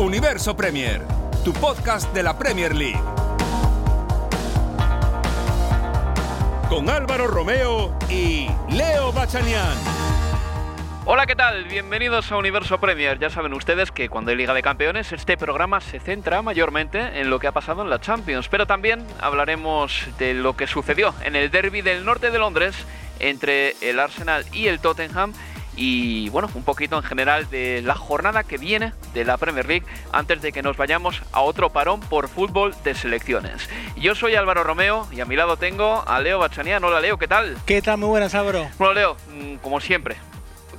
Universo 0.00 0.56
Premier, 0.56 1.02
tu 1.44 1.52
podcast 1.52 2.10
de 2.14 2.22
la 2.22 2.38
Premier 2.38 2.74
League. 2.74 2.98
Con 6.70 6.88
Álvaro 6.88 7.26
Romeo 7.26 7.94
y 8.08 8.48
Leo 8.70 9.12
Bachanian. 9.12 9.76
Hola, 11.04 11.26
¿qué 11.26 11.36
tal? 11.36 11.66
Bienvenidos 11.66 12.32
a 12.32 12.38
Universo 12.38 12.80
Premier. 12.80 13.18
Ya 13.18 13.28
saben 13.28 13.52
ustedes 13.52 13.92
que 13.92 14.08
cuando 14.08 14.30
hay 14.30 14.38
Liga 14.38 14.54
de 14.54 14.62
Campeones 14.62 15.12
este 15.12 15.36
programa 15.36 15.82
se 15.82 16.00
centra 16.00 16.40
mayormente 16.40 17.20
en 17.20 17.28
lo 17.28 17.38
que 17.38 17.48
ha 17.48 17.52
pasado 17.52 17.82
en 17.82 17.90
la 17.90 18.00
Champions, 18.00 18.48
pero 18.48 18.66
también 18.66 19.04
hablaremos 19.20 20.08
de 20.18 20.32
lo 20.32 20.56
que 20.56 20.66
sucedió 20.66 21.12
en 21.22 21.36
el 21.36 21.50
derby 21.50 21.82
del 21.82 22.06
norte 22.06 22.30
de 22.30 22.38
Londres 22.38 22.74
entre 23.18 23.76
el 23.82 24.00
Arsenal 24.00 24.46
y 24.50 24.68
el 24.68 24.80
Tottenham 24.80 25.34
y 25.80 26.28
bueno, 26.28 26.50
un 26.54 26.62
poquito 26.62 26.96
en 26.96 27.02
general 27.02 27.48
de 27.48 27.80
la 27.80 27.94
jornada 27.94 28.44
que 28.44 28.58
viene 28.58 28.92
de 29.14 29.24
la 29.24 29.38
Premier 29.38 29.66
League 29.66 29.86
antes 30.12 30.42
de 30.42 30.52
que 30.52 30.62
nos 30.62 30.76
vayamos 30.76 31.22
a 31.32 31.40
otro 31.40 31.70
parón 31.70 32.00
por 32.00 32.28
fútbol 32.28 32.74
de 32.84 32.94
selecciones. 32.94 33.66
Yo 33.96 34.14
soy 34.14 34.34
Álvaro 34.34 34.62
Romeo 34.62 35.08
y 35.10 35.20
a 35.20 35.24
mi 35.24 35.36
lado 35.36 35.56
tengo 35.56 36.04
a 36.06 36.20
Leo 36.20 36.38
Bachanian. 36.38 36.84
Hola 36.84 37.00
Leo, 37.00 37.16
¿qué 37.16 37.26
tal? 37.26 37.56
¿Qué 37.64 37.80
tal? 37.80 37.96
Muy 37.96 38.10
buenas, 38.10 38.34
Álvaro. 38.34 38.68
Bueno 38.78 38.92
Leo, 38.92 39.16
mm, 39.32 39.54
como 39.62 39.80
siempre, 39.80 40.18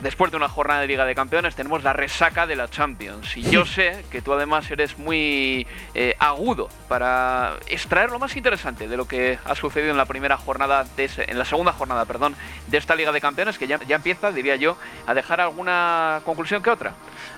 después 0.02 0.32
de 0.32 0.38
una 0.38 0.50
jornada 0.50 0.82
de 0.82 0.88
Liga 0.88 1.06
de 1.06 1.16
Campeones 1.16 1.56
tenemos 1.56 1.84
la 1.84 1.94
resaca 1.94 2.48
de 2.48 2.56
la 2.56 2.70
Champions. 2.70 3.36
Y 3.38 3.44
yo 3.44 3.66
sé 3.68 4.04
que 4.12 4.22
tú 4.22 4.34
además 4.34 4.70
eres 4.72 4.98
muy 4.98 5.66
eh, 5.94 6.16
agudo 6.20 6.70
para 6.88 7.54
extraer 7.68 8.10
lo 8.12 8.20
más 8.20 8.36
interesante 8.36 8.88
de 8.88 8.98
lo 8.98 9.08
que 9.08 9.40
ha 9.46 9.56
sucedido 9.56 9.92
en 9.92 9.98
la 9.98 10.06
primera 10.06 10.38
jornada, 10.38 10.86
de 10.98 11.06
ese- 11.06 11.30
en 11.30 11.38
la 11.38 11.46
segunda 11.46 11.72
jornada, 11.74 12.06
perdón, 12.06 12.36
de 12.68 12.78
esta 12.78 12.96
Liga 12.96 13.12
de 13.12 13.22
Campeones, 13.22 13.58
que 13.58 13.68
ya, 13.68 13.80
ya 13.88 13.96
empieza, 13.98 14.32
diría 14.32 14.56
yo, 14.56 14.78
a 15.08 15.14
dejar 15.14 15.42
alguna 15.42 16.22
conclusión 16.26 16.62
que 16.64 16.70
otra. 16.70 16.94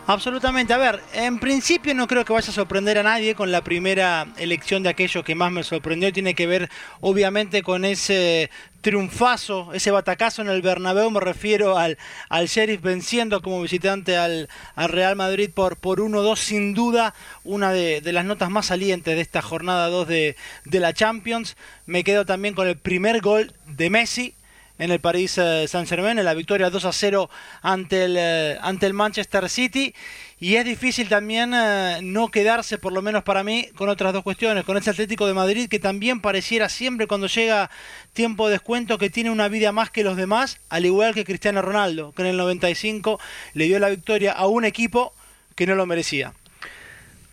Absolutamente. 0.07 0.73
A 0.73 0.77
ver, 0.77 1.01
en 1.13 1.39
principio 1.39 1.93
no 1.93 2.07
creo 2.07 2.25
que 2.25 2.33
vaya 2.33 2.49
a 2.49 2.53
sorprender 2.53 2.97
a 2.97 3.03
nadie 3.03 3.35
con 3.35 3.51
la 3.51 3.61
primera 3.63 4.27
elección 4.37 4.83
de 4.83 4.89
aquello 4.89 5.23
que 5.23 5.35
más 5.35 5.51
me 5.51 5.63
sorprendió. 5.63 6.11
Tiene 6.11 6.35
que 6.35 6.47
ver, 6.47 6.69
obviamente, 6.99 7.63
con 7.63 7.85
ese 7.85 8.49
triunfazo, 8.83 9.73
ese 9.73 9.89
batacazo 9.89 10.43
en 10.43 10.49
el 10.49 10.61
Bernabéu. 10.61 11.09
Me 11.09 11.19
refiero 11.19 11.79
al, 11.79 11.97
al 12.29 12.47
Sheriff 12.47 12.81
venciendo 12.81 13.41
como 13.41 13.61
visitante 13.61 14.17
al, 14.17 14.49
al 14.75 14.89
Real 14.89 15.15
Madrid 15.15 15.49
por, 15.51 15.77
por 15.77 15.99
1-2. 15.99 16.35
Sin 16.35 16.75
duda, 16.75 17.15
una 17.43 17.71
de, 17.71 18.01
de 18.01 18.11
las 18.11 18.25
notas 18.25 18.51
más 18.51 18.67
salientes 18.67 19.15
de 19.15 19.21
esta 19.21 19.41
jornada 19.41 19.87
2 19.87 20.07
de, 20.07 20.35
de 20.65 20.79
la 20.79 20.93
Champions. 20.93 21.57
Me 21.87 22.03
quedo 22.03 22.25
también 22.25 22.53
con 22.53 22.67
el 22.67 22.77
primer 22.77 23.21
gol 23.21 23.53
de 23.65 23.89
Messi 23.89 24.35
en 24.79 24.91
el 24.91 24.99
París 24.99 25.37
eh, 25.37 25.65
Saint 25.67 25.87
Germain, 25.87 26.17
en 26.17 26.25
la 26.25 26.33
victoria 26.33 26.69
2 26.69 26.85
a 26.85 26.91
0 26.91 27.29
ante 27.61 28.05
el, 28.05 28.15
eh, 28.17 28.57
ante 28.61 28.85
el 28.85 28.93
Manchester 28.93 29.49
City. 29.49 29.93
Y 30.39 30.55
es 30.55 30.65
difícil 30.65 31.07
también 31.07 31.53
eh, 31.53 31.99
no 32.01 32.29
quedarse, 32.29 32.77
por 32.77 32.91
lo 32.91 33.01
menos 33.01 33.23
para 33.23 33.43
mí, 33.43 33.69
con 33.75 33.89
otras 33.89 34.13
dos 34.13 34.23
cuestiones. 34.23 34.63
Con 34.65 34.77
ese 34.77 34.89
Atlético 34.89 35.27
de 35.27 35.33
Madrid 35.33 35.69
que 35.69 35.79
también 35.79 36.21
pareciera 36.21 36.69
siempre 36.69 37.07
cuando 37.07 37.27
llega 37.27 37.69
tiempo 38.13 38.47
de 38.47 38.53
descuento 38.53 38.97
que 38.97 39.09
tiene 39.09 39.29
una 39.29 39.47
vida 39.47 39.71
más 39.71 39.89
que 39.89 40.03
los 40.03 40.17
demás, 40.17 40.59
al 40.69 40.85
igual 40.85 41.13
que 41.13 41.23
Cristiano 41.23 41.61
Ronaldo, 41.61 42.11
que 42.13 42.23
en 42.23 42.29
el 42.29 42.37
95 42.37 43.19
le 43.53 43.65
dio 43.65 43.79
la 43.79 43.89
victoria 43.89 44.33
a 44.33 44.47
un 44.47 44.65
equipo 44.65 45.13
que 45.55 45.67
no 45.67 45.75
lo 45.75 45.85
merecía. 45.85 46.33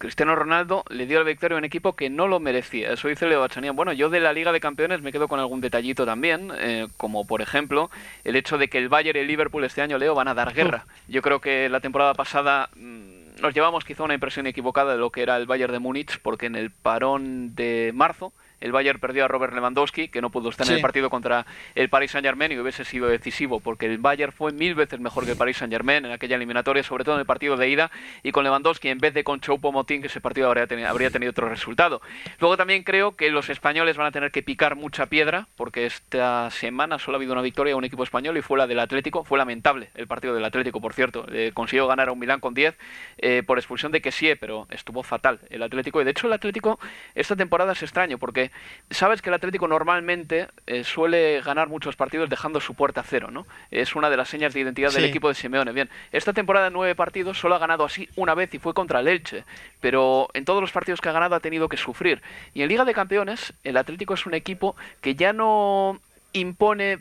Cristiano 0.00 0.34
Ronaldo 0.34 0.82
le 0.88 1.04
dio 1.04 1.18
la 1.18 1.26
victoria 1.26 1.56
a 1.56 1.58
un 1.58 1.64
equipo 1.66 1.94
que 1.94 2.08
no 2.08 2.26
lo 2.26 2.40
merecía. 2.40 2.90
Eso 2.94 3.08
dice 3.08 3.28
Leo 3.28 3.40
Bachanian. 3.40 3.76
Bueno, 3.76 3.92
yo 3.92 4.08
de 4.08 4.18
la 4.18 4.32
Liga 4.32 4.50
de 4.50 4.58
Campeones 4.58 5.02
me 5.02 5.12
quedo 5.12 5.28
con 5.28 5.38
algún 5.38 5.60
detallito 5.60 6.06
también, 6.06 6.50
eh, 6.58 6.88
como 6.96 7.26
por 7.26 7.42
ejemplo 7.42 7.90
el 8.24 8.34
hecho 8.34 8.56
de 8.56 8.68
que 8.68 8.78
el 8.78 8.88
Bayern 8.88 9.18
y 9.18 9.20
el 9.20 9.26
Liverpool 9.26 9.62
este 9.62 9.82
año, 9.82 9.98
Leo, 9.98 10.14
van 10.14 10.28
a 10.28 10.32
dar 10.32 10.54
guerra. 10.54 10.86
Yo 11.06 11.20
creo 11.20 11.42
que 11.42 11.68
la 11.68 11.80
temporada 11.80 12.14
pasada 12.14 12.70
mm, 12.76 13.42
nos 13.42 13.52
llevamos 13.52 13.84
quizá 13.84 14.02
una 14.02 14.14
impresión 14.14 14.46
equivocada 14.46 14.92
de 14.92 14.98
lo 14.98 15.10
que 15.10 15.20
era 15.20 15.36
el 15.36 15.44
Bayern 15.44 15.74
de 15.74 15.80
Múnich, 15.80 16.18
porque 16.22 16.46
en 16.46 16.56
el 16.56 16.70
parón 16.70 17.54
de 17.54 17.92
marzo 17.94 18.32
el 18.60 18.72
Bayern 18.72 19.00
perdió 19.00 19.24
a 19.24 19.28
Robert 19.28 19.52
Lewandowski, 19.54 20.08
que 20.08 20.20
no 20.20 20.30
pudo 20.30 20.50
estar 20.50 20.66
en 20.68 20.74
el 20.74 20.80
partido 20.80 21.10
contra 21.10 21.46
el 21.74 21.88
Paris 21.88 22.12
Saint-Germain 22.12 22.52
y 22.52 22.58
hubiese 22.58 22.84
sido 22.84 23.08
decisivo, 23.08 23.60
porque 23.60 23.86
el 23.86 23.98
Bayern 23.98 24.32
fue 24.32 24.52
mil 24.52 24.74
veces 24.74 25.00
mejor 25.00 25.24
que 25.24 25.32
el 25.32 25.36
Paris 25.36 25.58
Saint-Germain 25.58 26.04
en 26.04 26.12
aquella 26.12 26.36
eliminatoria, 26.36 26.82
sobre 26.82 27.04
todo 27.04 27.14
en 27.16 27.20
el 27.20 27.26
partido 27.26 27.56
de 27.56 27.68
ida, 27.68 27.90
y 28.22 28.32
con 28.32 28.44
Lewandowski 28.44 28.88
en 28.88 28.98
vez 28.98 29.14
de 29.14 29.24
con 29.24 29.40
Choupo-Moting, 29.40 30.00
que 30.00 30.06
ese 30.06 30.20
partido 30.20 30.48
habría 30.48 30.66
tenido, 30.66 30.88
habría 30.88 31.10
tenido 31.10 31.30
otro 31.30 31.48
resultado. 31.48 32.00
Luego 32.38 32.56
también 32.56 32.82
creo 32.82 33.16
que 33.16 33.30
los 33.30 33.48
españoles 33.48 33.96
van 33.96 34.06
a 34.06 34.12
tener 34.12 34.30
que 34.30 34.42
picar 34.42 34.76
mucha 34.76 35.06
piedra, 35.06 35.48
porque 35.56 35.86
esta 35.86 36.50
semana 36.50 36.98
solo 36.98 37.16
ha 37.16 37.18
habido 37.18 37.32
una 37.32 37.42
victoria 37.42 37.72
de 37.72 37.76
un 37.76 37.84
equipo 37.84 38.02
español 38.02 38.36
y 38.36 38.42
fue 38.42 38.58
la 38.58 38.66
del 38.66 38.80
Atlético. 38.80 39.24
Fue 39.24 39.38
lamentable 39.38 39.90
el 39.94 40.06
partido 40.06 40.34
del 40.34 40.44
Atlético, 40.44 40.80
por 40.80 40.92
cierto. 40.92 41.26
Eh, 41.32 41.52
consiguió 41.54 41.86
ganar 41.86 42.08
a 42.08 42.12
un 42.12 42.18
Milán 42.18 42.40
con 42.40 42.54
10 42.54 42.76
eh, 43.18 43.42
por 43.46 43.58
expulsión 43.58 43.92
de 43.92 44.00
Kessie, 44.00 44.36
pero 44.36 44.66
estuvo 44.70 45.02
fatal 45.02 45.40
el 45.50 45.62
Atlético. 45.62 46.00
Y 46.00 46.04
de 46.04 46.10
hecho 46.10 46.26
el 46.26 46.32
Atlético 46.32 46.78
esta 47.14 47.36
temporada 47.36 47.72
es 47.72 47.82
extraño, 47.82 48.18
porque 48.18 48.49
sabes 48.90 49.22
que 49.22 49.30
el 49.30 49.34
Atlético 49.34 49.68
normalmente 49.68 50.48
eh, 50.66 50.84
suele 50.84 51.40
ganar 51.42 51.68
muchos 51.68 51.96
partidos 51.96 52.28
dejando 52.28 52.60
su 52.60 52.74
puerta 52.74 53.00
a 53.00 53.04
cero, 53.04 53.30
¿no? 53.30 53.46
Es 53.70 53.94
una 53.94 54.10
de 54.10 54.16
las 54.16 54.28
señas 54.28 54.54
de 54.54 54.60
identidad 54.60 54.92
del 54.92 55.04
equipo 55.04 55.28
de 55.28 55.34
Simeone. 55.34 55.72
Bien, 55.72 55.88
esta 56.12 56.32
temporada 56.32 56.68
en 56.68 56.72
nueve 56.72 56.94
partidos 56.94 57.38
solo 57.38 57.54
ha 57.54 57.58
ganado 57.58 57.84
así 57.84 58.08
una 58.16 58.34
vez 58.34 58.52
y 58.54 58.58
fue 58.58 58.74
contra 58.74 59.00
el 59.00 59.08
Elche, 59.08 59.44
pero 59.80 60.28
en 60.34 60.44
todos 60.44 60.60
los 60.60 60.72
partidos 60.72 61.00
que 61.00 61.08
ha 61.08 61.12
ganado 61.12 61.34
ha 61.34 61.40
tenido 61.40 61.68
que 61.68 61.76
sufrir. 61.76 62.22
Y 62.54 62.62
en 62.62 62.68
Liga 62.68 62.84
de 62.84 62.94
Campeones, 62.94 63.52
el 63.64 63.76
Atlético 63.76 64.14
es 64.14 64.26
un 64.26 64.34
equipo 64.34 64.76
que 65.00 65.14
ya 65.14 65.32
no 65.32 66.00
impone 66.32 66.98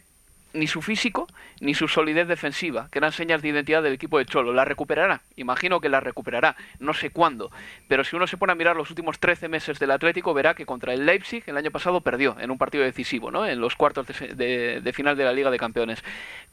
ni 0.53 0.67
su 0.67 0.81
físico 0.81 1.27
ni 1.61 1.73
su 1.73 1.87
solidez 1.87 2.27
defensiva, 2.27 2.87
que 2.91 2.99
eran 2.99 3.11
señas 3.11 3.41
de 3.41 3.49
identidad 3.49 3.83
del 3.83 3.93
equipo 3.93 4.17
de 4.17 4.25
Cholo. 4.25 4.53
La 4.53 4.65
recuperará, 4.65 5.21
imagino 5.35 5.79
que 5.81 5.89
la 5.89 5.99
recuperará, 5.99 6.55
no 6.79 6.93
sé 6.93 7.09
cuándo. 7.11 7.51
Pero 7.87 8.03
si 8.03 8.15
uno 8.15 8.27
se 8.27 8.37
pone 8.37 8.53
a 8.53 8.55
mirar 8.55 8.75
los 8.75 8.89
últimos 8.89 9.19
13 9.19 9.47
meses 9.49 9.77
del 9.79 9.91
Atlético, 9.91 10.33
verá 10.33 10.53
que 10.53 10.65
contra 10.65 10.93
el 10.93 11.05
Leipzig 11.05 11.43
el 11.47 11.57
año 11.57 11.69
pasado 11.71 12.01
perdió 12.01 12.37
en 12.39 12.49
un 12.49 12.57
partido 12.57 12.83
decisivo, 12.83 13.29
¿no? 13.29 13.45
en 13.45 13.59
los 13.59 13.75
cuartos 13.75 14.07
de, 14.07 14.13
se- 14.13 14.35
de- 14.35 14.79
de 14.81 14.93
final 14.93 15.17
de 15.17 15.25
la 15.25 15.33
Liga 15.33 15.51
de 15.51 15.57
Campeones. 15.59 16.01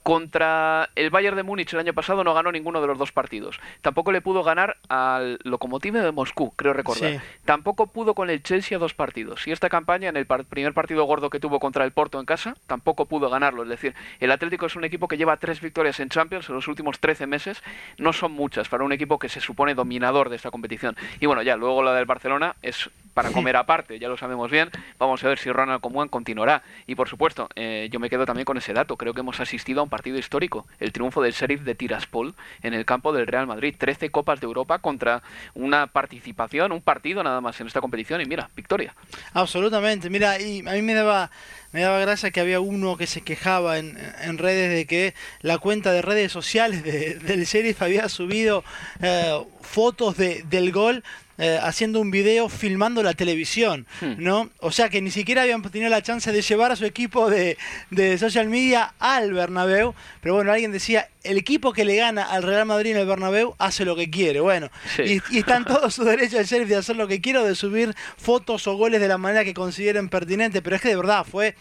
Contra 0.03 0.89
el 0.95 1.11
Bayern 1.11 1.37
de 1.37 1.43
Múnich 1.43 1.73
el 1.73 1.81
año 1.81 1.93
pasado 1.93 2.23
no 2.25 2.33
ganó 2.35 2.51
ninguno 2.53 2.81
de 2.81 2.87
los 2.87 2.97
dos 2.99 3.13
partidos. 3.13 3.59
Tampoco 3.81 4.13
le 4.13 4.21
pudo 4.21 4.43
ganar 4.43 4.77
al 4.89 5.39
Lokomotiv 5.45 5.95
de 5.95 6.13
Moscú, 6.13 6.53
creo 6.57 6.73
recordar. 6.73 7.13
Sí. 7.13 7.19
Tampoco 7.45 7.89
pudo 7.89 8.15
con 8.15 8.29
el 8.31 8.43
Chelsea 8.43 8.79
dos 8.79 8.95
partidos. 8.95 9.47
Y 9.47 9.53
esta 9.53 9.69
campaña, 9.69 10.09
en 10.09 10.17
el 10.17 10.27
par- 10.27 10.45
primer 10.45 10.75
partido 10.75 11.05
gordo 11.05 11.31
que 11.31 11.41
tuvo 11.41 11.59
contra 11.61 11.85
el 11.85 11.93
Porto 11.93 12.19
en 12.21 12.27
casa, 12.27 12.57
tampoco 12.67 13.07
pudo 13.07 13.31
ganarlo. 13.31 13.63
Es 13.65 13.69
decir, 13.69 13.86
el 14.21 14.31
Atlético 14.31 14.67
es 14.67 14.77
un 14.77 14.85
equipo 14.85 15.09
que 15.09 15.17
lleva 15.17 15.37
tres 15.37 15.61
victorias 15.61 16.01
en 16.01 16.09
Champions 16.09 16.49
en 16.49 16.55
los 16.55 16.69
últimos 16.69 16.99
13 16.99 17.27
meses. 17.27 17.63
No 17.99 18.13
son 18.13 18.33
muchas 18.33 18.69
para 18.69 18.85
un 18.85 18.93
equipo 18.93 19.19
que 19.19 19.29
se 19.29 19.41
supone 19.41 19.75
dominador 19.75 20.29
de 20.31 20.37
esta 20.37 20.51
competición. 20.51 20.97
Y 21.21 21.27
bueno, 21.27 21.43
ya, 21.43 21.57
luego 21.57 21.83
la 21.83 21.95
del 21.95 22.07
Barcelona 22.07 22.57
es 22.63 22.91
para 23.17 23.31
comer 23.31 23.57
aparte, 23.57 23.99
ya 23.99 24.09
lo 24.09 24.19
sabemos 24.19 24.51
bien. 24.51 24.69
Vamos 24.99 25.25
a 25.25 25.29
ver 25.29 25.39
si 25.39 25.51
Ronald 25.51 25.81
Koeman 25.81 26.11
continuará. 26.11 26.63
Y 26.87 26.97
por 26.97 27.09
supuesto, 27.09 27.49
eh, 27.57 27.89
yo 27.91 27.99
me 27.99 28.11
quedo 28.11 28.27
también 28.27 28.45
con 28.45 28.59
ese 28.59 28.75
dato. 28.75 28.99
Creo 28.99 29.15
que 29.15 29.21
hemos 29.21 29.41
asistido 29.41 29.81
a 29.81 29.85
un 29.85 29.89
partido 29.89 30.19
histórico, 30.19 30.67
el 30.81 30.93
triunfo 30.93 31.23
del 31.23 31.33
Sheriff 31.33 31.63
de 31.63 31.75
Tiraspol 31.75 32.35
en 32.63 32.75
el 32.75 32.85
campo 32.85 33.15
del 33.15 33.27
Real 33.27 33.47
Madrid. 33.47 33.75
13 33.79 34.11
Copas 34.11 34.39
de 34.41 34.45
Europa 34.45 34.81
contra 34.81 35.23
una 35.55 35.87
participación, 35.87 36.73
un 36.73 36.83
partido 36.83 37.23
nada 37.23 37.41
más 37.41 37.59
en 37.59 37.69
esta 37.69 37.81
competición. 37.81 38.21
Y 38.21 38.27
mira, 38.27 38.51
victoria. 38.55 38.95
Absolutamente. 39.33 40.11
Mira, 40.11 40.39
y 40.39 40.61
a 40.69 40.73
mí 40.73 40.83
me 40.83 40.93
daba 40.93 41.31
me 41.73 41.81
daba 41.81 41.99
gracia 41.99 42.31
que 42.31 42.41
había 42.41 42.61
uno 42.61 42.97
que 42.97 43.07
se 43.07 43.23
quejaba 43.23 43.79
en, 43.79 43.99
en 44.21 44.39
redes 44.39 44.71
de 44.71 44.87
que 44.87 45.15
la 45.41 45.59
cuenta 45.59 45.93
de 45.93 46.03
redes 46.03 46.33
sociales 46.33 46.83
del 46.85 47.45
sheriff 47.45 47.83
había 47.83 48.09
subido 48.09 48.63
eh, 49.01 49.43
fotos 49.61 50.17
de, 50.17 50.43
del 50.45 50.73
gol 50.73 51.03
eh, 51.39 51.59
haciendo 51.63 52.01
un 52.01 52.11
video 52.11 52.49
filmando 52.49 53.03
la 53.03 53.15
televisión, 53.15 53.87
hmm. 54.01 54.15
¿no? 54.19 54.51
O 54.61 54.71
sea 54.71 54.89
que 54.89 55.03
ni 55.03 55.11
siquiera 55.11 55.43
habían 55.43 55.63
tenido 55.63 55.91
la 55.91 56.03
chance 56.03 56.33
de 56.33 56.43
llevar 56.43 56.73
a 56.73 56.77
su 56.77 56.85
equipo 56.85 57.29
de, 57.29 57.59
de, 57.91 58.17
social 58.19 58.49
media 58.49 58.95
al 58.99 59.33
Bernabéu, 59.33 59.95
pero 60.21 60.35
bueno, 60.35 60.53
alguien 60.53 60.73
decía, 60.73 61.09
el 61.25 61.37
equipo 61.37 61.73
que 61.73 61.85
le 61.85 61.97
gana 61.97 62.23
al 62.23 62.43
Real 62.43 62.67
Madrid 62.67 62.93
en 62.93 62.99
el 62.99 63.07
Bernabéu 63.07 63.55
hace 63.59 63.85
lo 63.85 63.97
que 63.97 64.09
quiere, 64.09 64.41
bueno, 64.41 64.71
y, 64.99 65.21
y, 65.31 65.39
están 65.39 65.65
todos 65.65 65.95
su 65.95 66.05
derecho 66.05 66.39
al 66.39 66.47
sheriff 66.47 66.69
de 66.69 66.77
hacer 66.77 66.97
lo 66.97 67.07
que 67.07 67.21
quiera, 67.21 67.43
de 67.43 67.55
subir 67.55 67.95
fotos 68.17 68.67
o 68.67 68.77
goles 68.77 69.01
de 69.01 69.09
la 69.09 69.19
manera 69.19 69.45
que 69.45 69.55
consideren 69.55 70.09
pertinente, 70.09 70.63
pero 70.63 70.77
es 70.77 70.83
que 70.83 70.89
de 70.89 70.97
verdad 70.97 71.27
fue 71.31 71.55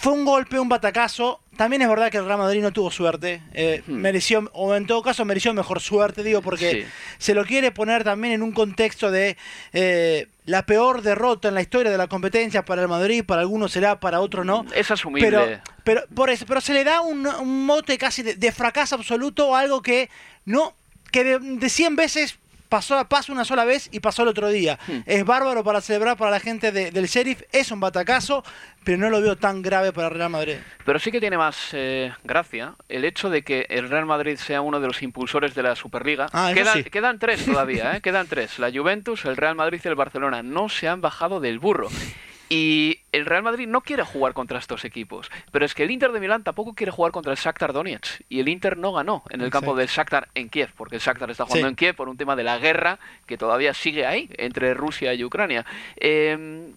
fue 0.00 0.14
un 0.14 0.24
golpe, 0.24 0.58
un 0.58 0.70
batacazo. 0.70 1.40
También 1.58 1.82
es 1.82 1.88
verdad 1.88 2.10
que 2.10 2.16
el 2.16 2.24
Real 2.24 2.38
Madrid 2.38 2.62
no 2.62 2.72
tuvo 2.72 2.90
suerte. 2.90 3.42
Eh, 3.52 3.82
hmm. 3.86 3.92
Mereció, 3.92 4.50
o 4.54 4.74
en 4.74 4.86
todo 4.86 5.02
caso, 5.02 5.26
mereció 5.26 5.52
mejor 5.52 5.78
suerte, 5.78 6.22
digo, 6.22 6.40
porque 6.40 6.86
se 7.18 7.34
lo 7.34 7.44
quiere 7.44 7.70
poner 7.70 8.02
también 8.02 8.32
en 8.32 8.42
un 8.42 8.52
contexto 8.52 9.10
de 9.10 9.36
eh, 9.74 10.26
la 10.46 10.64
peor 10.64 11.02
derrota 11.02 11.48
en 11.48 11.54
la 11.54 11.60
historia 11.60 11.92
de 11.92 11.98
la 11.98 12.06
competencia 12.06 12.64
para 12.64 12.80
el 12.80 12.88
Madrid. 12.88 13.24
Para 13.26 13.42
algunos 13.42 13.72
será, 13.72 14.00
para 14.00 14.22
otros 14.22 14.46
no. 14.46 14.64
Es 14.74 14.90
asumible. 14.90 15.28
Pero, 15.28 15.60
pero, 15.84 16.02
por 16.14 16.30
eso, 16.30 16.46
pero 16.46 16.62
se 16.62 16.72
le 16.72 16.82
da 16.82 17.02
un, 17.02 17.22
mote 17.66 17.98
casi 17.98 18.22
de, 18.22 18.52
fracaso 18.52 18.94
absoluto, 18.94 19.54
algo 19.54 19.82
que 19.82 20.08
no 20.46 20.74
que 21.12 21.24
de, 21.24 21.38
de 21.40 21.68
100 21.68 21.96
veces 21.96 22.39
pasó, 22.70 23.04
pasa 23.06 23.32
una 23.32 23.44
sola 23.44 23.66
vez 23.66 23.90
y 23.92 24.00
pasó 24.00 24.22
el 24.22 24.28
otro 24.28 24.48
día. 24.48 24.78
Hmm. 24.86 25.00
Es 25.04 25.26
bárbaro 25.26 25.62
para 25.62 25.82
celebrar 25.82 26.16
para 26.16 26.30
la 26.30 26.40
gente 26.40 26.72
del 26.72 27.06
Sheriff, 27.06 27.42
es 27.52 27.70
un 27.70 27.80
batacazo, 27.80 28.42
pero 28.84 28.96
no 28.96 29.10
lo 29.10 29.20
veo 29.20 29.36
tan 29.36 29.60
grave 29.60 29.92
para 29.92 30.08
el 30.08 30.14
Real 30.14 30.30
Madrid. 30.30 30.56
Pero 30.86 30.98
sí 30.98 31.10
que 31.12 31.20
tiene 31.20 31.36
más 31.36 31.68
eh, 31.72 32.12
gracia 32.24 32.74
el 32.88 33.04
hecho 33.04 33.28
de 33.28 33.42
que 33.42 33.66
el 33.68 33.90
Real 33.90 34.06
Madrid 34.06 34.38
sea 34.38 34.62
uno 34.62 34.80
de 34.80 34.86
los 34.86 35.02
impulsores 35.02 35.54
de 35.54 35.62
la 35.62 35.76
Superliga. 35.76 36.28
Ah, 36.32 36.52
quedan, 36.54 36.84
quedan 36.84 37.18
tres 37.18 37.44
todavía, 37.44 37.96
¿eh? 37.96 38.00
quedan 38.00 38.26
tres. 38.26 38.58
La 38.58 38.70
Juventus, 38.72 39.26
el 39.26 39.36
Real 39.36 39.56
Madrid 39.56 39.80
y 39.84 39.88
el 39.88 39.96
Barcelona 39.96 40.42
no 40.42 40.70
se 40.70 40.88
han 40.88 41.02
bajado 41.02 41.40
del 41.40 41.58
burro. 41.58 41.88
Y 42.48 42.99
el 43.12 43.26
Real 43.26 43.42
Madrid 43.42 43.66
no 43.66 43.80
quiere 43.80 44.04
jugar 44.04 44.32
contra 44.34 44.58
estos 44.58 44.84
equipos, 44.84 45.30
pero 45.50 45.64
es 45.64 45.74
que 45.74 45.82
el 45.82 45.90
Inter 45.90 46.12
de 46.12 46.20
Milán 46.20 46.42
tampoco 46.42 46.74
quiere 46.74 46.92
jugar 46.92 47.12
contra 47.12 47.32
el 47.32 47.38
Shakhtar 47.38 47.72
Donetsk 47.72 48.22
y 48.28 48.40
el 48.40 48.48
Inter 48.48 48.76
no 48.76 48.92
ganó 48.92 49.22
en 49.30 49.40
el 49.40 49.50
campo 49.50 49.74
del 49.74 49.88
Shakhtar 49.88 50.28
en 50.34 50.48
Kiev, 50.48 50.70
porque 50.76 50.96
el 50.96 51.02
Shakhtar 51.02 51.30
está 51.30 51.44
jugando 51.44 51.68
en 51.68 51.74
Kiev 51.74 51.96
por 51.96 52.08
un 52.08 52.16
tema 52.16 52.36
de 52.36 52.44
la 52.44 52.58
guerra 52.58 52.98
que 53.26 53.36
todavía 53.36 53.74
sigue 53.74 54.06
ahí 54.06 54.30
entre 54.36 54.74
Rusia 54.74 55.12
y 55.14 55.24
Ucrania. 55.24 55.64
Em, 55.96 56.72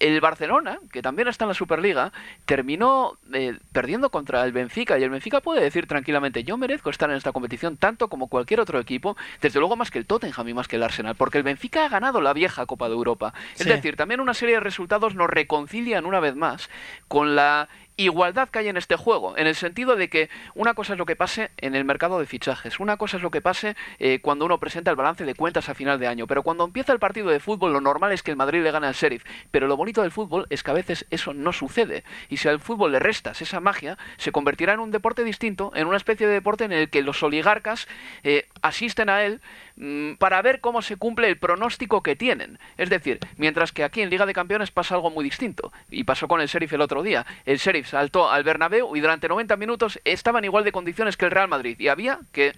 el 0.00 0.20
Barcelona, 0.20 0.78
que 0.92 1.02
también 1.02 1.28
está 1.28 1.44
en 1.44 1.48
la 1.48 1.54
Superliga, 1.54 2.12
terminó 2.46 3.18
eh, 3.32 3.58
perdiendo 3.72 4.10
contra 4.10 4.44
el 4.44 4.52
Benfica 4.52 4.98
y 4.98 5.02
el 5.02 5.10
Benfica 5.10 5.40
puede 5.40 5.62
decir 5.62 5.86
tranquilamente 5.86 6.44
yo 6.44 6.56
merezco 6.56 6.90
estar 6.90 7.10
en 7.10 7.16
esta 7.16 7.32
competición 7.32 7.76
tanto 7.76 8.08
como 8.08 8.28
cualquier 8.28 8.60
otro 8.60 8.80
equipo, 8.80 9.16
desde 9.40 9.58
luego 9.58 9.76
más 9.76 9.90
que 9.90 9.98
el 9.98 10.06
Tottenham 10.06 10.48
y 10.48 10.54
más 10.54 10.68
que 10.68 10.76
el 10.76 10.82
Arsenal, 10.82 11.14
porque 11.16 11.38
el 11.38 11.44
Benfica 11.44 11.84
ha 11.84 11.88
ganado 11.88 12.20
la 12.20 12.32
vieja 12.32 12.64
Copa 12.66 12.88
de 12.88 12.94
Europa. 12.94 13.34
Es 13.58 13.66
decir, 13.66 13.96
también 13.96 14.20
una 14.20 14.34
serie 14.34 14.54
de 14.54 14.60
resultados 14.60 15.14
nos 15.14 15.28
reconcilian 15.28 15.65
una 16.06 16.20
vez 16.20 16.34
más 16.36 16.68
con 17.08 17.36
la 17.36 17.68
igualdad 17.96 18.48
que 18.48 18.58
hay 18.58 18.68
en 18.68 18.76
este 18.76 18.96
juego, 18.96 19.36
en 19.36 19.46
el 19.46 19.54
sentido 19.54 19.96
de 19.96 20.08
que 20.08 20.28
una 20.54 20.74
cosa 20.74 20.92
es 20.92 20.98
lo 20.98 21.06
que 21.06 21.16
pase 21.16 21.50
en 21.56 21.74
el 21.74 21.84
mercado 21.84 22.18
de 22.18 22.26
fichajes, 22.26 22.78
una 22.78 22.96
cosa 22.96 23.16
es 23.16 23.22
lo 23.22 23.30
que 23.30 23.40
pase 23.40 23.76
eh, 23.98 24.20
cuando 24.20 24.44
uno 24.44 24.58
presenta 24.58 24.90
el 24.90 24.96
balance 24.96 25.24
de 25.24 25.34
cuentas 25.34 25.68
a 25.68 25.74
final 25.74 25.98
de 25.98 26.06
año, 26.06 26.26
pero 26.26 26.42
cuando 26.42 26.64
empieza 26.64 26.92
el 26.92 26.98
partido 26.98 27.28
de 27.28 27.40
fútbol 27.40 27.72
lo 27.72 27.80
normal 27.80 28.12
es 28.12 28.22
que 28.22 28.30
el 28.30 28.36
Madrid 28.36 28.62
le 28.62 28.70
gane 28.70 28.86
al 28.86 28.94
Sheriff, 28.94 29.24
pero 29.50 29.66
lo 29.66 29.76
bonito 29.76 30.02
del 30.02 30.10
fútbol 30.10 30.46
es 30.50 30.62
que 30.62 30.70
a 30.70 30.74
veces 30.74 31.06
eso 31.10 31.32
no 31.32 31.52
sucede, 31.52 32.04
y 32.28 32.36
si 32.36 32.48
al 32.48 32.60
fútbol 32.60 32.92
le 32.92 32.98
restas 32.98 33.40
esa 33.40 33.60
magia, 33.60 33.96
se 34.18 34.32
convertirá 34.32 34.74
en 34.74 34.80
un 34.80 34.90
deporte 34.90 35.24
distinto, 35.24 35.72
en 35.74 35.86
una 35.86 35.96
especie 35.96 36.26
de 36.26 36.34
deporte 36.34 36.64
en 36.64 36.72
el 36.72 36.90
que 36.90 37.02
los 37.02 37.22
oligarcas 37.22 37.88
eh, 38.22 38.46
asisten 38.60 39.08
a 39.08 39.24
él 39.24 39.40
mm, 39.76 40.14
para 40.14 40.42
ver 40.42 40.60
cómo 40.60 40.82
se 40.82 40.96
cumple 40.96 41.28
el 41.28 41.38
pronóstico 41.38 42.02
que 42.02 42.16
tienen. 42.16 42.58
Es 42.76 42.90
decir, 42.90 43.20
mientras 43.36 43.72
que 43.72 43.84
aquí 43.84 44.02
en 44.02 44.10
Liga 44.10 44.26
de 44.26 44.34
Campeones 44.34 44.70
pasa 44.70 44.94
algo 44.94 45.10
muy 45.10 45.24
distinto, 45.24 45.72
y 45.90 46.04
pasó 46.04 46.28
con 46.28 46.40
el 46.40 46.48
Sheriff 46.48 46.72
el 46.74 46.82
otro 46.82 47.02
día, 47.02 47.24
el 47.46 47.56
Sheriff 47.56 47.85
saltó 47.86 48.30
al 48.30 48.44
Bernabéu 48.44 48.96
y 48.96 49.00
durante 49.00 49.28
90 49.28 49.56
minutos 49.56 50.00
estaban 50.04 50.44
igual 50.44 50.64
de 50.64 50.72
condiciones 50.72 51.16
que 51.16 51.24
el 51.24 51.30
Real 51.30 51.48
Madrid 51.48 51.78
y 51.78 51.88
había 51.88 52.20
que 52.32 52.52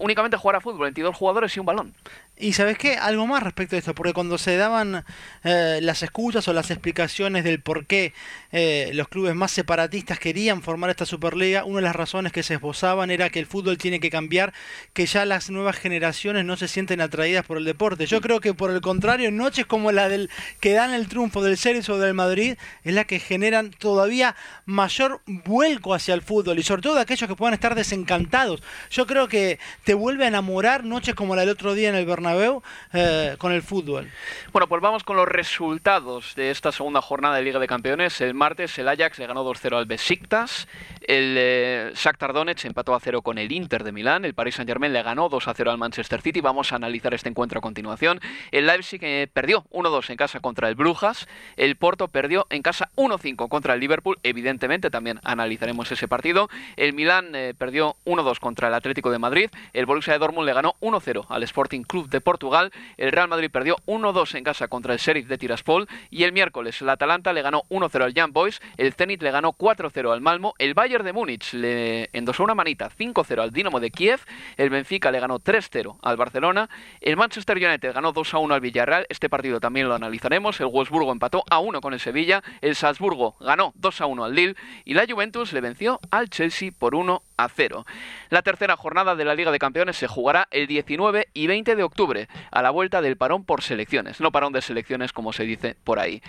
únicamente 0.00 0.36
jugar 0.36 0.56
a 0.56 0.60
fútbol, 0.60 0.80
22 0.80 1.16
jugadores 1.16 1.56
y 1.56 1.60
un 1.60 1.66
balón. 1.66 1.94
Y 2.40 2.52
sabes 2.52 2.78
qué, 2.78 2.96
algo 2.96 3.26
más 3.26 3.42
respecto 3.42 3.74
a 3.74 3.80
esto, 3.80 3.94
porque 3.96 4.12
cuando 4.12 4.38
se 4.38 4.56
daban 4.56 5.04
eh, 5.42 5.80
las 5.82 6.04
excusas 6.04 6.46
o 6.46 6.52
las 6.52 6.70
explicaciones 6.70 7.42
del 7.42 7.60
por 7.60 7.86
qué 7.86 8.12
eh, 8.52 8.92
los 8.94 9.08
clubes 9.08 9.34
más 9.34 9.50
separatistas 9.50 10.20
querían 10.20 10.62
formar 10.62 10.90
esta 10.90 11.04
Superliga, 11.04 11.64
una 11.64 11.78
de 11.78 11.82
las 11.82 11.96
razones 11.96 12.30
que 12.30 12.44
se 12.44 12.54
esbozaban 12.54 13.10
era 13.10 13.28
que 13.30 13.40
el 13.40 13.46
fútbol 13.46 13.76
tiene 13.76 13.98
que 13.98 14.08
cambiar, 14.08 14.52
que 14.92 15.06
ya 15.06 15.24
las 15.24 15.50
nuevas 15.50 15.76
generaciones 15.76 16.44
no 16.44 16.56
se 16.56 16.68
sienten 16.68 17.00
atraídas 17.00 17.44
por 17.44 17.58
el 17.58 17.64
deporte. 17.64 18.06
Yo 18.06 18.20
creo 18.20 18.40
que 18.40 18.54
por 18.54 18.70
el 18.70 18.80
contrario, 18.80 19.32
noches 19.32 19.66
como 19.66 19.90
la 19.90 20.08
del 20.08 20.30
que 20.60 20.74
dan 20.74 20.94
el 20.94 21.08
triunfo 21.08 21.42
del 21.42 21.58
Ceres 21.58 21.88
o 21.88 21.98
del 21.98 22.14
Madrid 22.14 22.54
es 22.84 22.94
la 22.94 23.04
que 23.04 23.18
generan 23.18 23.70
todavía 23.70 24.36
mayor 24.64 25.22
vuelco 25.26 25.92
hacia 25.92 26.14
el 26.14 26.22
fútbol 26.22 26.60
y 26.60 26.62
sobre 26.62 26.82
todo 26.82 27.00
aquellos 27.00 27.28
que 27.28 27.34
puedan 27.34 27.54
estar 27.54 27.74
desencantados. 27.74 28.62
Yo 28.90 29.08
creo 29.08 29.26
que 29.26 29.58
te 29.82 29.94
vuelve 29.94 30.24
a 30.24 30.28
enamorar 30.28 30.84
noches 30.84 31.16
como 31.16 31.34
la 31.34 31.40
del 31.42 31.50
otro 31.50 31.74
día 31.74 31.88
en 31.88 31.96
el 31.96 32.06
Bernabéu 32.06 32.27
veo 32.34 32.62
eh, 32.92 33.36
con 33.38 33.52
el 33.52 33.62
fútbol. 33.62 34.10
Bueno, 34.52 34.68
pues 34.68 34.82
vamos 34.82 35.04
con 35.04 35.16
los 35.16 35.28
resultados 35.28 36.34
de 36.34 36.50
esta 36.50 36.72
segunda 36.72 37.00
jornada 37.00 37.36
de 37.36 37.42
Liga 37.42 37.58
de 37.58 37.66
Campeones. 37.66 38.20
El 38.20 38.34
martes 38.34 38.78
el 38.78 38.88
Ajax 38.88 39.18
le 39.18 39.26
ganó 39.26 39.44
2-0 39.44 39.76
al 39.76 39.86
Besiktas, 39.86 40.68
el 41.00 41.34
eh, 41.38 41.92
Shakhtar 41.94 42.32
Donetsk 42.32 42.66
empató 42.66 42.94
a 42.94 43.00
0 43.00 43.22
con 43.22 43.38
el 43.38 43.50
Inter 43.50 43.84
de 43.84 43.92
Milán, 43.92 44.24
el 44.24 44.34
Paris 44.34 44.56
Saint-Germain 44.56 44.92
le 44.92 45.02
ganó 45.02 45.30
2-0 45.30 45.70
al 45.70 45.78
Manchester 45.78 46.20
City. 46.20 46.40
Vamos 46.40 46.72
a 46.72 46.76
analizar 46.76 47.14
este 47.14 47.28
encuentro 47.28 47.58
a 47.58 47.62
continuación. 47.62 48.20
El 48.50 48.66
Leipzig 48.66 49.00
eh, 49.02 49.28
perdió 49.32 49.64
1-2 49.70 50.10
en 50.10 50.16
casa 50.16 50.40
contra 50.40 50.68
el 50.68 50.74
Brujas, 50.74 51.26
el 51.56 51.76
Porto 51.76 52.08
perdió 52.08 52.46
en 52.50 52.62
casa 52.62 52.90
1-5 52.96 53.48
contra 53.48 53.74
el 53.74 53.80
Liverpool, 53.80 54.18
evidentemente 54.22 54.90
también 54.90 55.20
analizaremos 55.24 55.90
ese 55.90 56.08
partido. 56.08 56.48
El 56.76 56.92
Milán 56.92 57.32
perdió 57.56 57.96
1-2 58.04 58.38
contra 58.38 58.68
el 58.68 58.74
Atlético 58.74 59.10
de 59.10 59.18
Madrid, 59.18 59.50
el 59.72 59.86
Borussia 59.86 60.18
Dortmund 60.18 60.46
le 60.46 60.52
ganó 60.52 60.74
1-0 60.80 61.26
al 61.28 61.42
Sporting 61.42 61.82
Club 61.82 62.08
de 62.08 62.17
Portugal. 62.20 62.72
El 62.96 63.12
Real 63.12 63.28
Madrid 63.28 63.50
perdió 63.50 63.76
1-2 63.86 64.34
en 64.36 64.44
casa 64.44 64.68
contra 64.68 64.92
el 64.92 64.98
Sheriff 64.98 65.26
de 65.26 65.38
Tiraspol 65.38 65.88
y 66.10 66.24
el 66.24 66.32
miércoles 66.32 66.80
el 66.80 66.88
Atalanta 66.88 67.32
le 67.32 67.42
ganó 67.42 67.64
1-0 67.70 68.02
al 68.02 68.14
Young 68.14 68.32
Boys, 68.32 68.60
el 68.76 68.92
Zenit 68.92 69.22
le 69.22 69.30
ganó 69.30 69.52
4-0 69.52 70.12
al 70.12 70.20
Malmo, 70.20 70.54
el 70.58 70.74
Bayern 70.74 71.04
de 71.04 71.12
Múnich 71.12 71.52
le 71.52 72.10
endosó 72.12 72.44
una 72.44 72.54
manita 72.54 72.90
5-0 72.90 73.40
al 73.40 73.52
Dinamo 73.52 73.80
de 73.80 73.90
Kiev, 73.90 74.20
el 74.56 74.70
Benfica 74.70 75.10
le 75.10 75.20
ganó 75.20 75.40
3-0 75.40 75.98
al 76.02 76.16
Barcelona, 76.16 76.68
el 77.00 77.16
Manchester 77.16 77.56
United 77.56 77.92
ganó 77.92 78.12
2-1 78.12 78.54
al 78.54 78.60
Villarreal, 78.60 79.06
este 79.08 79.28
partido 79.28 79.60
también 79.60 79.88
lo 79.88 79.94
analizaremos, 79.94 80.60
el 80.60 80.66
Wolfsburgo 80.66 81.12
empató 81.12 81.44
a 81.50 81.58
1 81.58 81.80
con 81.80 81.92
el 81.92 82.00
Sevilla, 82.00 82.42
el 82.60 82.76
Salzburgo 82.76 83.36
ganó 83.40 83.72
2-1 83.80 84.24
al 84.24 84.34
Lille 84.34 84.56
y 84.84 84.94
la 84.94 85.06
Juventus 85.08 85.52
le 85.52 85.60
venció 85.60 86.00
al 86.10 86.30
Chelsea 86.30 86.70
por 86.76 86.94
1 86.94 87.22
a 87.36 87.48
0. 87.48 87.86
La 88.30 88.42
tercera 88.42 88.76
jornada 88.76 89.14
de 89.14 89.24
la 89.24 89.34
Liga 89.34 89.50
de 89.50 89.58
Campeones 89.58 89.96
se 89.96 90.08
jugará 90.08 90.48
el 90.50 90.66
19 90.66 91.28
y 91.32 91.46
20 91.46 91.76
de 91.76 91.82
octubre, 91.82 92.07
a 92.50 92.62
la 92.62 92.70
vuelta 92.70 93.02
del 93.02 93.16
parón 93.16 93.44
por 93.44 93.62
selecciones, 93.62 94.20
no 94.20 94.32
parón 94.32 94.52
de 94.52 94.62
selecciones 94.62 95.12
como 95.12 95.32
se 95.32 95.44
dice 95.44 95.76
por 95.84 95.98
ahí. 95.98 96.22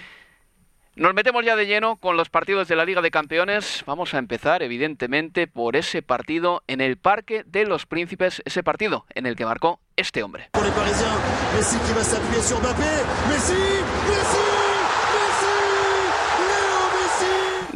Nos 0.95 1.13
metemos 1.13 1.45
ya 1.45 1.55
de 1.55 1.65
lleno 1.65 1.95
con 1.95 2.17
los 2.17 2.29
partidos 2.29 2.67
de 2.67 2.75
la 2.75 2.83
Liga 2.83 3.01
de 3.01 3.09
Campeones. 3.09 3.83
Vamos 3.85 4.13
a 4.13 4.17
empezar, 4.17 4.63
evidentemente, 4.63 5.47
por 5.47 5.77
ese 5.77 6.01
partido 6.01 6.61
en 6.67 6.81
el 6.81 6.97
Parque 6.97 7.43
de 7.45 7.63
los 7.63 7.85
Príncipes, 7.85 8.41
ese 8.43 8.63
partido 8.63 9.05
en 9.15 9.25
el 9.25 9.37
que 9.37 9.45
marcó 9.45 9.79
este 9.95 10.23
hombre. 10.23 10.49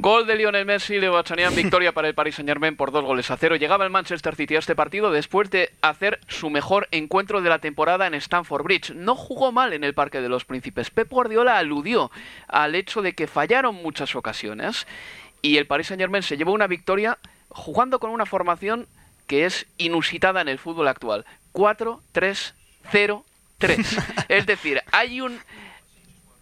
Gol 0.04 0.28
de 0.28 0.36
Lionel 0.36 0.66
Messi, 0.66 1.00
Leo 1.00 1.14
Bachanian, 1.14 1.56
victoria 1.56 1.94
para 1.94 2.10
el 2.10 2.14
Paris 2.14 2.36
Saint 2.36 2.50
Germain 2.50 2.76
por 2.76 2.92
dos 2.92 3.06
goles 3.06 3.32
a 3.32 3.38
cero. 3.38 3.56
Llegaba 3.56 3.86
el 3.86 3.90
Manchester 3.90 4.36
City 4.36 4.58
a 4.58 4.60
este 4.60 4.76
partido 4.76 5.12
después 5.12 5.50
de 5.50 5.72
hacer 5.82 6.20
su 6.28 6.50
mejor 6.50 6.90
encuentro 6.92 7.42
de 7.42 7.48
la 7.48 7.60
temporada 7.60 8.06
en 8.06 8.14
Stamford 8.16 8.66
Bridge. 8.66 8.94
No 8.94 9.16
jugó 9.16 9.54
mal 9.54 9.72
en 9.72 9.86
el 9.86 9.94
Parque 9.94 10.20
de 10.20 10.28
los 10.28 10.44
Príncipes. 10.44 10.90
Pep 10.90 11.10
Guardiola 11.10 11.58
aludió 11.58 12.12
al 12.50 12.76
hecho 12.76 13.02
de 13.02 13.14
que 13.14 13.28
fallaron 13.28 13.76
muchas 13.76 14.14
ocasiones 14.18 14.88
y 15.42 15.56
el 15.56 15.68
Paris 15.68 15.88
Saint 15.88 16.02
Germain 16.02 16.22
se 16.22 16.36
llevó 16.36 16.52
una 16.52 16.68
victoria 16.68 17.18
jugando 17.48 18.00
con 18.00 18.10
una 18.10 18.26
formación 18.26 18.90
que 19.26 19.46
es 19.46 19.68
inusitada 19.78 20.42
en 20.42 20.50
el 20.50 20.60
fútbol 20.60 20.90
actual. 20.90 21.24
4-3-0 21.54 23.24
Tres. 23.58 23.98
es 24.28 24.46
decir, 24.46 24.82
hay 24.92 25.22
un 25.22 25.40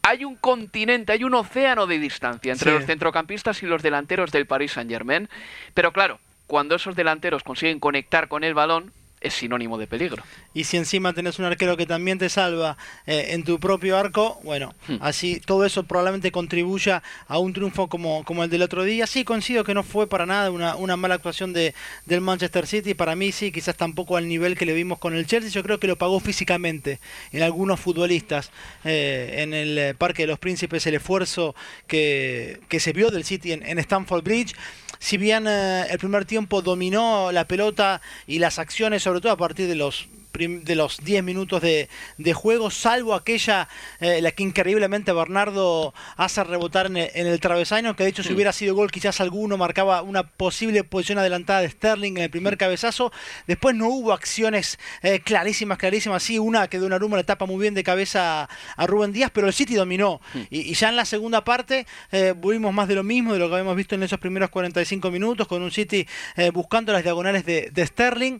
hay 0.04 0.26
un 0.26 0.36
continente, 0.36 1.12
hay 1.12 1.24
un 1.24 1.34
océano 1.34 1.88
de 1.88 2.00
distancia 2.00 2.52
entre 2.52 2.72
los 2.72 2.86
centrocampistas 2.86 3.62
y 3.64 3.66
los 3.66 3.84
delanteros 3.84 4.32
del 4.32 4.48
Paris 4.48 4.74
Saint-Germain. 4.74 5.30
Pero 5.74 5.92
claro, 5.92 6.20
cuando 6.48 6.76
esos 6.76 6.96
delanteros 6.96 7.44
consiguen 7.44 7.80
conectar 7.80 8.28
con 8.28 8.44
el 8.44 8.54
balón, 8.54 8.92
es 9.22 9.36
sinónimo 9.36 9.78
de 9.78 9.88
peligro. 9.88 10.24
Y 10.54 10.64
si 10.66 10.78
encima 10.78 11.14
tenés 11.14 11.40
un 11.40 11.46
arquero 11.46 11.78
que 11.78 11.86
también 11.86 12.18
te 12.18 12.28
salva 12.28 12.78
eh, 13.06 13.28
en 13.30 13.44
tu 13.44 13.60
propio 13.60 13.98
arco, 13.98 14.40
bueno, 14.44 14.74
hmm. 14.88 14.96
así 15.00 15.40
todo 15.40 15.64
eso 15.64 15.84
probablemente 15.84 16.32
contribuya 16.32 17.04
a 17.28 17.38
un 17.38 17.54
triunfo 17.54 17.88
como, 17.88 18.26
como 18.26 18.44
el 18.44 18.50
del 18.50 18.64
otro 18.64 18.84
día. 18.84 19.06
Sí, 19.06 19.24
coincido 19.24 19.64
que 19.64 19.74
no 19.74 19.84
fue 19.84 20.08
para 20.08 20.26
nada 20.26 20.50
una, 20.50 20.76
una 20.76 20.98
mala 20.98 21.16
actuación 21.16 21.54
de, 21.54 21.76
del 22.06 22.22
Manchester 22.22 22.66
City. 22.66 22.96
Para 22.96 23.16
mí 23.16 23.32
sí, 23.32 23.52
quizás 23.52 23.78
tampoco 23.78 24.18
al 24.18 24.28
nivel 24.28 24.58
que 24.58 24.66
le 24.66 24.74
vimos 24.74 24.98
con 24.98 25.16
el 25.16 25.28
Chelsea. 25.28 25.52
Yo 25.52 25.64
creo 25.64 25.80
que 25.80 25.88
lo 25.88 25.96
pagó 25.96 26.20
físicamente 26.20 27.00
en 27.32 27.44
algunos 27.44 27.80
futbolistas. 27.80 28.52
Eh, 28.84 29.36
en 29.38 29.54
el 29.54 29.78
eh, 29.78 29.94
Parque 29.94 30.24
de 30.24 30.28
los 30.28 30.40
Príncipes 30.40 30.86
el 30.88 30.96
esfuerzo 30.96 31.56
que, 31.86 32.60
que 32.68 32.80
se 32.80 32.92
vio 32.94 33.12
del 33.12 33.24
City 33.24 33.52
en, 33.52 33.64
en 33.66 33.78
Stamford 33.78 34.24
Bridge 34.24 34.56
si 35.02 35.18
bien 35.18 35.48
el 35.48 35.98
primer 35.98 36.26
tiempo 36.26 36.62
dominó 36.62 37.32
la 37.32 37.46
pelota 37.46 38.02
y 38.28 38.38
las 38.38 38.60
acciones 38.60 39.02
sobre 39.02 39.20
todo 39.20 39.32
a 39.32 39.38
partir 39.38 39.68
de 39.68 39.74
los 39.74 40.08
de 40.34 40.76
los 40.76 41.04
10 41.04 41.24
minutos 41.24 41.62
de, 41.62 41.88
juego, 42.34 42.72
salvo 42.72 43.14
aquella, 43.14 43.68
eh, 44.00 44.22
la 44.22 44.32
que 44.32 44.44
increíblemente 44.44 45.12
Bernardo 45.12 45.94
hace 46.16 46.44
rebotar 46.44 46.88
en 46.88 46.98
el, 46.98 47.40
travesaño, 47.40 47.96
que 47.96 48.04
de 48.04 48.10
hecho 48.10 48.24
si 48.24 48.34
hubiera 48.34 48.54
sido 48.54 48.74
gol 48.74 48.92
quizás 48.92 49.20
alguno 49.20 49.58
marcaba 49.58 50.02
una 50.02 50.24
posible 50.24 50.84
posición 50.84 51.20
adelantada 51.20 51.62
de 51.62 51.70
Sterling 51.70 52.14
en 52.14 52.24
el 52.24 52.30
primer 52.30 52.58
cabezazo. 52.58 53.12
Después 53.46 53.76
no 53.76 53.90
hubo 53.90 54.14
acciones 54.14 54.80
eh, 55.04 55.20
clarísimas, 55.20 55.78
clarísimas, 55.78 56.24
sí, 56.24 56.40
una 56.40 56.68
que 56.68 56.80
Donnarumma 56.80 57.18
le 57.18 57.24
tapa 57.24 57.46
muy 57.46 57.62
bien 57.62 57.74
de 57.74 57.84
cabeza 57.84 58.48
a, 58.78 58.88
Rubén 58.88 59.12
Díaz, 59.12 59.32
pero 59.34 59.48
el 59.48 59.54
City 59.54 59.76
dominó. 59.76 60.22
Y, 60.50 60.74
ya 60.74 60.90
en 60.90 60.96
la 60.96 61.06
segunda 61.06 61.44
parte 61.44 61.86
eh, 62.12 62.34
vimos 62.38 62.74
más 62.74 62.88
de 62.88 62.96
lo 62.96 63.04
mismo 63.04 63.34
de 63.34 63.40
lo 63.40 63.48
que 63.50 63.56
habíamos 63.56 63.76
visto 63.76 63.96
en 63.96 64.04
esos 64.04 64.20
primeros 64.20 64.50
45 64.50 65.12
minutos, 65.12 65.48
con 65.48 65.62
un 65.62 65.72
City 65.72 66.08
buscando 66.54 66.94
las 66.94 67.04
diagonales 67.04 67.46
de, 67.46 67.70
de 67.72 67.86
Sterling 67.86 68.40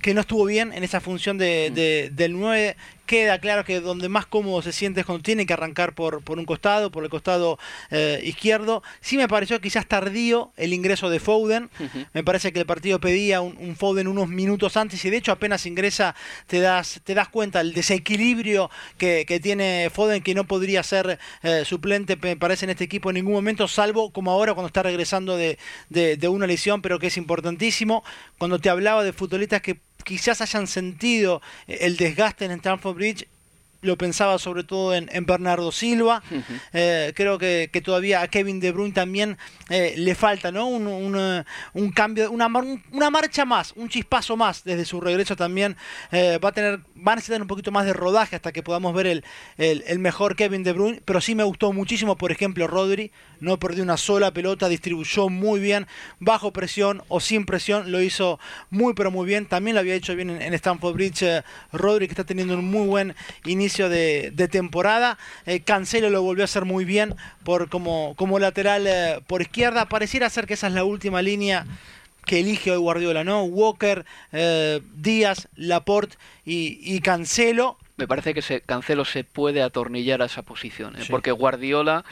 que 0.00 0.14
no 0.14 0.20
estuvo 0.20 0.44
bien 0.44 0.72
en 0.72 0.84
esa 0.84 1.00
función 1.00 1.38
de, 1.38 1.70
de, 1.70 2.10
del 2.12 2.32
9 2.38 2.76
queda 3.06 3.38
claro 3.38 3.64
que 3.64 3.80
donde 3.80 4.08
más 4.08 4.26
cómodo 4.26 4.60
se 4.60 4.72
siente 4.72 5.00
es 5.00 5.06
cuando 5.06 5.22
tiene 5.22 5.46
que 5.46 5.52
arrancar 5.52 5.94
por, 5.94 6.22
por 6.22 6.38
un 6.38 6.44
costado, 6.44 6.90
por 6.90 7.04
el 7.04 7.10
costado 7.10 7.58
eh, 7.90 8.20
izquierdo. 8.24 8.82
Sí 9.00 9.16
me 9.16 9.28
pareció 9.28 9.60
quizás 9.60 9.86
tardío 9.86 10.52
el 10.56 10.74
ingreso 10.74 11.08
de 11.08 11.20
Foden. 11.20 11.70
Me 12.12 12.24
parece 12.24 12.52
que 12.52 12.58
el 12.58 12.66
partido 12.66 13.00
pedía 13.00 13.40
un, 13.40 13.76
Foden 13.76 14.08
unos 14.08 14.28
minutos 14.28 14.76
antes 14.76 15.02
y 15.04 15.10
de 15.10 15.16
hecho 15.16 15.32
apenas 15.32 15.64
ingresa 15.66 16.14
te 16.46 16.60
das, 16.60 17.00
te 17.04 17.14
das 17.14 17.28
cuenta 17.28 17.60
el 17.60 17.72
desequilibrio 17.72 18.70
que, 18.98 19.24
tiene 19.42 19.90
Foden 19.92 20.22
que 20.22 20.34
no 20.34 20.44
podría 20.44 20.82
ser 20.82 21.18
eh, 21.42 21.62
suplente 21.64 22.16
me 22.16 22.36
parece 22.36 22.64
en 22.64 22.70
este 22.70 22.84
equipo 22.84 23.10
en 23.10 23.14
ningún 23.14 23.34
momento, 23.34 23.68
salvo 23.68 24.10
como 24.10 24.32
ahora 24.32 24.54
cuando 24.54 24.66
está 24.66 24.82
regresando 24.82 25.36
de, 25.36 25.58
de 25.88 26.28
una 26.28 26.46
lesión, 26.46 26.82
pero 26.82 26.98
que 26.98 27.06
es 27.06 27.16
importantísimo. 27.16 28.02
Cuando 28.38 28.58
te 28.58 28.68
hablaba 28.68 29.04
de 29.04 29.12
futbolistas 29.12 29.62
que 29.62 29.85
quizás 30.06 30.40
hayan 30.40 30.68
sentido 30.68 31.42
el 31.66 31.96
desgaste 31.96 32.44
en 32.44 32.52
Stamford 32.52 32.94
Bridge 32.94 33.28
lo 33.82 33.96
pensaba 33.96 34.38
sobre 34.38 34.64
todo 34.64 34.94
en, 34.94 35.26
Bernardo 35.26 35.72
Silva. 35.72 36.22
Eh, 36.72 37.12
creo 37.14 37.38
que, 37.38 37.70
todavía 37.84 38.20
a 38.20 38.28
Kevin 38.28 38.60
De 38.60 38.72
Bruyne 38.72 38.92
también 38.92 39.38
eh, 39.70 39.94
le 39.96 40.14
falta 40.14 40.52
¿no? 40.52 40.66
un, 40.66 41.16
eh, 41.16 41.44
cambio, 41.94 42.30
una, 42.30 42.48
una, 42.92 43.10
marcha 43.10 43.44
más, 43.44 43.72
un 43.76 43.88
chispazo 43.88 44.36
más 44.36 44.64
desde 44.64 44.84
su 44.84 45.00
regreso 45.00 45.36
también. 45.36 45.76
va 46.12 46.48
a 46.48 46.52
tener, 46.52 46.80
van 46.94 47.12
a 47.12 47.16
necesitar 47.16 47.40
un 47.40 47.48
poquito 47.48 47.72
más 47.72 47.86
de 47.86 47.92
rodaje 47.92 48.36
hasta 48.36 48.52
que 48.52 48.62
podamos 48.62 48.94
ver 48.94 49.06
el, 49.06 49.24
el, 49.56 49.98
mejor 49.98 50.36
Kevin 50.36 50.62
De 50.62 50.72
Bruyne. 50.72 51.00
Pero 51.04 51.20
sí 51.20 51.34
me 51.34 51.44
gustó 51.44 51.72
muchísimo, 51.72 52.16
por 52.16 52.32
ejemplo, 52.32 52.66
Rodri. 52.66 53.12
No 53.40 53.58
perdió 53.58 53.82
una 53.82 53.96
sola 53.96 54.32
pelota, 54.32 54.68
distribuyó 54.68 55.28
muy 55.28 55.60
bien, 55.60 55.86
bajo 56.20 56.52
presión 56.52 57.02
o 57.08 57.20
sin 57.20 57.46
presión. 57.46 57.92
Lo 57.92 58.02
hizo 58.02 58.38
muy, 58.70 58.94
pero 58.94 59.10
muy 59.10 59.26
bien. 59.26 59.46
También 59.46 59.74
lo 59.74 59.80
había 59.80 59.94
hecho 59.94 60.14
bien 60.14 60.30
en, 60.30 60.42
en 60.42 60.54
Stamford 60.54 60.94
Bridge 60.94 61.44
Rodri, 61.72 62.06
que 62.06 62.12
está 62.12 62.24
teniendo 62.24 62.54
un 62.54 62.70
muy 62.70 62.86
buen 62.86 63.14
inicio 63.44 63.65
de, 63.68 64.48
temporada. 64.50 65.18
Eh, 65.44 65.60
Cancelo 65.60 66.10
lo 66.10 66.22
volvió 66.22 66.44
a 66.44 66.46
hacer 66.46 66.64
muy 66.64 66.84
bien 66.84 67.14
por 67.44 67.68
como, 67.68 68.14
como 68.16 68.38
lateral 68.38 68.86
eh, 68.86 69.20
por 69.26 69.42
izquierda. 69.42 69.86
Pareciera 69.86 70.30
ser 70.30 70.46
que 70.46 70.54
esa 70.54 70.68
es 70.68 70.72
la 70.72 70.84
última 70.84 71.22
línea 71.22 71.66
que 72.24 72.40
elige 72.40 72.72
hoy 72.72 72.78
Guardiola, 72.78 73.24
¿no? 73.24 73.44
Walker, 73.44 74.04
eh, 74.32 74.80
Díaz, 74.96 75.48
Laporte 75.56 76.16
y, 76.44 77.00
Cancelo. 77.00 77.78
Me 77.96 78.06
parece 78.06 78.34
que 78.34 78.42
se, 78.42 78.60
Cancelo 78.60 79.04
se 79.04 79.24
puede 79.24 79.62
atornillar 79.62 80.22
a 80.22 80.26
esa 80.26 80.42
posición, 80.42 80.94
porque 81.08 81.30
Guardiola 81.30 82.04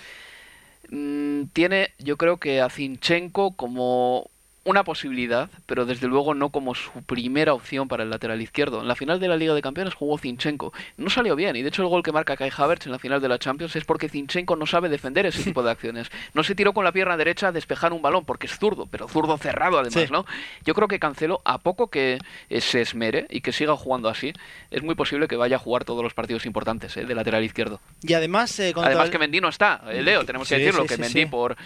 mm, 0.89 1.45
tiene, 1.53 1.91
yo 1.99 2.17
creo 2.17 2.39
que 2.39 2.61
a 2.61 2.71
Zinchenko 2.71 3.55
como 3.57 4.31
una 4.65 4.83
posibilidad, 4.83 5.51
pero 5.67 5.85
desde 5.85 6.09
luego 6.09 6.35
no 6.35 6.49
como 6.49 6.75
su 6.75 7.03
primera 7.03 7.53
opción 7.53 7.87
para 7.87 8.03
el 8.03 8.11
lateral 8.11 8.41
izquierdo. 8.41 8.81
En 8.81 8.89
la 8.89 8.97
final 8.97 9.21
de 9.21 9.29
la 9.29 9.37
Liga 9.37 9.55
de 9.55 9.61
Campeones 9.61 9.95
jugó 9.95 10.17
Zinchenko. 10.19 10.73
No 10.97 11.11
salió 11.11 11.37
bien, 11.37 11.55
y 11.57 11.63
de 11.63 11.69
hecho 11.69 11.83
el 11.83 11.89
gol 11.89 12.03
que 12.03 12.13
marca 12.13 12.37
Kai 12.37 12.51
Havertz 12.57 12.87
en 12.87 12.93
la 12.93 12.99
final 12.99 13.21
de 13.21 13.29
la 13.29 13.39
Champions 13.39 13.77
es 13.77 13.85
porque 13.85 14.09
Zinchenko 14.09 14.57
no 14.57 14.67
sabe 14.67 14.89
defender 14.89 15.27
ese 15.27 15.43
tipo 15.45 15.63
de 15.63 15.71
acciones. 15.71 16.11
No 16.33 16.43
se 16.43 16.55
tiró 16.55 16.73
con 16.73 16.85
la 16.85 16.93
pierna 16.93 17.17
derecha 17.17 17.49
a 17.49 17.53
despejar 17.53 17.93
un 17.93 18.01
balón, 18.01 18.25
porque 18.25 18.47
es 18.47 18.59
zurdo, 18.59 18.87
pero 18.87 19.07
zurdo 19.07 19.37
cerrado 19.37 19.79
además, 19.79 20.11
¿no? 20.11 20.25
Yo 20.65 20.75
creo 20.75 20.89
que 20.89 20.99
Cancelo, 20.99 21.43
a 21.45 21.59
poco 21.59 21.89
que 21.89 22.19
eh, 22.49 22.61
se 22.61 22.81
esmere 22.81 23.27
y 23.29 23.43
que 23.43 23.53
siga 23.53 23.77
jugando 23.77 24.09
así, 24.09 24.33
es 24.71 24.83
muy 24.83 24.95
posible 24.95 25.29
que 25.29 25.37
vaya 25.37 25.57
a 25.57 25.59
jugar 25.59 25.85
todos 25.85 26.03
los 26.03 26.15
partidos 26.15 26.47
importantes 26.47 26.97
eh, 26.97 27.05
de 27.05 27.15
lateral 27.15 27.45
izquierdo. 27.45 27.81
Y 28.03 28.15
además... 28.15 28.59
Eh, 28.61 28.73
además 28.77 29.11
que 29.11 29.19
Mendy 29.19 29.41
no 29.41 29.49
está, 29.49 29.83
Leo, 29.93 30.25
tenemos 30.25 30.49
que 30.49 30.59
decirlo, 30.59 30.87
que 30.87 30.97
Mendy 30.97 31.27
por 31.27 31.57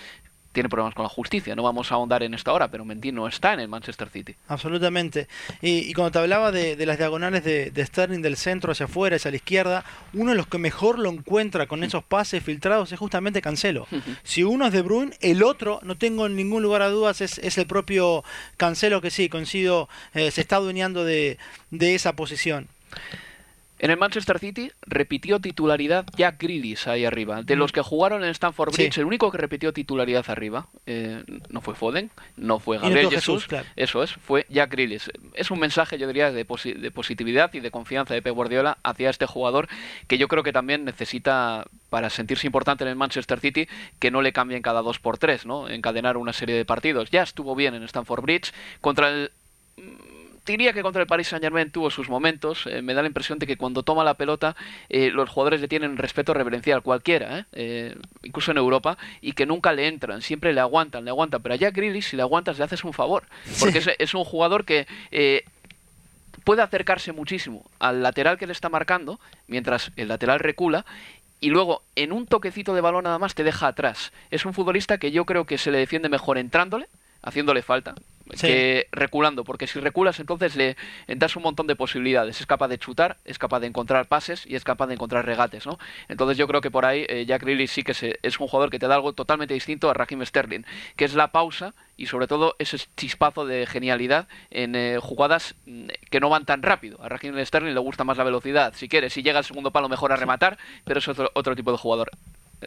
tiene 0.59 0.69
problemas 0.69 0.93
con 0.93 1.05
la 1.05 1.09
justicia. 1.09 1.55
No 1.55 1.63
vamos 1.63 1.93
a 1.93 1.95
ahondar 1.95 2.25
en 2.25 2.35
esta 2.35 2.53
hora, 2.53 2.69
pero 2.69 2.85
Mendy 2.85 3.13
no 3.13 3.29
está 3.29 3.55
en 3.55 3.61
el 3.61 3.69
Manchester 3.69 4.09
City. 4.09 4.35
Absolutamente. 4.49 5.29
Y, 5.63 5.95
cuando 5.95 6.11
te 6.11 6.19
hablaba 6.19 6.51
de, 6.51 6.85
las 6.85 6.99
diagonales 6.99 7.45
de, 7.45 7.87
Sterling 7.87 8.23
del 8.23 8.37
centro 8.37 8.73
hacia 8.73 8.87
afuera, 8.87 9.15
hacia 9.15 9.31
la 9.31 9.37
izquierda, 9.37 9.85
uno 10.15 10.33
de 10.33 10.37
los 10.37 10.49
que 10.49 10.59
mejor 10.59 10.99
lo 10.99 11.11
encuentra 11.11 11.69
con 11.69 11.85
esos 11.85 12.03
pases 12.03 12.43
filtrados 12.43 12.91
es 12.91 12.99
justamente 12.99 13.41
Cancelo. 13.41 13.87
si 14.25 14.43
uno 14.43 14.67
es 14.67 14.73
de 14.73 14.83
Bruyne, 14.83 15.17
el 15.21 15.45
otro, 15.45 15.79
no 15.85 15.97
tengo 15.97 16.29
ningún 16.29 16.65
lugar 16.65 16.83
a 16.83 16.89
dudas, 16.89 17.21
es, 17.21 17.39
el 17.57 17.67
propio 17.69 18.25
Cancelo 18.57 19.01
que 19.01 19.11
sí, 19.13 19.29
coincido, 19.29 19.89
eh, 20.13 20.33
se 20.33 20.41
está 20.41 20.57
adueñando 20.57 21.05
de, 21.05 21.39
de 21.71 21.95
esa 21.95 22.15
posición. 22.15 22.67
En 23.79 23.91
el 23.91 23.97
Manchester 23.97 24.39
City 24.39 24.73
repitió 24.83 25.41
titularidad 25.41 26.05
Jack 26.17 26.43
Grealish 26.43 26.89
ahí 26.89 27.05
arriba. 27.05 27.43
De 27.43 27.57
los 27.57 27.73
que 27.73 27.81
jugaron 27.81 28.25
en 28.25 28.31
Stamford 28.31 28.73
Bridge, 28.75 28.99
el 28.99 29.05
único 29.05 29.31
que 29.31 29.39
repitió 29.39 29.73
titularidad 29.73 30.25
arriba 30.29 30.67
eh, 30.87 31.23
no 31.49 31.61
fue 31.61 31.75
Foden, 31.75 32.11
no 32.37 32.59
fue 32.59 32.79
Gabriel 32.79 33.11
Jesús, 33.11 33.47
eso 33.77 34.03
es, 34.03 34.13
fue 34.13 34.47
Jack 34.49 34.73
Grealish. 34.73 35.11
Es 35.35 35.51
un 35.51 35.61
mensaje, 35.61 35.99
yo 35.99 36.07
diría, 36.07 36.33
de, 36.33 36.45
de, 36.45 36.91
positividad 36.91 37.53
y 37.55 37.61
de 37.61 37.71
confianza 37.71 38.15
de 38.15 38.23
Pep 38.23 38.35
Guardiola 38.35 38.79
hacia 38.83 39.11
este 39.11 39.27
jugador 39.27 39.69
que 40.07 40.19
yo 40.19 40.29
creo 40.29 40.43
que 40.43 40.53
también 40.53 40.85
necesita 40.85 41.67
para 41.91 42.11
sentirse 42.11 42.47
importante 42.47 42.85
en 42.85 42.91
el 42.91 42.97
Manchester 42.97 43.41
City 43.41 43.69
que 43.99 44.11
no 44.11 44.23
le 44.23 44.33
cambien 44.33 44.63
cada 44.63 44.83
dos 44.83 44.99
por 44.99 45.19
tres, 45.19 45.47
¿no? 45.47 45.69
Encadenar 45.69 46.17
una 46.17 46.33
serie 46.33 46.57
de 46.57 46.65
partidos. 46.65 47.11
Ya 47.11 47.23
estuvo 47.23 47.55
bien 47.55 47.75
en 47.75 47.83
Stamford 47.85 48.23
Bridge 48.23 48.53
contra 48.81 49.09
el 49.09 49.31
diría 50.49 50.73
que 50.73 50.83
contra 50.83 51.03
el 51.03 51.07
Paris 51.07 51.29
Saint 51.29 51.43
Germain 51.43 51.71
tuvo 51.71 51.91
sus 51.91 52.09
momentos. 52.09 52.67
Eh, 52.67 52.83
me 52.83 52.95
da 52.95 53.03
la 53.03 53.09
impresión 53.09 53.39
de 53.39 53.47
que 53.47 53.57
cuando 53.57 53.83
toma 53.83 54.03
la 54.03 54.15
pelota 54.15 54.57
eh, 54.89 55.11
los 55.13 55.29
jugadores 55.29 55.61
le 55.61 55.69
tienen 55.69 55.97
respeto 55.97 56.35
reverencial, 56.35 56.83
cualquiera, 56.83 57.47
eh, 57.53 57.97
incluso 58.23 58.51
en 58.51 58.57
Europa, 58.57 58.99
y 59.21 59.33
que 59.33 59.47
nunca 59.47 59.73
le 59.73 59.87
entran, 59.87 60.23
siempre 60.23 60.53
le 60.53 60.61
aguantan, 60.61 61.05
le 61.05 61.11
aguantan. 61.11 61.43
Pero 61.43 61.55
allá 61.55 61.71
Grealish, 61.71 62.11
si 62.11 62.17
le 62.17 62.23
aguantas, 62.23 62.59
le 62.59 62.65
haces 62.65 62.85
un 62.85 62.93
favor. 62.93 63.25
Porque 63.61 63.83
es, 63.99 64.15
un 64.15 64.25
jugador 64.25 64.65
que 64.65 64.87
puede 66.45 66.63
acercarse 66.63 67.13
muchísimo 67.13 67.65
al 67.79 68.03
lateral 68.03 68.39
que 68.39 68.47
le 68.47 68.53
está 68.53 68.69
marcando, 68.69 69.21
mientras 69.47 69.93
el 69.97 70.09
lateral 70.09 70.41
recula, 70.41 70.87
y 71.41 71.51
luego 71.51 71.83
en 71.95 72.13
un 72.13 72.27
toquecito 72.27 72.75
de 72.75 72.81
balón 72.81 73.05
nada 73.05 73.19
más 73.19 73.35
te 73.35 73.45
deja 73.45 73.69
atrás. 73.69 74.13
Es 74.31 74.45
un 74.45 74.55
futbolista 74.55 74.99
que 74.99 75.11
yo 75.11 75.25
creo 75.25 75.45
que 75.45 75.59
se 75.59 75.71
le 75.71 75.79
defiende 75.79 76.09
mejor 76.09 76.39
entrándole, 76.39 76.89
haciéndole 77.23 77.63
falta, 77.63 77.95
que 78.41 78.89
reculando, 78.93 79.45
porque 79.45 79.67
si 79.67 79.81
reculas 79.81 80.21
entonces 80.21 80.57
le 80.57 80.77
das 81.09 81.37
un 81.37 81.43
montón 81.43 81.67
de 81.67 81.77
posibilidades. 81.77 82.41
Es 82.41 82.47
capaz 82.47 82.69
de 82.69 82.79
chutar, 82.79 83.17
es 83.25 83.39
capaz 83.39 83.61
de 83.61 83.67
encontrar 83.67 84.07
pases 84.07 84.45
y 84.47 84.55
es 84.55 84.65
capaz 84.65 84.87
de 84.87 84.95
encontrar 84.95 85.27
regates, 85.27 85.67
¿no? 85.67 85.79
Entonces 86.09 86.37
yo 86.37 86.47
creo 86.47 86.61
que 86.61 86.71
por 86.71 86.85
ahí 86.85 87.05
eh, 87.09 87.25
Jack 87.27 87.43
Grealish 87.43 87.71
sí 87.71 87.83
que 87.83 88.19
es 88.23 88.41
un 88.41 88.49
jugador 88.49 88.71
que 88.71 88.79
te 88.79 88.87
da 88.87 88.95
algo 88.95 89.13
totalmente 89.13 89.55
distinto 89.55 89.91
a 89.91 89.95
Raheem 89.95 90.25
Sterling, 90.25 90.65
que 90.97 91.05
es 91.05 91.15
la 91.15 91.29
pausa 91.29 91.75
y 91.97 92.07
sobre 92.07 92.27
todo 92.27 92.55
ese 92.59 92.79
chispazo 92.97 93.45
de 93.45 93.67
genialidad 93.67 94.29
en 94.51 94.75
eh, 94.77 94.99
jugadas 95.01 95.55
mm, 95.67 95.89
que 96.11 96.21
no 96.21 96.31
van 96.31 96.45
tan 96.45 96.63
rápido. 96.63 97.03
A 97.03 97.09
Raheem 97.09 97.45
Sterling 97.45 97.75
le 97.75 97.81
gusta 97.81 98.05
más 98.05 98.17
la 98.17 98.25
velocidad. 98.25 98.73
Si 98.75 98.89
quiere, 98.89 99.11
si 99.11 99.23
llega 99.23 99.39
al 99.39 99.45
segundo 99.45 99.71
palo 99.71 99.89
mejor 99.89 100.13
a 100.13 100.17
rematar, 100.17 100.59
pero 100.85 101.01
es 101.01 101.09
otro, 101.09 101.31
otro 101.35 101.57
tipo 101.57 101.73
de 101.73 101.79
jugador. 101.79 102.11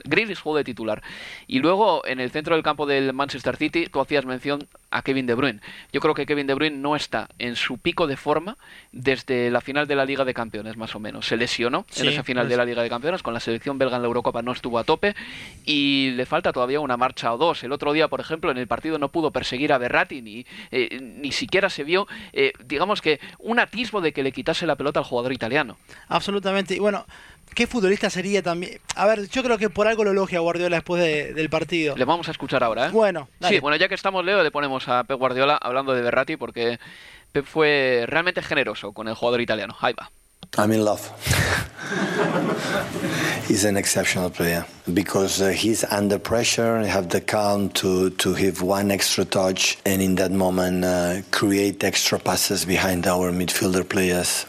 Grealish 0.03 0.39
juego 0.39 0.57
de 0.57 0.63
titular. 0.63 1.01
Y 1.47 1.59
luego 1.59 2.05
en 2.05 2.19
el 2.19 2.31
centro 2.31 2.55
del 2.55 2.63
campo 2.63 2.85
del 2.85 3.13
Manchester 3.13 3.57
City, 3.57 3.87
tú 3.87 3.99
hacías 3.99 4.25
mención 4.25 4.67
a 4.89 5.01
Kevin 5.01 5.25
De 5.25 5.33
Bruyne. 5.33 5.61
Yo 5.91 6.01
creo 6.01 6.13
que 6.13 6.25
Kevin 6.25 6.47
De 6.47 6.53
Bruyne 6.53 6.77
no 6.77 6.95
está 6.95 7.29
en 7.39 7.55
su 7.55 7.77
pico 7.77 8.07
de 8.07 8.17
forma 8.17 8.57
desde 8.91 9.49
la 9.49 9.61
final 9.61 9.87
de 9.87 9.95
la 9.95 10.05
Liga 10.05 10.25
de 10.25 10.33
Campeones, 10.33 10.77
más 10.77 10.95
o 10.95 10.99
menos. 10.99 11.25
Se 11.27 11.37
lesionó 11.37 11.85
en 11.95 12.07
esa 12.07 12.23
final 12.23 12.49
de 12.49 12.57
la 12.57 12.65
Liga 12.65 12.83
de 12.83 12.89
Campeones, 12.89 13.23
con 13.23 13.33
la 13.33 13.39
selección 13.39 13.77
belga 13.77 13.95
en 13.95 14.01
la 14.01 14.07
Eurocopa 14.07 14.41
no 14.41 14.51
estuvo 14.51 14.77
a 14.79 14.83
tope 14.83 15.15
y 15.65 16.11
le 16.11 16.25
falta 16.25 16.51
todavía 16.51 16.79
una 16.79 16.97
marcha 16.97 17.33
o 17.33 17.37
dos. 17.37 17.63
El 17.63 17.71
otro 17.71 17.93
día, 17.93 18.07
por 18.07 18.19
ejemplo, 18.19 18.51
en 18.51 18.57
el 18.57 18.67
partido 18.67 18.99
no 18.99 19.09
pudo 19.09 19.31
perseguir 19.31 19.73
a 19.73 19.77
Berratti, 19.77 20.21
ni, 20.21 20.45
eh, 20.71 20.99
ni 21.01 21.31
siquiera 21.31 21.69
se 21.69 21.83
vio, 21.83 22.07
eh, 22.33 22.53
digamos 22.65 23.01
que, 23.01 23.19
un 23.39 23.59
atisbo 23.59 24.01
de 24.01 24.11
que 24.11 24.23
le 24.23 24.31
quitase 24.31 24.65
la 24.65 24.75
pelota 24.75 24.99
al 24.99 25.05
jugador 25.05 25.33
italiano. 25.33 25.77
Absolutamente. 26.07 26.75
Y 26.75 26.79
bueno, 26.79 27.05
¿Qué 27.53 27.67
futbolista 27.67 28.09
sería 28.09 28.41
también? 28.41 28.79
A 28.95 29.05
ver, 29.05 29.27
yo 29.27 29.43
creo 29.43 29.57
que 29.57 29.69
por 29.69 29.87
algo 29.87 30.03
lo 30.03 30.11
elogia 30.11 30.39
Guardiola 30.39 30.77
después 30.77 31.03
del 31.35 31.49
partido. 31.49 31.97
Le 31.97 32.05
vamos 32.05 32.27
a 32.29 32.31
escuchar 32.31 32.63
ahora, 32.63 32.87
¿eh? 32.87 32.89
Bueno, 32.91 33.27
Sí, 33.47 33.59
bueno, 33.59 33.75
ya 33.77 33.89
que 33.89 33.95
estamos, 33.95 34.23
Leo, 34.23 34.41
le 34.41 34.51
ponemos 34.51 34.87
a 34.87 35.03
Pep 35.03 35.19
Guardiola 35.19 35.57
hablando 35.61 35.93
de 35.93 36.01
Berratti 36.01 36.37
porque 36.37 36.79
Pep 37.31 37.45
fue 37.45 38.05
realmente 38.07 38.41
generoso 38.41 38.93
con 38.93 39.07
el 39.09 39.15
jugador 39.15 39.41
italiano. 39.41 39.75
Ahí 39.81 39.93
va. 39.93 40.09
I'm 40.57 40.71
in 40.73 40.83
love. 40.83 41.09
he's 43.47 43.63
an 43.63 43.77
exceptional 43.77 44.29
player 44.29 44.65
because 44.93 45.41
uh, 45.41 45.49
he's 45.49 45.83
under 45.85 46.19
pressure 46.19 46.75
and 46.75 46.85
have 46.85 47.09
the 47.09 47.21
calm 47.21 47.69
to 47.69 48.09
to 48.11 48.33
have 48.33 48.61
one 48.61 48.91
extra 48.91 49.23
touch 49.23 49.77
and 49.85 50.01
in 50.01 50.15
that 50.15 50.31
moment 50.31 50.83
uh, 50.83 51.21
create 51.31 51.83
extra 51.85 52.19
passes 52.19 52.65
behind 52.65 53.07
our 53.07 53.31
midfielder 53.31 53.87
players. 53.87 54.45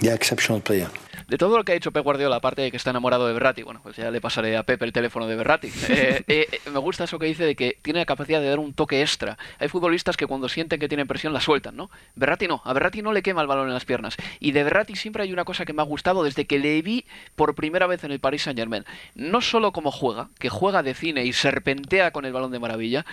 Yeah, 0.00 0.14
exceptional 0.14 0.60
player. 0.60 0.88
De 1.28 1.36
todo 1.36 1.58
lo 1.58 1.64
que 1.64 1.72
ha 1.72 1.74
hecho 1.74 1.92
Pep 1.92 2.02
Guardiola, 2.02 2.36
aparte 2.36 2.62
de 2.62 2.70
que 2.70 2.78
está 2.78 2.90
enamorado 2.90 3.26
de 3.26 3.34
Berratti, 3.34 3.62
bueno, 3.62 3.80
pues 3.82 3.96
ya 3.96 4.10
le 4.10 4.18
pasaré 4.18 4.56
a 4.56 4.62
Pep 4.62 4.82
el 4.82 4.92
teléfono 4.92 5.26
de 5.26 5.36
Berratti. 5.36 5.68
Eh, 5.98 6.22
eh, 6.28 6.60
me 6.70 6.78
gusta 6.78 7.04
eso 7.04 7.18
que 7.18 7.26
dice 7.26 7.44
de 7.44 7.56
que 7.56 7.78
tiene 7.82 8.00
la 8.00 8.06
capacidad 8.06 8.40
de 8.40 8.48
dar 8.48 8.58
un 8.58 8.72
toque 8.72 9.00
extra. 9.00 9.38
Hay 9.58 9.68
futbolistas 9.68 10.16
que 10.16 10.26
cuando 10.26 10.48
sienten 10.48 10.78
que 10.78 10.88
tienen 10.88 11.06
presión 11.06 11.32
la 11.32 11.40
sueltan, 11.40 11.76
¿no? 11.76 11.90
Berratti 12.14 12.46
no, 12.46 12.60
a 12.64 12.72
Berratti 12.72 13.02
no 13.02 13.12
le 13.12 13.22
quema 13.22 13.40
el 13.40 13.46
balón 13.46 13.68
en 13.68 13.74
las 13.74 13.84
piernas. 13.84 14.16
Y 14.38 14.52
de 14.52 14.64
Berratti 14.64 14.94
siempre 14.96 15.22
hay 15.22 15.32
una 15.32 15.44
cosa 15.44 15.64
que 15.64 15.72
me 15.72 15.82
ha 15.82 15.84
gustado 15.84 16.24
desde 16.24 16.46
que 16.46 16.58
le 16.58 16.80
vi 16.82 17.04
por 17.36 17.54
primera 17.54 17.86
vez 17.86 18.04
en 18.04 18.12
el 18.12 18.20
Paris 18.20 18.42
Saint 18.42 18.58
Germain. 18.58 18.84
No 19.14 19.40
solo 19.40 19.72
como 19.72 19.90
juega, 19.90 20.28
que 20.38 20.50
juega 20.50 20.82
de 20.82 20.94
cine 20.94 21.24
y 21.24 21.32
serpentea 21.32 22.10
con 22.10 22.24
el 22.24 22.32
balón 22.32 22.52
de 22.52 22.58
maravilla, 22.58 23.04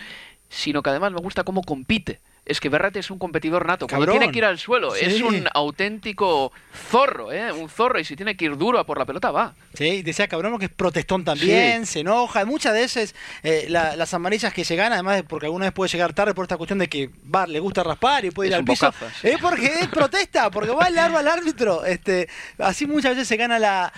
sino 0.50 0.84
que 0.84 0.90
además 0.90 1.12
me 1.12 1.22
gusta 1.22 1.44
cómo 1.44 1.64
compite 1.64 2.20
es 2.46 2.60
que 2.60 2.70
Berratti 2.70 3.00
es 3.00 3.10
un 3.10 3.18
competidor 3.18 3.66
nato. 3.66 3.88
Cuando 3.88 4.12
tiene 4.12 4.32
que 4.32 4.38
ir 4.38 4.46
al 4.46 4.60
suelo, 4.60 4.96
es 4.96 5.22
un 5.22 5.48
auténtico 5.54 6.52
zorro, 6.92 7.32
¿eh? 7.32 7.52
Un 7.52 7.70
zorro. 7.70 8.00
Y 8.00 8.06
si 8.06 8.16
tiene 8.16 8.38
que 8.38 8.46
ir 8.46 8.58
duro 8.58 8.78
a 8.78 8.86
por 8.86 9.00
la 9.00 9.06
pelota, 9.06 9.32
va. 9.32 9.56
Sí, 9.74 10.04
decía 10.04 10.28
cabrón 10.28 10.60
que 10.60 10.66
es 10.66 10.72
protestón 10.72 11.26
también, 11.26 11.86
se 11.88 12.02
enoja. 12.02 12.46
Muchas 12.46 12.74
veces 12.74 13.16
eh, 13.42 13.66
las 13.70 14.14
amarillas 14.14 14.54
que 14.54 14.64
se 14.64 14.76
ganan, 14.76 14.94
además 14.94 15.24
porque 15.28 15.48
alguna 15.48 15.66
vez 15.66 15.74
puede 15.74 15.90
llegar 15.90 16.14
tarde 16.14 16.36
por 16.36 16.46
esta 16.46 16.58
cuestión 16.58 16.80
de 16.80 16.88
que 16.88 17.10
va, 17.34 17.48
le 17.48 17.60
gusta 17.60 17.84
raspar 17.84 18.26
y 18.26 18.32
puede 18.32 18.50
ir 18.50 18.56
al 18.56 18.64
piso. 18.64 18.94
Es 19.24 19.40
porque 19.40 19.66
es 19.66 19.88
protesta, 19.88 20.52
porque 20.52 20.72
va 20.72 20.86
al 20.86 20.96
largo 20.96 21.18
al 21.18 21.28
árbitro. 21.28 21.84
Este, 21.84 22.30
así 22.60 22.86
muchas 22.86 23.12
veces 23.16 23.28
se 23.28 23.38
gana 23.38 23.58
la, 23.58 23.92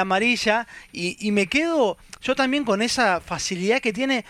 amarilla 0.00 0.66
y, 0.92 1.16
y 1.24 1.30
me 1.30 1.46
quedo 1.46 1.96
yo 2.20 2.34
también 2.34 2.64
con 2.64 2.82
esa 2.82 3.20
facilidad 3.20 3.80
que 3.80 3.92
tiene 3.92 4.24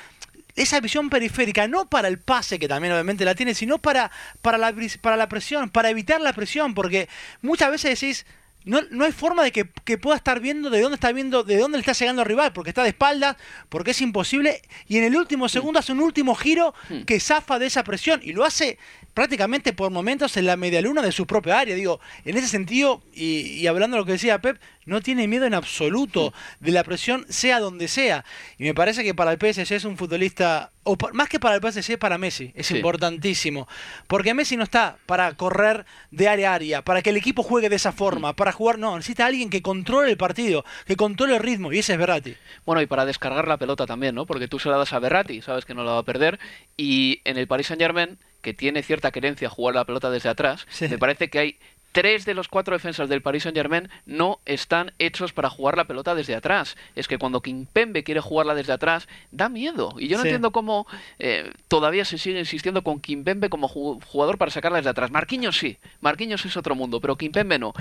esa 0.57 0.81
visión 0.81 1.11
periférica, 1.11 1.69
no 1.69 1.89
para 1.89 2.09
el 2.09 2.19
pase, 2.19 2.59
que 2.59 2.69
también 2.69 2.93
obviamente 2.93 3.25
la 3.25 3.35
tiene, 3.35 3.55
sino 3.55 3.79
para, 3.79 4.11
para, 4.41 4.59
la, 4.59 4.75
para 5.01 5.17
la 5.17 5.29
presión, 5.29 5.71
para 5.71 5.91
evitar 5.91 6.21
la 6.21 6.33
presión, 6.33 6.75
porque 6.75 7.09
muchas 7.41 7.71
veces 7.71 8.01
decís, 8.01 8.27
no, 8.65 8.81
no, 8.91 9.05
hay 9.05 9.13
forma 9.13 9.43
de 9.43 9.51
que, 9.51 9.69
que, 9.85 9.99
pueda 9.99 10.17
estar 10.17 10.39
viendo 10.39 10.71
de 10.71 10.81
dónde 10.81 10.95
está 10.95 11.11
viendo, 11.11 11.43
de 11.43 11.57
dónde 11.57 11.79
le 11.79 11.81
está 11.81 11.93
llegando 11.93 12.23
al 12.23 12.29
rival, 12.29 12.53
porque 12.53 12.71
está 12.71 12.83
de 12.83 12.91
espaldas, 12.91 13.37
porque 13.69 13.91
es 13.91 14.01
imposible, 14.01 14.63
y 14.87 14.99
en 14.99 15.05
el 15.05 15.17
último 15.17 15.49
segundo 15.49 15.81
hace 15.81 15.93
un 15.93 16.01
último 16.01 16.35
giro 16.35 16.75
hmm. 16.89 17.03
que 17.03 17.19
zafa 17.19 17.59
de 17.59 17.67
esa 17.67 17.83
presión, 17.83 18.21
y 18.23 18.33
lo 18.33 18.45
hace 18.45 18.79
prácticamente 19.15 19.73
por 19.73 19.91
momentos 19.91 20.37
en 20.37 20.47
la 20.47 20.57
media 20.57 20.81
luna 20.81 21.03
de 21.03 21.13
su 21.13 21.27
propia 21.27 21.59
área. 21.59 21.75
Digo, 21.75 22.01
en 22.25 22.37
ese 22.37 22.49
sentido, 22.49 23.03
y, 23.13 23.67
hablando 23.67 23.97
de 23.97 24.01
lo 24.01 24.07
que 24.07 24.13
decía 24.13 24.41
Pep, 24.41 24.59
no 24.85 25.01
tiene 25.01 25.29
miedo 25.29 25.47
en 25.47 25.55
absoluto 25.55 26.33
de 26.61 26.73
la 26.73 26.85
presión, 26.85 27.25
sea 27.29 27.61
donde 27.61 27.89
sea. 27.89 28.25
Y 28.59 28.65
me 28.65 28.75
parece 28.75 29.05
que 29.05 29.15
para 29.15 29.33
el 29.33 29.39
PSG 29.39 29.73
es 29.73 29.85
un 29.85 29.97
futbolista, 29.97 30.71
o 30.85 30.97
más 31.13 31.29
que 31.29 31.39
para 31.39 31.57
el 31.57 31.61
PSG, 31.61 31.99
para 31.99 32.19
Messi, 32.19 32.53
es 32.55 32.71
importantísimo. 32.71 33.69
Porque 34.07 34.35
Messi 34.35 34.57
no 34.57 34.65
está 34.65 34.97
para 35.07 35.33
correr 35.35 35.87
de 36.11 36.29
área 36.29 36.53
a 36.53 36.55
área, 36.55 36.83
para 36.83 37.03
que 37.03 37.11
el 37.11 37.17
equipo 37.17 37.43
juegue 37.43 37.69
de 37.69 37.77
esa 37.77 37.93
forma, 37.93 38.35
para 38.35 38.53
jugar, 38.53 38.79
no, 38.79 38.97
necesita 38.97 39.27
alguien 39.27 39.51
que 39.51 39.63
controle 39.63 40.11
el 40.11 40.17
partido, 40.17 40.65
que 40.87 40.97
controle 40.97 41.37
el 41.37 41.43
ritmo, 41.43 41.73
y 41.73 41.79
ese 41.79 41.93
es 41.93 41.99
Berratti. 41.99 42.35
Bueno, 42.65 42.83
y 42.83 42.87
para 42.87 43.05
descargar 43.05 43.49
la 43.49 43.57
pelota 43.57 43.87
también, 43.87 44.15
¿no? 44.15 44.27
Porque 44.27 44.49
tú 44.49 44.59
se 44.59 44.69
la 44.69 44.77
das 44.77 44.93
a 44.93 44.99
Berratti, 44.99 45.43
sabes 45.43 45.65
que 45.65 45.75
no 45.75 45.85
la 45.85 45.93
va 45.93 45.99
a 45.99 46.05
perder, 46.05 46.39
y 46.77 47.21
en 47.25 47.39
el 47.39 47.47
Paris 47.47 47.69
Saint 47.69 47.81
Germain 47.81 48.19
que 48.43 48.53
tiene 48.53 48.83
cierta 48.83 49.13
querencia 49.13 49.47
a 49.47 49.51
jugar 49.51 49.77
la 49.77 49.85
pelota 49.85 50.11
desde 50.11 50.29
atrás, 50.29 50.67
me 50.81 50.99
parece 50.99 51.31
que 51.31 51.39
hay 51.39 51.59
tres 51.93 52.25
de 52.25 52.35
los 52.35 52.49
cuatro 52.49 52.75
defensas 52.75 53.09
del 53.09 53.23
Paris 53.23 53.45
Saint 53.45 53.57
Germain 53.57 53.89
no 54.07 54.41
están 54.47 54.93
hechos 54.99 55.33
para 55.33 55.51
jugar 55.51 55.77
la 55.77 55.85
pelota 55.85 56.15
desde 56.15 56.35
atrás. 56.35 56.77
Es 56.97 57.07
que 57.07 57.19
cuando 57.19 57.43
Kimpembe 57.43 58.03
quiere 58.03 58.21
jugarla 58.21 58.55
desde 58.55 58.73
atrás, 58.73 59.07
da 59.31 59.49
miedo. 59.49 59.95
Y 59.99 60.09
yo 60.09 60.17
no 60.17 60.25
entiendo 60.25 60.51
cómo 60.51 60.87
eh, 61.19 61.53
todavía 61.69 62.05
se 62.05 62.19
sigue 62.19 62.39
insistiendo 62.39 62.83
con 62.83 63.01
Kimpembe 63.01 63.51
como 63.51 63.69
jugador 63.69 64.39
para 64.39 64.51
sacarla 64.51 64.79
desde 64.79 64.91
atrás. 64.91 65.11
Marquinhos 65.11 65.59
sí, 65.59 65.79
Marquinhos 66.01 66.45
es 66.45 66.57
otro 66.57 66.75
mundo, 66.75 67.01
pero 67.01 67.17
Kimpembe 67.17 67.59
no. 67.59 67.75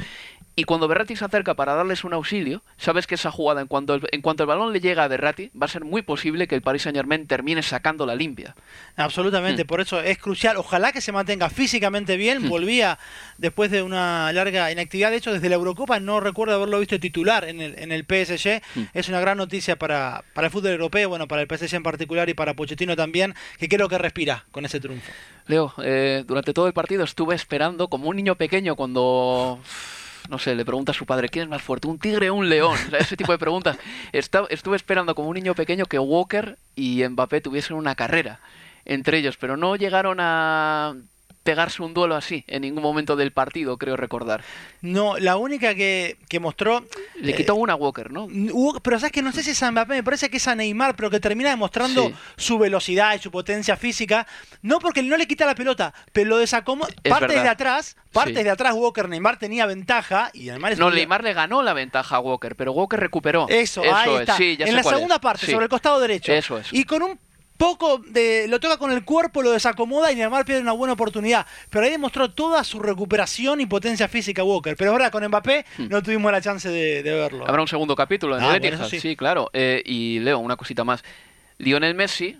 Y 0.61 0.63
cuando 0.63 0.87
Berratti 0.87 1.15
se 1.15 1.25
acerca 1.25 1.55
para 1.55 1.73
darles 1.73 2.03
un 2.03 2.13
auxilio, 2.13 2.61
sabes 2.77 3.07
que 3.07 3.15
esa 3.15 3.31
jugada, 3.31 3.61
en 3.61 3.67
cuanto 3.67 3.95
el, 3.95 4.07
en 4.11 4.21
cuanto 4.21 4.43
el 4.43 4.47
balón 4.47 4.71
le 4.71 4.79
llega 4.79 5.03
a 5.03 5.07
Berratti, 5.07 5.49
va 5.59 5.65
a 5.65 5.67
ser 5.67 5.83
muy 5.83 6.03
posible 6.03 6.47
que 6.47 6.53
el 6.53 6.61
Paris 6.61 6.83
Saint 6.83 6.95
Germain 6.95 7.25
termine 7.25 7.63
sacando 7.63 8.05
la 8.05 8.13
limpia. 8.13 8.55
Absolutamente, 8.95 9.63
mm. 9.63 9.67
por 9.67 9.81
eso 9.81 9.99
es 10.01 10.19
crucial. 10.19 10.57
Ojalá 10.57 10.91
que 10.91 11.01
se 11.01 11.11
mantenga 11.11 11.49
físicamente 11.49 12.15
bien. 12.15 12.43
Mm. 12.43 12.49
Volvía 12.49 12.99
después 13.39 13.71
de 13.71 13.81
una 13.81 14.31
larga 14.33 14.71
inactividad. 14.71 15.09
De 15.09 15.17
hecho, 15.17 15.33
desde 15.33 15.49
la 15.49 15.55
Eurocopa 15.55 15.99
no 15.99 16.19
recuerdo 16.19 16.53
haberlo 16.53 16.77
visto 16.77 16.99
titular 16.99 17.45
en 17.45 17.59
el, 17.59 17.79
en 17.79 17.91
el 17.91 18.03
PSG. 18.03 18.61
Mm. 18.75 18.83
Es 18.93 19.09
una 19.09 19.19
gran 19.19 19.39
noticia 19.39 19.79
para, 19.79 20.23
para 20.35 20.45
el 20.45 20.53
fútbol 20.53 20.73
europeo, 20.73 21.09
bueno, 21.09 21.27
para 21.27 21.41
el 21.41 21.47
PSG 21.47 21.77
en 21.77 21.81
particular 21.81 22.29
y 22.29 22.35
para 22.35 22.53
Pochettino 22.53 22.95
también, 22.95 23.33
que 23.57 23.67
creo 23.67 23.89
que 23.89 23.97
respira 23.97 24.45
con 24.51 24.63
ese 24.63 24.79
triunfo. 24.79 25.11
Leo, 25.47 25.73
eh, 25.83 26.23
durante 26.27 26.53
todo 26.53 26.67
el 26.67 26.73
partido 26.73 27.03
estuve 27.03 27.33
esperando 27.33 27.87
como 27.87 28.09
un 28.09 28.15
niño 28.15 28.35
pequeño 28.35 28.75
cuando 28.75 29.59
no 30.31 30.39
sé, 30.39 30.55
le 30.55 30.63
pregunta 30.63 30.93
a 30.93 30.95
su 30.95 31.05
padre, 31.05 31.27
¿quién 31.27 31.43
es 31.43 31.49
más 31.49 31.61
fuerte, 31.61 31.87
un 31.87 31.99
tigre 31.99 32.29
o 32.29 32.35
un 32.35 32.47
león? 32.47 32.77
ese 32.97 33.17
tipo 33.17 33.33
de 33.33 33.37
preguntas. 33.37 33.77
estuve 34.13 34.75
esperando 34.77 35.13
como 35.13 35.27
un 35.27 35.35
niño 35.35 35.53
pequeño 35.53 35.85
que 35.85 35.99
Walker 35.99 36.57
y 36.73 37.03
Mbappé 37.07 37.41
tuviesen 37.41 37.75
una 37.75 37.95
carrera 37.95 38.39
entre 38.85 39.17
ellos, 39.17 39.37
pero 39.37 39.57
no 39.57 39.75
llegaron 39.75 40.17
a 40.19 40.95
pegarse 41.43 41.81
un 41.81 41.93
duelo 41.93 42.15
así 42.15 42.43
en 42.47 42.61
ningún 42.61 42.83
momento 42.83 43.15
del 43.15 43.31
partido, 43.31 43.77
creo 43.77 43.97
recordar. 43.97 44.43
No, 44.81 45.17
la 45.17 45.37
única 45.37 45.73
que, 45.75 46.17
mostró... 46.39 46.85
Le 47.15 47.33
quitó 47.35 47.55
una 47.55 47.75
Walker, 47.75 48.11
¿no? 48.11 48.27
Pero 48.81 48.99
sabes 48.99 49.11
que 49.11 49.21
no 49.21 49.31
sé 49.31 49.43
si 49.43 49.51
es 49.51 49.63
a 49.63 49.71
Mbappé, 49.71 49.95
me 49.95 50.03
parece 50.03 50.29
que 50.29 50.37
es 50.37 50.47
a 50.47 50.55
Neymar, 50.55 50.95
pero 50.95 51.09
que 51.09 51.19
termina 51.19 51.49
demostrando 51.49 52.11
su 52.37 52.57
velocidad 52.57 53.15
y 53.15 53.19
su 53.19 53.31
potencia 53.31 53.75
física. 53.75 54.27
No 54.61 54.79
porque 54.79 55.03
no 55.03 55.17
le 55.17 55.27
quita 55.27 55.45
la 55.45 55.55
pelota, 55.55 55.93
pero 56.13 56.29
lo 56.29 56.37
desacomoda. 56.37 56.89
Parte 57.07 57.33
de 57.33 57.47
atrás, 57.47 57.95
parte 58.11 58.43
de 58.43 58.49
atrás 58.49 58.73
Walker, 58.73 59.09
Neymar 59.09 59.37
tenía 59.37 59.65
ventaja 59.65 60.29
y 60.33 60.49
además... 60.49 60.77
No, 60.77 60.91
Neymar 60.91 61.23
le 61.23 61.33
ganó 61.33 61.63
la 61.63 61.73
ventaja 61.73 62.17
a 62.17 62.19
Walker, 62.19 62.55
pero 62.55 62.71
Walker 62.71 62.99
recuperó. 62.99 63.47
Eso, 63.49 63.81
ahí 63.93 64.15
está. 64.15 64.37
en 64.39 64.75
la 64.75 64.83
segunda 64.83 65.19
parte, 65.19 65.47
sobre 65.47 65.65
el 65.65 65.69
costado 65.69 65.99
derecho. 65.99 66.31
Eso 66.33 66.57
es. 66.57 66.71
Y 66.71 66.83
con 66.83 67.03
un 67.03 67.19
poco 67.61 67.99
de, 67.99 68.47
lo 68.47 68.59
toca 68.59 68.77
con 68.77 68.91
el 68.91 69.05
cuerpo, 69.05 69.43
lo 69.43 69.51
desacomoda 69.51 70.11
y 70.11 70.15
Neymar 70.15 70.45
pierde 70.45 70.63
una 70.63 70.71
buena 70.71 70.93
oportunidad. 70.93 71.45
Pero 71.69 71.85
ahí 71.85 71.91
demostró 71.91 72.31
toda 72.31 72.63
su 72.63 72.79
recuperación 72.79 73.61
y 73.61 73.67
potencia 73.67 74.07
física 74.07 74.43
Walker. 74.43 74.75
Pero 74.75 74.89
ahora 74.91 75.11
con 75.11 75.23
Mbappé 75.23 75.63
hmm. 75.77 75.87
no 75.87 76.01
tuvimos 76.01 76.31
la 76.31 76.41
chance 76.41 76.67
de, 76.67 77.03
verlo. 77.03 77.47
Habrá 77.47 77.61
un 77.61 77.67
segundo 77.67 77.95
capítulo 77.95 78.35
en 78.35 78.43
ah, 78.43 78.55
el 78.55 78.99
sí. 78.99 79.15
claro. 79.15 79.51
Eh, 79.53 79.83
y 79.85 80.17
Leo, 80.21 80.39
una 80.39 80.57
cosita 80.57 80.83
más. 80.83 81.03
Lionel 81.59 81.93
Messi 81.93 82.35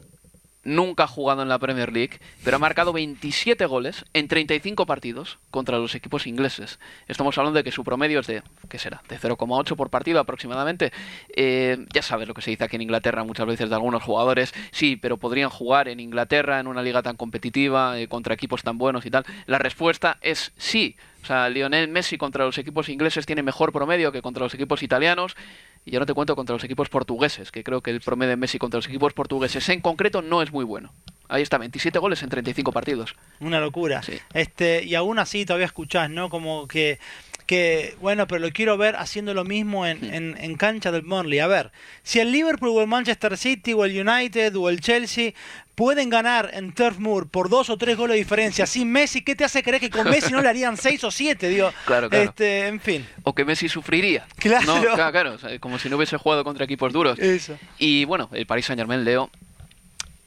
nunca 0.64 1.04
ha 1.04 1.08
jugado 1.08 1.42
en 1.42 1.50
la 1.50 1.60
Premier 1.60 1.92
League, 1.92 2.20
pero 2.44 2.58
ha 2.58 2.60
marcado 2.60 2.94
27 2.94 3.66
goles 3.66 4.06
en 4.14 4.28
35 4.28 4.86
partidos 4.86 5.40
contra 5.50 5.78
los 5.78 5.96
equipos 5.96 6.28
ingleses. 6.28 6.80
Estamos 7.08 7.38
hablando 7.38 7.58
de 7.58 7.64
que 7.64 7.72
su 7.72 7.84
promedio 7.84 8.20
es 8.20 8.28
de, 8.28 8.44
¿qué 8.70 8.78
será?, 8.78 9.02
de 9.10 9.18
0,8 9.18 9.76
por 9.76 9.90
partido 9.90 10.20
aproximadamente. 10.20 10.92
Eh, 11.36 11.86
ya 11.94 12.02
sabes 12.02 12.28
lo 12.28 12.34
que 12.34 12.42
se 12.42 12.52
dice 12.52 12.64
aquí 12.64 12.76
en 12.76 12.84
Inglaterra 12.84 13.24
muchas 13.24 13.48
veces 13.48 13.70
de 13.70 13.76
algunos 13.76 14.04
jugadores, 14.04 14.54
sí, 14.72 14.96
pero 14.96 15.18
podrían 15.18 15.50
jugar 15.50 15.88
en 15.88 16.00
Inglaterra 16.00 16.60
en 16.60 16.68
una 16.68 16.82
liga 16.82 17.02
tan 17.02 17.18
competitiva, 17.18 18.00
eh, 18.00 18.08
contra 18.08 18.34
equipos 18.34 18.64
tan 18.64 18.78
buenos 18.78 19.06
y 19.06 19.12
tal. 19.12 19.26
La 19.46 19.58
respuesta 19.58 20.18
es 20.22 20.52
sí. 20.58 20.96
O 21.24 21.26
sea, 21.26 21.50
Lionel 21.50 21.88
Messi 21.88 22.18
contra 22.18 22.46
los 22.46 22.58
equipos 22.58 22.90
ingleses 22.90 23.26
tiene 23.26 23.44
mejor 23.44 23.72
promedio 23.72 24.12
que 24.12 24.22
contra 24.22 24.44
los 24.44 24.54
equipos 24.56 24.82
italianos. 24.82 25.36
Y 25.86 25.92
yo 25.92 26.00
no 26.00 26.06
te 26.06 26.14
cuento 26.14 26.36
contra 26.36 26.54
los 26.54 26.64
equipos 26.64 26.90
portugueses, 26.90 27.52
que 27.52 27.64
creo 27.64 27.82
que 27.82 27.92
el 27.92 28.02
promedio 28.02 28.32
de 28.32 28.38
Messi 28.38 28.60
contra 28.60 28.78
los 28.78 28.88
equipos 28.88 29.14
portugueses 29.14 29.68
en 29.70 29.82
concreto 29.82 30.22
no 30.22 30.42
es 30.42 30.52
muy 30.52 30.64
bueno. 30.64 30.94
Ahí 31.28 31.42
está, 31.42 31.58
27 31.58 31.98
goles 31.98 32.22
en 32.24 32.30
35 32.30 32.72
partidos. 32.72 33.16
Una 33.40 33.60
locura. 33.60 34.02
Este, 34.34 34.84
y 34.84 34.96
aún 34.96 35.18
así 35.18 35.46
todavía 35.46 35.66
escuchás, 35.66 36.10
¿no? 36.10 36.30
Como 36.30 36.68
que 36.68 37.00
que, 37.46 37.96
bueno, 38.00 38.28
pero 38.28 38.40
lo 38.40 38.52
quiero 38.52 38.78
ver 38.78 38.96
haciendo 38.96 39.34
lo 39.34 39.44
mismo 39.44 39.86
en, 39.86 40.14
en, 40.14 40.38
en 40.40 40.56
cancha 40.56 40.92
del 40.92 41.02
Burnley. 41.02 41.40
A 41.40 41.48
ver, 41.48 41.72
si 42.04 42.20
el 42.20 42.32
Liverpool 42.32 42.70
o 42.70 42.82
el 42.82 42.88
Manchester 42.88 43.38
City 43.38 43.74
o 43.74 43.86
el 43.86 44.08
United 44.08 44.56
o 44.56 44.70
el 44.70 44.82
Chelsea 44.82 45.34
pueden 45.76 46.10
ganar 46.10 46.52
en 46.54 46.74
Turf 46.74 47.00
Moor 47.00 47.28
por 47.28 47.50
dos 47.50 47.70
o 47.70 47.78
tres 47.78 47.98
goles 47.98 48.14
de 48.16 48.20
diferencia 48.20 48.66
sin 48.66 48.92
Messi, 48.92 49.24
¿qué 49.24 49.36
te 49.36 49.44
hace 49.44 49.64
creer 49.64 49.82
que 49.82 49.90
con 49.90 50.10
Messi 50.10 50.32
no 50.32 50.42
le 50.42 50.50
harían 50.50 50.78
seis 50.78 51.04
o 51.04 51.12
siete? 51.12 51.50
Digo, 51.50 51.72
Claro, 51.86 52.10
claro. 52.10 52.30
Este, 52.30 52.68
en 52.68 52.80
fin. 52.80 53.08
O 53.24 53.34
que 53.34 53.46
Messi 53.46 53.68
sufriría. 53.68 54.26
Claro. 54.38 54.66
No, 54.66 54.82
claro, 54.82 55.38
como 55.60 55.80
si 55.80 55.90
no 55.90 55.98
hubiese 55.98 56.18
jugado 56.18 56.44
contra 56.44 56.66
equipos 56.66 56.94
duros. 56.94 57.18
Eso. 57.20 57.58
Y 57.78 58.06
bueno, 58.06 58.30
el 58.34 58.46
Paris 58.46 58.66
Saint 58.66 58.80
Germain, 58.80 59.04
Leo, 59.04 59.30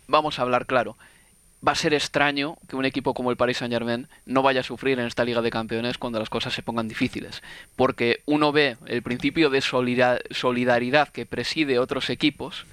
vamos 0.09 0.39
a 0.39 0.43
hablar 0.43 0.67
claro. 0.67 0.97
Va 1.67 1.73
a 1.73 1.77
ser 1.77 1.95
extraño 1.95 2.57
que 2.69 2.77
un 2.77 2.85
equipo 2.85 3.15
como 3.15 3.31
el 3.31 3.37
Paris 3.39 3.59
Saint 3.59 3.73
Germain 3.73 4.07
no 4.27 4.43
vaya 4.43 4.61
a 4.61 4.65
sufrir 4.65 4.99
en 4.99 5.07
esta 5.07 5.25
Liga 5.25 5.41
de 5.41 5.51
Campeones 5.51 5.97
cuando 5.97 6.19
las 6.19 6.29
cosas 6.29 6.53
se 6.53 6.63
pongan 6.63 6.89
difíciles. 6.89 7.43
Porque 7.75 8.21
uno 8.27 8.53
ve 8.53 8.77
el 8.87 9.03
principio 9.03 9.49
de 9.49 9.63
solida- 9.63 10.21
solidaridad 10.31 11.09
que 11.09 11.25
preside 11.25 11.79
otros 11.79 12.11
equipos 12.11 12.67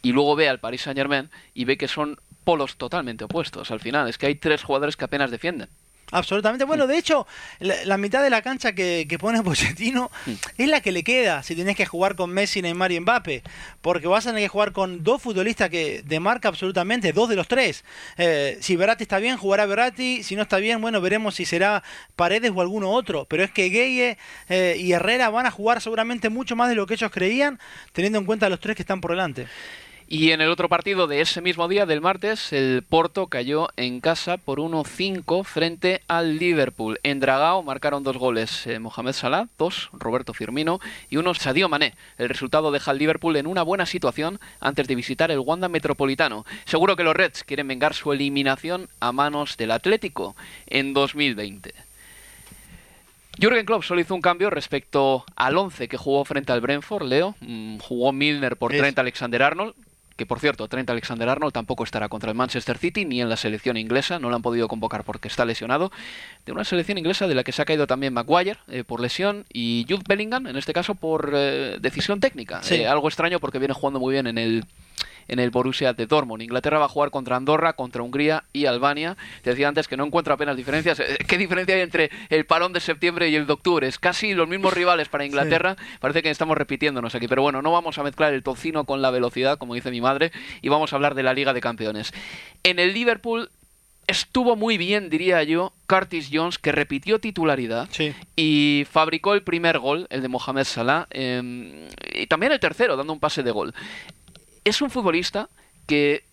y 0.00 0.12
luego 0.12 0.36
ve 0.36 0.48
al 0.48 0.58
Paris 0.58 0.82
Saint 0.82 0.96
Germain 0.98 1.28
y 1.54 1.64
ve 1.66 1.76
que 1.76 1.88
son 1.88 2.18
polos 2.44 2.76
totalmente 2.76 3.24
opuestos 3.24 3.70
al 3.70 3.80
final. 3.80 4.08
Es 4.08 4.16
que 4.16 4.26
hay 4.26 4.36
tres 4.36 4.62
jugadores 4.62 4.96
que 4.96 5.04
apenas 5.04 5.30
defienden. 5.30 5.68
Absolutamente. 6.12 6.66
Bueno, 6.66 6.86
de 6.86 6.98
hecho, 6.98 7.26
la, 7.58 7.96
mitad 7.96 8.22
de 8.22 8.28
la 8.28 8.42
cancha 8.42 8.72
que, 8.74 9.16
pone 9.18 9.42
Pochettino 9.42 10.10
es 10.58 10.68
la 10.68 10.80
que 10.82 10.92
le 10.92 11.02
queda 11.02 11.42
si 11.42 11.56
tenés 11.56 11.74
que 11.74 11.86
jugar 11.86 12.14
con 12.16 12.30
Messi, 12.30 12.60
Neymar 12.60 12.92
y 12.92 13.00
Mbappe. 13.00 13.42
Porque 13.80 14.06
vas 14.06 14.26
a 14.26 14.30
tener 14.30 14.44
que 14.44 14.48
jugar 14.48 14.72
con 14.72 15.02
dos 15.02 15.22
futbolistas 15.22 15.70
que 15.70 16.02
de 16.04 16.20
marca 16.20 16.48
absolutamente, 16.48 17.12
dos 17.12 17.30
de 17.30 17.36
los 17.36 17.48
tres. 17.48 17.84
Eh, 18.18 18.58
si 18.60 18.76
Verratti 18.76 19.04
está 19.04 19.18
bien, 19.18 19.38
jugará 19.38 19.64
Verratti. 19.64 20.22
Si 20.22 20.36
no 20.36 20.42
está 20.42 20.58
bien, 20.58 20.82
bueno, 20.82 21.00
veremos 21.00 21.34
si 21.34 21.46
será 21.46 21.82
Paredes 22.14 22.52
o 22.54 22.60
alguno 22.60 22.90
otro. 22.90 23.24
Pero 23.24 23.42
es 23.42 23.50
que 23.50 23.70
Gueye 23.70 24.18
eh, 24.50 24.76
y 24.78 24.92
Herrera 24.92 25.30
van 25.30 25.46
a 25.46 25.50
jugar 25.50 25.80
seguramente 25.80 26.28
mucho 26.28 26.56
más 26.56 26.68
de 26.68 26.74
lo 26.74 26.86
que 26.86 26.94
ellos 26.94 27.10
creían, 27.10 27.58
teniendo 27.92 28.18
en 28.18 28.26
cuenta 28.26 28.50
los 28.50 28.60
tres 28.60 28.76
que 28.76 28.82
están 28.82 29.00
por 29.00 29.12
delante. 29.12 29.46
Y 30.14 30.32
en 30.32 30.42
el 30.42 30.50
otro 30.50 30.68
partido 30.68 31.06
de 31.06 31.22
ese 31.22 31.40
mismo 31.40 31.68
día, 31.68 31.86
del 31.86 32.02
martes, 32.02 32.52
el 32.52 32.84
Porto 32.86 33.28
cayó 33.28 33.68
en 33.78 34.02
casa 34.02 34.36
por 34.36 34.58
1-5 34.58 35.42
frente 35.42 36.02
al 36.06 36.36
Liverpool. 36.36 37.00
En 37.02 37.18
Dragao 37.18 37.62
marcaron 37.62 38.02
dos 38.02 38.18
goles 38.18 38.66
eh, 38.66 38.78
Mohamed 38.78 39.14
Salah, 39.14 39.48
dos 39.56 39.88
Roberto 39.94 40.34
Firmino 40.34 40.80
y 41.08 41.16
uno 41.16 41.32
Sadio 41.32 41.70
Mané. 41.70 41.94
El 42.18 42.28
resultado 42.28 42.70
deja 42.70 42.90
al 42.90 42.98
Liverpool 42.98 43.36
en 43.36 43.46
una 43.46 43.62
buena 43.62 43.86
situación 43.86 44.38
antes 44.60 44.86
de 44.86 44.94
visitar 44.96 45.30
el 45.30 45.38
Wanda 45.38 45.70
Metropolitano. 45.70 46.44
Seguro 46.66 46.94
que 46.94 47.04
los 47.04 47.16
Reds 47.16 47.42
quieren 47.42 47.68
vengar 47.68 47.94
su 47.94 48.12
eliminación 48.12 48.90
a 49.00 49.12
manos 49.12 49.56
del 49.56 49.70
Atlético 49.70 50.36
en 50.66 50.92
2020. 50.92 51.72
Jürgen 53.40 53.64
Klopp 53.64 53.82
solo 53.84 54.02
hizo 54.02 54.14
un 54.14 54.20
cambio 54.20 54.50
respecto 54.50 55.24
al 55.36 55.56
11 55.56 55.88
que 55.88 55.96
jugó 55.96 56.22
frente 56.26 56.52
al 56.52 56.60
Brentford, 56.60 57.04
Leo. 57.08 57.34
Mm, 57.40 57.78
jugó 57.78 58.12
Milner 58.12 58.58
por 58.58 58.74
Es- 58.74 58.78
Trent 58.78 58.98
Alexander-Arnold, 58.98 59.72
que 60.22 60.26
por 60.26 60.38
cierto, 60.38 60.68
Trent 60.68 60.88
Alexander-Arnold 60.88 61.52
tampoco 61.52 61.82
estará 61.82 62.08
contra 62.08 62.30
el 62.30 62.36
Manchester 62.36 62.78
City 62.78 63.04
ni 63.04 63.20
en 63.20 63.28
la 63.28 63.36
selección 63.36 63.76
inglesa, 63.76 64.20
no 64.20 64.30
lo 64.30 64.36
han 64.36 64.42
podido 64.42 64.68
convocar 64.68 65.02
porque 65.02 65.26
está 65.26 65.44
lesionado. 65.44 65.90
De 66.46 66.52
una 66.52 66.62
selección 66.62 66.96
inglesa 66.96 67.26
de 67.26 67.34
la 67.34 67.42
que 67.42 67.50
se 67.50 67.60
ha 67.60 67.64
caído 67.64 67.88
también 67.88 68.14
Maguire 68.14 68.58
eh, 68.68 68.84
por 68.84 69.00
lesión 69.00 69.44
y 69.52 69.84
Jude 69.88 70.04
Bellingham, 70.06 70.46
en 70.46 70.56
este 70.56 70.72
caso 70.72 70.94
por 70.94 71.32
eh, 71.34 71.78
decisión 71.80 72.20
técnica. 72.20 72.62
Sí. 72.62 72.76
Eh, 72.76 72.86
algo 72.86 73.08
extraño 73.08 73.40
porque 73.40 73.58
viene 73.58 73.74
jugando 73.74 73.98
muy 73.98 74.12
bien 74.12 74.28
en 74.28 74.38
el 74.38 74.64
en 75.28 75.38
el 75.38 75.50
Borussia 75.50 75.92
de 75.92 76.06
Dortmund. 76.06 76.42
Inglaterra 76.42 76.78
va 76.78 76.86
a 76.86 76.88
jugar 76.88 77.10
contra 77.10 77.36
Andorra, 77.36 77.72
contra 77.74 78.02
Hungría 78.02 78.44
y 78.52 78.66
Albania. 78.66 79.16
Te 79.42 79.50
decía 79.50 79.68
antes 79.68 79.88
que 79.88 79.96
no 79.96 80.04
encuentro 80.04 80.34
apenas 80.34 80.56
diferencias. 80.56 81.00
Eh, 81.00 81.18
¿Qué 81.26 81.38
diferencia 81.38 81.74
hay 81.74 81.80
entre 81.82 82.10
el 82.30 82.44
parón 82.46 82.72
de 82.72 82.80
septiembre 82.80 83.28
y 83.28 83.36
el 83.36 83.46
de 83.46 83.52
octubre? 83.52 83.86
Es 83.86 83.98
casi 83.98 84.34
los 84.34 84.48
mismos 84.48 84.72
rivales 84.74 85.08
para 85.08 85.24
Inglaterra. 85.24 85.76
Parece 86.00 86.22
que 86.22 86.30
estamos 86.30 86.56
repitiéndonos 86.56 87.14
aquí. 87.14 87.28
Pero 87.28 87.42
bueno, 87.42 87.62
no 87.62 87.72
vamos 87.72 87.98
a 87.98 88.02
mezclar 88.02 88.32
el 88.34 88.42
tocino 88.42 88.84
con 88.84 89.02
la 89.02 89.10
velocidad, 89.10 89.58
como 89.58 89.74
dice 89.74 89.90
mi 89.90 90.00
madre, 90.00 90.32
y 90.60 90.68
vamos 90.68 90.92
a 90.92 90.96
hablar 90.96 91.14
de 91.14 91.22
la 91.22 91.34
Liga 91.34 91.52
de 91.52 91.60
Campeones. 91.60 92.12
En 92.62 92.78
el 92.78 92.92
Liverpool 92.94 93.50
estuvo 94.08 94.56
muy 94.56 94.78
bien, 94.78 95.10
diría 95.10 95.42
yo, 95.44 95.72
Curtis 95.86 96.28
Jones, 96.32 96.58
que 96.58 96.72
repitió 96.72 97.20
titularidad 97.20 97.88
Sí. 97.92 98.12
y 98.34 98.84
fabricó 98.90 99.34
el 99.34 99.42
primer 99.42 99.78
gol, 99.78 100.06
el 100.10 100.22
de 100.22 100.28
Mohamed 100.28 100.64
Salah, 100.64 101.06
eh, 101.10 101.88
y 102.14 102.26
también 102.26 102.50
el 102.52 102.58
tercero, 102.60 102.96
dando 102.96 103.12
un 103.12 103.20
pase 103.20 103.42
de 103.44 103.52
gol. 103.52 103.72
Es 104.64 104.80
un 104.82 104.90
futbolista 104.90 105.48
que 105.86 106.24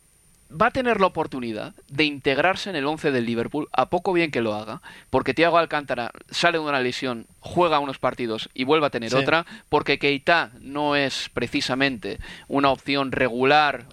va 0.52 0.68
a 0.68 0.72
tener 0.72 1.00
la 1.00 1.08
oportunidad 1.08 1.74
de 1.90 2.06
integrarse 2.06 2.70
en 2.72 2.76
el 2.76 2.86
11 2.88 3.12
del 3.12 3.26
Liverpool, 3.26 3.68
a 3.72 3.90
poco 3.90 4.14
bien 4.14 4.32
que 4.32 4.42
lo 4.42 4.56
haga, 4.56 4.82
porque 5.12 5.36
Thiago 5.36 5.58
Alcántara 5.60 6.12
sale 6.32 6.58
de 6.58 6.64
una 6.64 6.80
lesión, 6.80 7.28
juega 7.40 7.78
unos 7.80 8.00
partidos 8.00 8.50
y 8.56 8.64
vuelve 8.64 8.88
a 8.88 8.90
tener 8.90 9.12
Sí. 9.12 9.16
otra, 9.16 9.46
porque 9.70 10.00
Keita 10.00 10.52
no 10.60 10.96
es 10.96 11.30
precisamente 11.34 12.20
una 12.48 12.72
opción 12.72 13.12
regular 13.12 13.86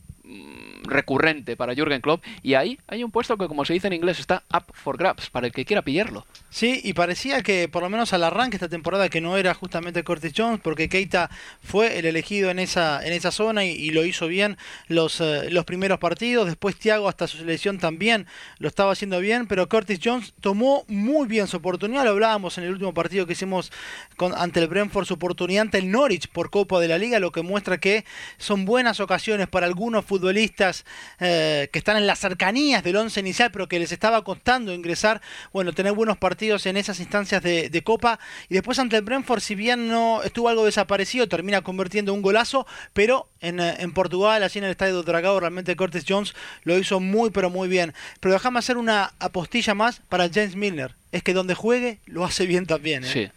recurrente 0.89 1.57
para 1.57 1.75
Jürgen 1.75 2.01
Klopp 2.01 2.25
y 2.43 2.55
ahí 2.55 2.79
hay 2.87 3.05
un 3.05 3.11
puesto 3.11 3.37
que 3.37 3.49
como 3.49 3.65
se 3.65 3.73
dice 3.73 3.87
en 3.87 3.93
inglés 3.93 4.21
está 4.21 4.43
up 4.53 4.65
for 4.73 4.97
grabs 4.97 5.31
para 5.31 5.47
el 5.47 5.53
que 5.53 5.65
quiera 5.65 5.83
pillarlo. 5.83 6.27
Sí, 6.51 6.81
y 6.83 6.95
parecía 6.95 7.43
que 7.43 7.69
por 7.69 7.83
lo 7.83 7.91
menos 7.91 8.13
al 8.13 8.25
arranque 8.25 8.57
esta 8.57 8.69
temporada 8.69 9.09
que 9.09 9.21
no 9.21 9.37
era 9.37 9.53
justamente 9.55 10.05
Curtis 10.05 10.33
Jones, 10.35 10.61
porque 10.63 10.89
Keita 10.89 11.31
fue 11.63 11.99
el 11.99 12.07
elegido 12.07 12.51
en 12.51 12.59
esa, 12.59 13.05
en 13.07 13.13
esa 13.13 13.31
zona 13.31 13.65
y, 13.65 13.91
lo 13.91 14.05
hizo 14.05 14.27
bien 14.27 14.57
los, 14.89 15.21
eh, 15.21 15.51
los 15.51 15.65
primeros 15.65 15.99
partidos. 15.99 16.47
Después 16.47 16.77
Thiago 16.77 17.09
hasta 17.09 17.27
su 17.27 17.39
selección 17.39 17.79
también 17.79 18.27
lo 18.59 18.69
estaba 18.69 18.93
haciendo 18.93 19.21
bien, 19.21 19.47
pero 19.47 19.69
Curtis 19.69 20.01
Jones 20.03 20.35
tomó 20.41 20.85
muy 20.89 21.29
bien 21.29 21.47
su 21.47 21.59
oportunidad. 21.59 22.05
Lo 22.05 22.11
hablábamos 22.11 22.59
en 22.59 22.65
el 22.65 22.71
último 22.71 22.95
partido 22.95 23.27
que 23.27 23.33
hicimos 23.33 23.73
con, 24.17 24.35
ante 24.37 24.61
el 24.61 24.69
Brentford, 24.69 25.07
su 25.07 25.15
oportunidad 25.15 25.63
ante 25.63 25.79
el 25.79 25.91
Norwich 25.91 26.29
por 26.29 26.51
Copa 26.51 26.81
de 26.81 26.89
la 26.89 26.99
Liga, 26.99 27.19
lo 27.21 27.33
que 27.33 27.43
muestra 27.43 27.79
que 27.79 28.05
son 28.39 28.65
buenas 28.65 29.01
ocasiones 29.01 29.49
para 29.49 29.67
algunos 29.67 30.05
futbolistas 30.05 30.76
eh, 31.21 31.69
que 31.73 31.79
están 31.79 31.97
en 31.97 32.07
las 32.07 32.19
cercanías 32.19 32.83
del 32.83 32.97
once 32.97 33.21
inicial, 33.21 33.51
pero 33.51 33.69
que 33.69 33.79
les 33.79 33.93
estaba 33.93 34.23
costando 34.25 34.73
ingresar, 34.73 35.21
bueno, 35.53 35.73
tener 35.73 35.93
buenos 35.93 36.19
partidos 36.19 36.67
en 36.67 36.77
esas 36.77 37.01
instancias 37.01 37.43
de, 37.43 37.71
de 37.71 37.83
Copa. 37.83 38.19
Y 38.49 38.55
después 38.55 38.79
ante 38.79 38.97
el 38.97 39.03
Brentford, 39.03 39.41
si 39.41 39.55
bien 39.55 39.89
no 39.89 40.23
estuvo 40.23 40.49
algo 40.49 40.65
desaparecido, 40.65 41.29
termina 41.29 41.63
convirtiendo 41.63 42.13
un 42.13 42.23
golazo, 42.23 42.67
pero 42.93 43.29
en, 43.41 43.61
eh, 43.61 43.77
en 43.79 43.93
Portugal, 43.93 44.43
allí 44.43 44.59
en 44.59 44.65
el 44.65 44.71
Estadio 44.71 45.03
de 45.03 45.03
Dragao, 45.03 45.41
realmente 45.41 45.77
Curtis 45.77 46.05
Jones 46.07 46.35
lo 46.65 46.79
hizo 46.79 47.01
muy, 47.01 47.31
pero 47.31 47.51
muy 47.51 47.69
bien. 47.69 47.95
Pero 48.21 48.35
déjame 48.35 48.59
hacer 48.59 48.77
una 48.77 49.13
apostilla 49.19 49.75
más 49.75 50.01
para 50.09 50.29
James 50.29 50.57
Milner. 50.57 50.95
Es 51.13 51.23
que 51.23 51.33
donde 51.33 51.55
juegue, 51.55 51.99
lo 52.07 52.25
hace 52.25 52.47
bien 52.47 52.67
también. 52.67 53.05
¿eh? 53.05 53.11
Sí. 53.13 53.29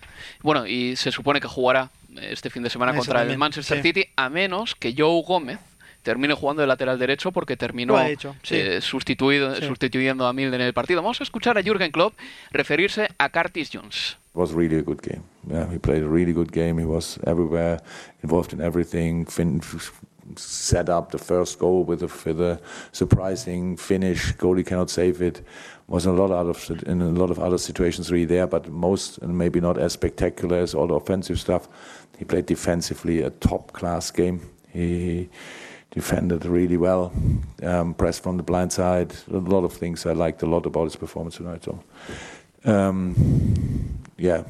Bueno, 0.42 0.68
y 0.68 0.96
se 0.96 1.12
supone 1.12 1.40
que 1.40 1.48
jugará 1.48 1.92
este 2.22 2.50
fin 2.50 2.64
de 2.64 2.70
semana 2.70 2.92
Eso 2.92 3.00
contra 3.00 3.22
el 3.22 3.38
Manchester 3.38 3.78
sí. 3.78 3.84
City, 3.84 4.06
a 4.16 4.30
menos 4.30 4.76
que 4.76 4.94
Joe 4.98 5.24
Gómez 5.26 5.60
termine 6.04 6.34
jugando 6.34 6.62
de 6.62 6.68
lateral 6.68 6.98
derecho 7.00 7.32
porque 7.32 7.58
terminó 7.58 7.94
Lo 7.94 8.00
ha 8.00 8.10
hecho, 8.10 8.36
sí. 8.44 8.56
eh, 8.56 8.82
sustituido, 8.82 9.56
Sí. 9.56 9.66
sustituyendo 9.68 10.26
a 10.28 10.34
Milden 10.34 10.62
en 10.62 10.68
el 10.68 10.74
partido. 10.74 11.02
Vamos 11.02 11.20
a 11.20 11.24
escuchar 11.24 11.58
a 11.58 11.62
Jürgen 11.62 11.92
Klopp 11.92 12.14
referirse 12.52 13.10
a 13.18 13.30
Curtis 13.30 13.70
Jones. 13.72 14.18
It 14.34 14.36
was 14.36 14.52
really 14.54 14.78
a 14.78 14.82
good 14.84 15.02
game. 15.02 15.24
Yeah, 15.48 15.68
he 15.72 15.80
played 15.80 16.04
a 16.04 16.08
really 16.08 16.34
good 16.34 16.52
game. 16.52 16.80
He 16.80 16.86
was 16.86 17.20
everywhere, 17.26 17.82
involved 18.24 18.54
in 18.54 18.62
everything. 18.62 19.26
Fin- 19.28 19.62
set 20.36 20.90
up 20.90 21.10
the 21.12 21.18
first 21.18 21.58
goal 21.60 21.84
with 21.84 22.04
a, 22.04 22.10
with 22.24 22.40
a 22.40 22.60
surprising 22.92 23.76
finish. 23.78 24.34
Goalie 24.38 24.64
cannot 24.66 24.90
save 24.90 25.22
it. 25.22 25.42
Was 25.88 26.06
in 26.06 26.12
a 26.12 26.14
lot 26.16 26.30
out 26.30 26.48
of 26.48 26.70
in 26.88 27.02
a 27.02 27.10
lot 27.10 27.32
of 27.32 27.40
other 27.40 27.58
situations 27.58 28.12
really 28.12 28.28
there, 28.28 28.46
but 28.46 28.70
most 28.70 29.18
and 29.24 29.36
maybe 29.36 29.60
not 29.60 29.78
as 29.80 29.94
spectacular 29.94 30.58
as 30.62 30.76
all 30.76 30.86
the 30.88 30.94
offensive 30.94 31.40
stuff. 31.40 31.68
He 32.20 32.26
played 32.26 32.46
defensively 32.46 33.24
a 33.24 33.32
top 33.32 33.72
class 33.72 34.12
game. 34.12 34.40
He 34.72 35.30
defended 35.92 36.46
really 36.46 36.78
well, 36.78 37.12
um, 37.64 37.94
pressed 37.94 38.24
from 38.24 38.38
the 38.38 38.44
blind 38.44 38.72
side. 38.72 39.14
A 39.32 39.38
lot 39.38 39.64
of 39.64 39.74
things 39.74 40.06
I 40.06 40.14
liked 40.14 40.44
a 40.44 40.46
lot 40.46 40.66
about 40.66 40.86
his 40.86 40.96
performance 40.96 41.38
tonight. 41.38 41.64
So. 41.64 41.84
Um, 42.66 43.16
yeah, 44.18 44.44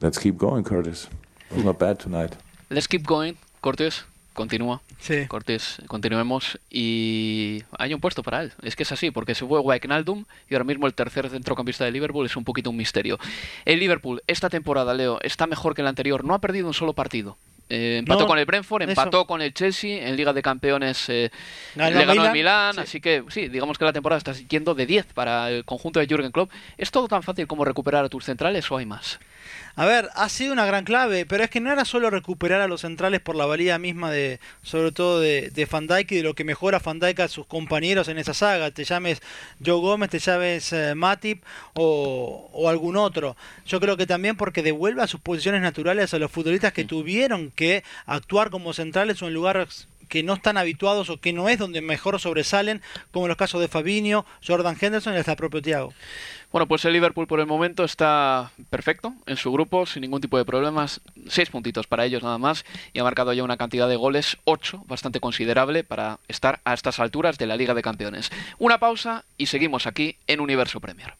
let's 0.00 0.18
keep 0.18 0.36
going, 0.36 0.64
Curtis. 0.64 1.08
It 1.50 1.56
was 1.56 1.64
not 1.64 1.78
bad 1.78 1.98
tonight. 1.98 2.36
Let's 2.68 2.86
keep 2.86 3.06
going. 3.06 3.36
Cortés, 3.60 4.04
continúa. 4.34 4.80
Sí. 5.00 5.26
Cortés, 5.26 5.82
continuemos. 5.88 6.58
Y 6.70 7.62
hay 7.78 7.94
un 7.94 8.00
puesto 8.00 8.22
para 8.22 8.42
él. 8.42 8.52
Es 8.62 8.76
que 8.76 8.84
es 8.84 8.92
así, 8.92 9.10
porque 9.10 9.34
se 9.34 9.46
fue 9.46 9.60
Wijnaldum 9.60 10.24
y 10.48 10.54
ahora 10.54 10.64
mismo 10.64 10.86
el 10.86 10.94
tercer 10.94 11.28
centrocampista 11.28 11.84
de 11.84 11.90
Liverpool 11.90 12.26
es 12.26 12.36
un 12.36 12.44
poquito 12.44 12.70
un 12.70 12.76
misterio. 12.76 13.18
El 13.64 13.80
Liverpool, 13.80 14.22
esta 14.26 14.48
temporada, 14.48 14.94
Leo, 14.94 15.18
está 15.22 15.46
mejor 15.46 15.74
que 15.74 15.82
el 15.82 15.88
anterior. 15.88 16.24
No 16.24 16.34
ha 16.34 16.38
perdido 16.40 16.68
un 16.68 16.74
solo 16.74 16.92
partido. 16.92 17.36
Eh, 17.70 17.98
empató 17.98 18.20
No, 18.22 18.26
con 18.26 18.38
el 18.38 18.44
Brentford, 18.46 18.82
eso. 18.82 18.90
empató 18.90 19.26
con 19.26 19.40
el 19.40 19.54
Chelsea, 19.54 20.06
en 20.08 20.16
Liga 20.16 20.32
de 20.32 20.42
Campeones 20.42 21.08
eh, 21.08 21.30
Ganó 21.76 21.98
le 21.98 22.04
ganó 22.04 22.12
el 22.12 22.18
Milán, 22.18 22.32
Milán, 22.32 22.74
sí. 22.74 22.80
así 22.80 23.00
que 23.00 23.22
sí, 23.28 23.48
digamos 23.48 23.78
que 23.78 23.84
la 23.84 23.92
temporada 23.92 24.18
está 24.18 24.32
yendo 24.32 24.74
de 24.74 24.86
10 24.86 25.06
para 25.14 25.48
el 25.50 25.64
conjunto 25.64 26.00
de 26.00 26.06
Jürgen 26.08 26.32
Klopp. 26.32 26.50
¿Es 26.76 26.90
todo 26.90 27.06
tan 27.08 27.22
fácil 27.22 27.46
como 27.46 27.64
recuperar 27.64 28.04
a 28.04 28.08
tus 28.08 28.24
centrales 28.24 28.70
o 28.72 28.76
hay 28.76 28.86
más? 28.86 29.20
A 29.76 29.86
ver, 29.86 30.08
ha 30.14 30.28
sido 30.28 30.52
una 30.52 30.66
gran 30.66 30.84
clave, 30.84 31.26
pero 31.26 31.44
es 31.44 31.50
que 31.50 31.60
no 31.60 31.72
era 31.72 31.84
solo 31.84 32.10
recuperar 32.10 32.60
a 32.60 32.68
los 32.68 32.82
centrales 32.82 33.20
por 33.20 33.36
la 33.36 33.46
valía 33.46 33.78
misma 33.78 34.10
de, 34.10 34.40
sobre 34.62 34.92
todo 34.92 35.20
de, 35.20 35.50
de 35.50 35.64
Van 35.66 35.86
Dijk 35.86 36.12
y 36.12 36.16
de 36.16 36.22
lo 36.22 36.34
que 36.34 36.44
mejora 36.44 36.80
Van 36.80 36.98
Dijk 36.98 37.20
a 37.20 37.28
sus 37.28 37.46
compañeros 37.46 38.08
en 38.08 38.18
esa 38.18 38.34
saga, 38.34 38.70
te 38.70 38.84
llames 38.84 39.22
Joe 39.64 39.80
Gómez, 39.80 40.10
te 40.10 40.18
llames 40.18 40.72
eh, 40.72 40.94
Matip 40.94 41.42
o, 41.74 42.50
o, 42.52 42.68
algún 42.68 42.96
otro. 42.96 43.36
Yo 43.66 43.80
creo 43.80 43.96
que 43.96 44.06
también 44.06 44.36
porque 44.36 44.62
devuelve 44.62 45.02
a 45.02 45.06
sus 45.06 45.20
posiciones 45.20 45.62
naturales 45.62 46.12
a 46.12 46.18
los 46.18 46.30
futbolistas 46.30 46.72
que 46.72 46.84
tuvieron 46.84 47.50
que 47.50 47.84
actuar 48.06 48.50
como 48.50 48.72
centrales 48.72 49.22
o 49.22 49.28
en 49.28 49.34
lugares 49.34 49.88
que 50.10 50.22
no 50.22 50.34
están 50.34 50.58
habituados 50.58 51.08
o 51.08 51.18
que 51.18 51.32
no 51.32 51.48
es 51.48 51.58
donde 51.58 51.80
mejor 51.80 52.20
sobresalen, 52.20 52.82
como 53.12 53.24
en 53.24 53.28
los 53.28 53.38
casos 53.38 53.60
de 53.62 53.68
Fabinho, 53.68 54.26
Jordan 54.46 54.76
Henderson 54.78 55.14
y 55.14 55.16
hasta 55.16 55.30
el 55.30 55.36
propio 55.38 55.62
Thiago. 55.62 55.94
Bueno, 56.52 56.66
pues 56.66 56.84
el 56.84 56.92
Liverpool 56.92 57.28
por 57.28 57.38
el 57.38 57.46
momento 57.46 57.84
está 57.84 58.50
perfecto 58.70 59.14
en 59.26 59.36
su 59.36 59.52
grupo, 59.52 59.86
sin 59.86 60.02
ningún 60.02 60.20
tipo 60.20 60.36
de 60.36 60.44
problemas. 60.44 61.00
Seis 61.28 61.48
puntitos 61.48 61.86
para 61.86 62.04
ellos 62.04 62.24
nada 62.24 62.38
más 62.38 62.64
y 62.92 62.98
ha 62.98 63.04
marcado 63.04 63.32
ya 63.32 63.44
una 63.44 63.56
cantidad 63.56 63.88
de 63.88 63.94
goles, 63.94 64.36
ocho, 64.44 64.82
bastante 64.86 65.20
considerable 65.20 65.84
para 65.84 66.18
estar 66.26 66.60
a 66.64 66.74
estas 66.74 66.98
alturas 66.98 67.38
de 67.38 67.46
la 67.46 67.56
Liga 67.56 67.72
de 67.74 67.82
Campeones. 67.82 68.30
Una 68.58 68.78
pausa 68.78 69.24
y 69.38 69.46
seguimos 69.46 69.86
aquí 69.86 70.16
en 70.26 70.40
Universo 70.40 70.80
Premier. 70.80 71.14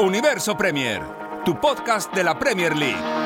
Universo 0.00 0.56
Premier, 0.56 1.02
tu 1.44 1.60
podcast 1.60 2.12
de 2.12 2.24
la 2.24 2.36
Premier 2.38 2.76
League. 2.76 3.25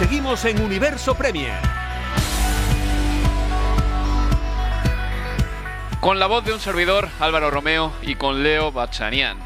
Seguimos 0.00 0.42
en 0.46 0.62
Universo 0.62 1.14
Premier. 1.14 1.60
Con 6.00 6.18
la 6.18 6.26
voz 6.26 6.42
de 6.42 6.54
un 6.54 6.58
servidor, 6.58 7.10
Álvaro 7.20 7.50
Romeo, 7.50 7.92
y 8.00 8.14
con 8.14 8.42
Leo 8.42 8.72
Bachanian. 8.72 9.36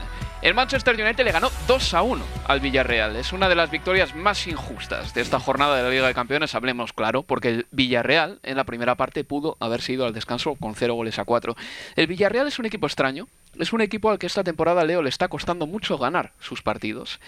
El 0.43 0.55
Manchester 0.55 0.95
United 0.95 1.25
le 1.25 1.33
ganó 1.33 1.51
2 1.67 1.95
a 1.95 2.03
1 2.03 2.25
al 2.47 2.61
Villarreal. 2.61 3.17
Es 3.17 3.33
una 3.33 3.49
de 3.49 3.57
las 3.57 3.73
victorias 3.73 4.15
más 4.15 4.47
injustas 4.47 5.13
de 5.13 5.23
esta 5.23 5.41
jornada 5.41 5.77
de 5.77 5.83
la 5.83 5.91
Liga 5.91 6.07
de 6.07 6.15
Campeones, 6.15 6.55
hablemos 6.55 6.93
claro, 6.93 7.25
porque 7.25 7.49
el 7.49 7.67
Villarreal 7.73 8.39
en 8.45 8.57
la 8.57 8.63
primera 8.65 8.95
parte 8.95 9.25
pudo 9.25 9.57
haber 9.59 9.81
sido 9.81 10.07
al 10.07 10.13
descanso 10.13 10.55
con 10.55 10.77
0 10.77 10.95
goles 10.95 11.19
a 11.19 11.25
4. 11.25 11.57
El 11.97 12.07
Villarreal 12.07 12.47
es 12.47 12.61
un 12.61 12.67
equipo 12.67 12.87
extraño, 12.87 13.27
es 13.59 13.73
un 13.73 13.81
equipo 13.81 14.11
al 14.11 14.19
que 14.19 14.27
esta 14.27 14.45
temporada 14.45 14.85
Leo 14.85 15.03
le 15.03 15.09
está 15.09 15.27
costando 15.27 15.67
mucho 15.67 15.99
ganar 15.99 16.33
sus 16.39 16.63
partidos 16.63 17.19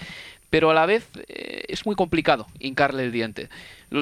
pero 0.51 0.71
a 0.71 0.75
la 0.75 0.87
vez 0.87 1.09
eh, 1.29 1.65
es 1.69 1.87
muy 1.87 1.97
complicado 1.97 2.47
hincarle 2.59 3.05
el 3.05 3.13
diente. 3.13 3.49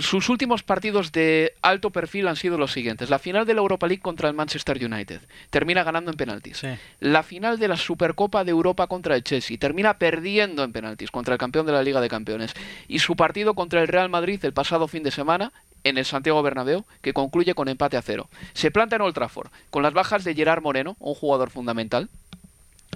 Sus 0.00 0.28
últimos 0.30 0.62
partidos 0.62 1.12
de 1.12 1.52
alto 1.60 1.90
perfil 1.90 2.26
han 2.28 2.36
sido 2.36 2.56
los 2.56 2.72
siguientes. 2.72 3.10
La 3.10 3.18
final 3.18 3.44
de 3.44 3.54
la 3.54 3.60
Europa 3.60 3.86
League 3.86 4.02
contra 4.02 4.28
el 4.28 4.34
Manchester 4.34 4.82
United. 4.82 5.20
Termina 5.50 5.84
ganando 5.84 6.10
en 6.10 6.16
penaltis. 6.16 6.58
Sí. 6.58 6.68
La 7.00 7.22
final 7.22 7.58
de 7.58 7.68
la 7.68 7.76
Supercopa 7.76 8.44
de 8.44 8.50
Europa 8.50 8.86
contra 8.86 9.14
el 9.14 9.22
Chelsea. 9.22 9.58
Termina 9.58 9.98
perdiendo 9.98 10.64
en 10.64 10.72
penaltis 10.72 11.10
contra 11.10 11.34
el 11.34 11.38
campeón 11.38 11.66
de 11.66 11.72
la 11.72 11.82
Liga 11.82 12.00
de 12.00 12.08
Campeones. 12.08 12.54
Y 12.88 13.00
su 13.00 13.14
partido 13.14 13.54
contra 13.54 13.82
el 13.82 13.88
Real 13.88 14.08
Madrid 14.08 14.42
el 14.44 14.54
pasado 14.54 14.88
fin 14.88 15.02
de 15.02 15.10
semana 15.10 15.52
en 15.84 15.98
el 15.98 16.06
Santiago 16.06 16.42
Bernabéu, 16.42 16.84
que 17.02 17.12
concluye 17.12 17.54
con 17.54 17.68
empate 17.68 17.96
a 17.96 18.02
cero. 18.02 18.28
Se 18.54 18.70
planta 18.70 18.96
en 18.96 19.02
Old 19.02 19.14
Trafford, 19.14 19.50
con 19.70 19.82
las 19.82 19.92
bajas 19.92 20.24
de 20.24 20.34
Gerard 20.34 20.62
Moreno, 20.62 20.96
un 20.98 21.14
jugador 21.14 21.50
fundamental, 21.50 22.08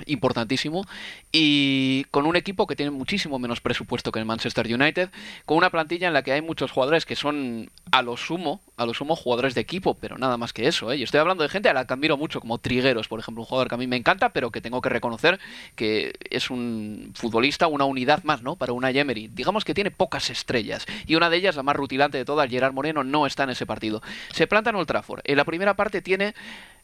importantísimo 0.07 0.85
y 1.33 2.05
con 2.11 2.27
un 2.27 2.37
equipo 2.37 2.67
que 2.67 2.77
tiene 2.77 2.91
muchísimo 2.91 3.39
menos 3.39 3.61
presupuesto 3.61 4.13
que 4.13 4.19
el 4.19 4.25
Manchester 4.25 4.67
United, 4.67 5.11
con 5.45 5.57
una 5.57 5.71
plantilla 5.71 6.09
en 6.09 6.15
la 6.15 6.23
que 6.23 6.33
hay 6.33 6.43
muchos 6.43 6.71
jugadores 6.71 7.07
que 7.07 7.17
son 7.17 7.71
a 7.91 8.03
lo 8.03 8.17
sumo, 8.17 8.61
a 8.77 8.87
lo 8.87 8.95
sumo 8.95 9.17
jugadores 9.17 9.55
de 9.55 9.61
equipo, 9.61 9.95
pero 9.95 10.19
nada 10.19 10.37
más 10.37 10.53
que 10.53 10.69
eso, 10.69 10.93
¿eh? 10.93 11.03
Estoy 11.03 11.21
hablando 11.21 11.43
de 11.43 11.49
gente 11.49 11.69
a 11.69 11.75
la 11.75 11.87
que 11.87 11.95
admiro 11.95 12.17
mucho, 12.17 12.41
como 12.41 12.59
Trigueros, 12.59 13.09
por 13.09 13.21
ejemplo, 13.21 13.43
un 13.43 13.47
jugador 13.47 13.69
que 13.69 13.75
a 13.75 13.79
mí 13.79 13.87
me 13.87 13.97
encanta, 13.97 14.31
pero 14.31 14.51
que 14.51 14.61
tengo 14.61 14.81
que 14.81 14.89
reconocer 14.89 15.39
que 15.75 16.13
es 16.31 16.51
un 16.51 17.13
futbolista, 17.15 17.67
una 17.67 17.85
unidad 17.85 18.23
más, 18.25 18.43
¿no? 18.43 18.57
Para 18.57 18.73
una 18.73 18.91
Emery. 18.91 19.29
Digamos 19.29 19.65
que 19.65 19.75
tiene 19.75 19.91
pocas 19.91 20.31
estrellas 20.31 20.87
y 21.07 21.15
una 21.15 21.31
de 21.31 21.37
ellas, 21.37 21.57
la 21.57 21.63
más 21.63 21.77
rutilante 21.77 22.19
de 22.19 22.25
todas, 22.25 22.49
Gerard 22.49 22.73
Moreno, 22.73 23.05
no 23.05 23.27
está 23.27 23.45
en 23.45 23.51
ese 23.51 23.67
partido. 23.67 24.03
Se 24.33 24.47
planta 24.47 24.71
en 24.71 24.77
Old 24.77 24.87
Trafford. 24.87 25.21
En 25.25 25.37
la 25.37 25.45
primera 25.45 25.75
parte 25.75 26.03
tiene 26.03 26.35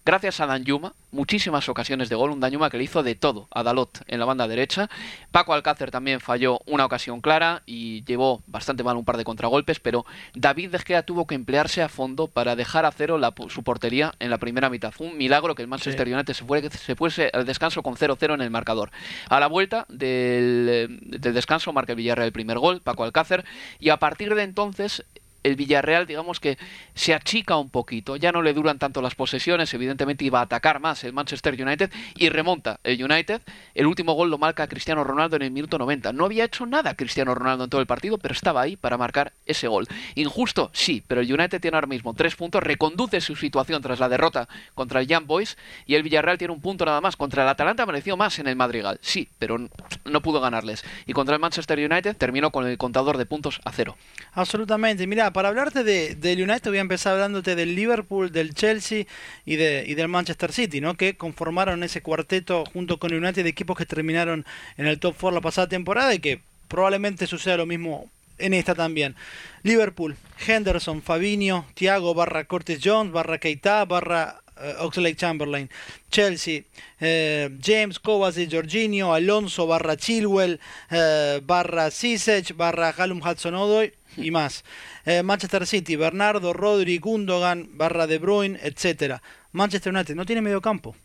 gracias 0.04 0.40
a 0.40 0.46
Danjuma, 0.46 0.92
muchísimas 1.12 1.68
ocasiones 1.68 2.08
de 2.08 2.16
gol, 2.16 2.30
un 2.30 2.40
Danjuma 2.40 2.68
que 2.70 2.76
le 2.76 2.84
hizo 2.84 2.93
de 3.02 3.14
todo 3.14 3.48
a 3.50 3.62
Dalot 3.62 4.02
en 4.06 4.18
la 4.18 4.24
banda 4.24 4.48
derecha. 4.48 4.88
Paco 5.30 5.52
Alcácer 5.52 5.90
también 5.90 6.20
falló 6.20 6.60
una 6.66 6.84
ocasión 6.84 7.20
clara 7.20 7.62
y 7.66 8.04
llevó 8.04 8.42
bastante 8.46 8.84
mal 8.84 8.96
un 8.96 9.04
par 9.04 9.16
de 9.16 9.24
contragolpes, 9.24 9.80
pero 9.80 10.06
David 10.34 10.70
De 10.70 10.78
Gea 10.78 11.02
tuvo 11.02 11.26
que 11.26 11.34
emplearse 11.34 11.82
a 11.82 11.88
fondo 11.88 12.26
para 12.26 12.56
dejar 12.56 12.84
a 12.84 12.92
cero 12.92 13.18
la, 13.18 13.34
su 13.48 13.62
portería 13.62 14.14
en 14.18 14.30
la 14.30 14.38
primera 14.38 14.70
mitad. 14.70 14.92
Fue 14.92 15.06
un 15.06 15.16
milagro 15.16 15.54
que 15.54 15.62
el 15.62 15.68
Manchester 15.68 16.06
sí. 16.06 16.14
United 16.14 16.34
se, 16.34 16.44
fue, 16.44 16.70
se 16.70 16.96
fuese 16.96 17.30
al 17.32 17.46
descanso 17.46 17.82
con 17.82 17.96
0-0 17.96 18.34
en 18.34 18.42
el 18.42 18.50
marcador. 18.50 18.90
A 19.28 19.40
la 19.40 19.46
vuelta 19.46 19.86
del, 19.88 21.00
del 21.00 21.34
descanso 21.34 21.72
marca 21.72 21.92
el 21.92 21.96
Villarreal 21.96 22.26
el 22.26 22.32
primer 22.32 22.58
gol, 22.58 22.80
Paco 22.80 23.04
Alcácer, 23.04 23.44
y 23.80 23.90
a 23.90 23.98
partir 23.98 24.34
de 24.34 24.42
entonces 24.42 25.04
el 25.44 25.56
Villarreal, 25.56 26.06
digamos 26.06 26.40
que 26.40 26.58
se 26.94 27.14
achica 27.14 27.56
un 27.56 27.70
poquito, 27.70 28.16
ya 28.16 28.32
no 28.32 28.42
le 28.42 28.54
duran 28.54 28.78
tanto 28.78 29.00
las 29.00 29.14
posesiones, 29.14 29.72
evidentemente 29.74 30.24
iba 30.24 30.40
a 30.40 30.42
atacar 30.42 30.80
más 30.80 31.04
el 31.04 31.12
Manchester 31.12 31.54
United 31.60 31.92
y 32.16 32.30
remonta 32.30 32.80
el 32.82 33.02
United. 33.02 33.42
El 33.74 33.86
último 33.86 34.14
gol 34.14 34.30
lo 34.30 34.38
marca 34.38 34.66
Cristiano 34.66 35.04
Ronaldo 35.04 35.36
en 35.36 35.42
el 35.42 35.50
minuto 35.50 35.78
90. 35.78 36.12
No 36.12 36.24
había 36.24 36.44
hecho 36.44 36.66
nada 36.66 36.94
Cristiano 36.96 37.34
Ronaldo 37.34 37.64
en 37.64 37.70
todo 37.70 37.80
el 37.80 37.86
partido, 37.86 38.18
pero 38.18 38.32
estaba 38.32 38.62
ahí 38.62 38.76
para 38.76 38.96
marcar 38.96 39.34
ese 39.46 39.68
gol. 39.68 39.86
Injusto, 40.14 40.70
sí, 40.72 41.04
pero 41.06 41.20
el 41.20 41.32
United 41.32 41.60
tiene 41.60 41.76
ahora 41.76 41.86
mismo 41.86 42.14
tres 42.14 42.34
puntos, 42.36 42.62
reconduce 42.62 43.20
su 43.20 43.36
situación 43.36 43.82
tras 43.82 44.00
la 44.00 44.08
derrota 44.08 44.48
contra 44.74 45.00
el 45.00 45.06
Young 45.06 45.26
Boys 45.26 45.58
y 45.86 45.94
el 45.94 46.02
Villarreal 46.02 46.38
tiene 46.38 46.54
un 46.54 46.60
punto 46.60 46.86
nada 46.86 47.00
más. 47.00 47.16
Contra 47.16 47.42
el 47.42 47.48
Atalanta 47.50 47.84
mereció 47.84 48.16
más 48.16 48.38
en 48.38 48.48
el 48.48 48.56
Madrigal, 48.56 48.98
sí, 49.02 49.28
pero 49.38 49.58
no 49.58 50.22
pudo 50.22 50.40
ganarles. 50.40 50.84
Y 51.06 51.12
contra 51.12 51.34
el 51.34 51.40
Manchester 51.40 51.78
United 51.78 52.16
terminó 52.16 52.50
con 52.50 52.66
el 52.66 52.78
contador 52.78 53.18
de 53.18 53.26
puntos 53.26 53.60
a 53.64 53.72
cero. 53.72 53.96
Absolutamente. 54.32 55.06
Mira, 55.06 55.33
para 55.34 55.48
hablarte 55.48 55.82
de, 55.82 56.14
del 56.14 56.40
United 56.40 56.70
voy 56.70 56.78
a 56.78 56.80
empezar 56.80 57.14
hablándote 57.14 57.56
del 57.56 57.74
Liverpool, 57.74 58.30
del 58.30 58.54
Chelsea 58.54 59.04
y, 59.44 59.56
de, 59.56 59.84
y 59.84 59.94
del 59.94 60.06
Manchester 60.06 60.52
City, 60.52 60.80
¿no? 60.80 60.94
Que 60.94 61.16
conformaron 61.16 61.82
ese 61.82 62.02
cuarteto 62.02 62.64
junto 62.72 62.98
con 62.98 63.10
el 63.10 63.18
United 63.18 63.42
de 63.42 63.50
equipos 63.50 63.76
que 63.76 63.84
terminaron 63.84 64.46
en 64.76 64.86
el 64.86 65.00
top 65.00 65.16
4 65.20 65.34
la 65.34 65.40
pasada 65.40 65.68
temporada 65.68 66.14
y 66.14 66.20
que 66.20 66.40
probablemente 66.68 67.26
suceda 67.26 67.56
lo 67.56 67.66
mismo 67.66 68.08
en 68.38 68.54
esta 68.54 68.76
también. 68.76 69.16
Liverpool, 69.64 70.16
Henderson, 70.46 71.02
Fabinho, 71.02 71.66
Thiago, 71.74 72.14
barra 72.14 72.44
Cortes 72.44 72.78
Jones, 72.80 73.12
barra 73.12 73.38
Keita, 73.38 73.84
barra 73.86 74.40
uh, 74.56 74.84
Oxlade 74.84 75.16
Chamberlain. 75.16 75.68
Chelsea, 76.12 76.62
eh, 77.00 77.50
James, 77.60 77.98
Kovacic, 77.98 78.52
Jorginho, 78.52 79.12
Alonso, 79.12 79.66
barra 79.66 79.96
Chilwell, 79.96 80.60
eh, 80.92 81.40
barra 81.42 81.90
Sisech, 81.90 82.54
barra 82.54 82.92
Callum 82.92 83.20
Hudson-Odoi 83.20 83.92
y 84.16 84.30
más. 84.30 84.64
Eh, 85.04 85.22
Manchester 85.22 85.66
City, 85.66 85.96
Bernardo, 85.96 86.52
Rodri, 86.52 86.98
Gundogan, 86.98 87.68
barra 87.72 88.06
De 88.06 88.18
Bruyne, 88.18 88.58
etcétera. 88.62 89.22
Manchester 89.52 89.92
United 89.92 90.14
no 90.14 90.26
tiene 90.26 90.42
medio 90.42 90.60
campo. 90.60 90.96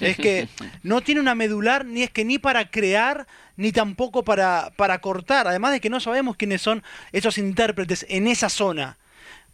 Es 0.00 0.16
que 0.16 0.48
no 0.82 1.00
tiene 1.02 1.20
una 1.20 1.34
medular, 1.34 1.84
ni 1.84 2.02
es 2.02 2.10
que 2.10 2.24
ni 2.24 2.38
para 2.38 2.70
crear, 2.70 3.26
ni 3.56 3.72
tampoco 3.72 4.24
para, 4.24 4.72
para 4.76 5.00
cortar. 5.00 5.46
Además 5.46 5.72
de 5.72 5.80
que 5.80 5.90
no 5.90 6.00
sabemos 6.00 6.36
quiénes 6.36 6.62
son 6.62 6.82
esos 7.12 7.38
intérpretes 7.38 8.06
en 8.08 8.26
esa 8.26 8.48
zona. 8.48 8.98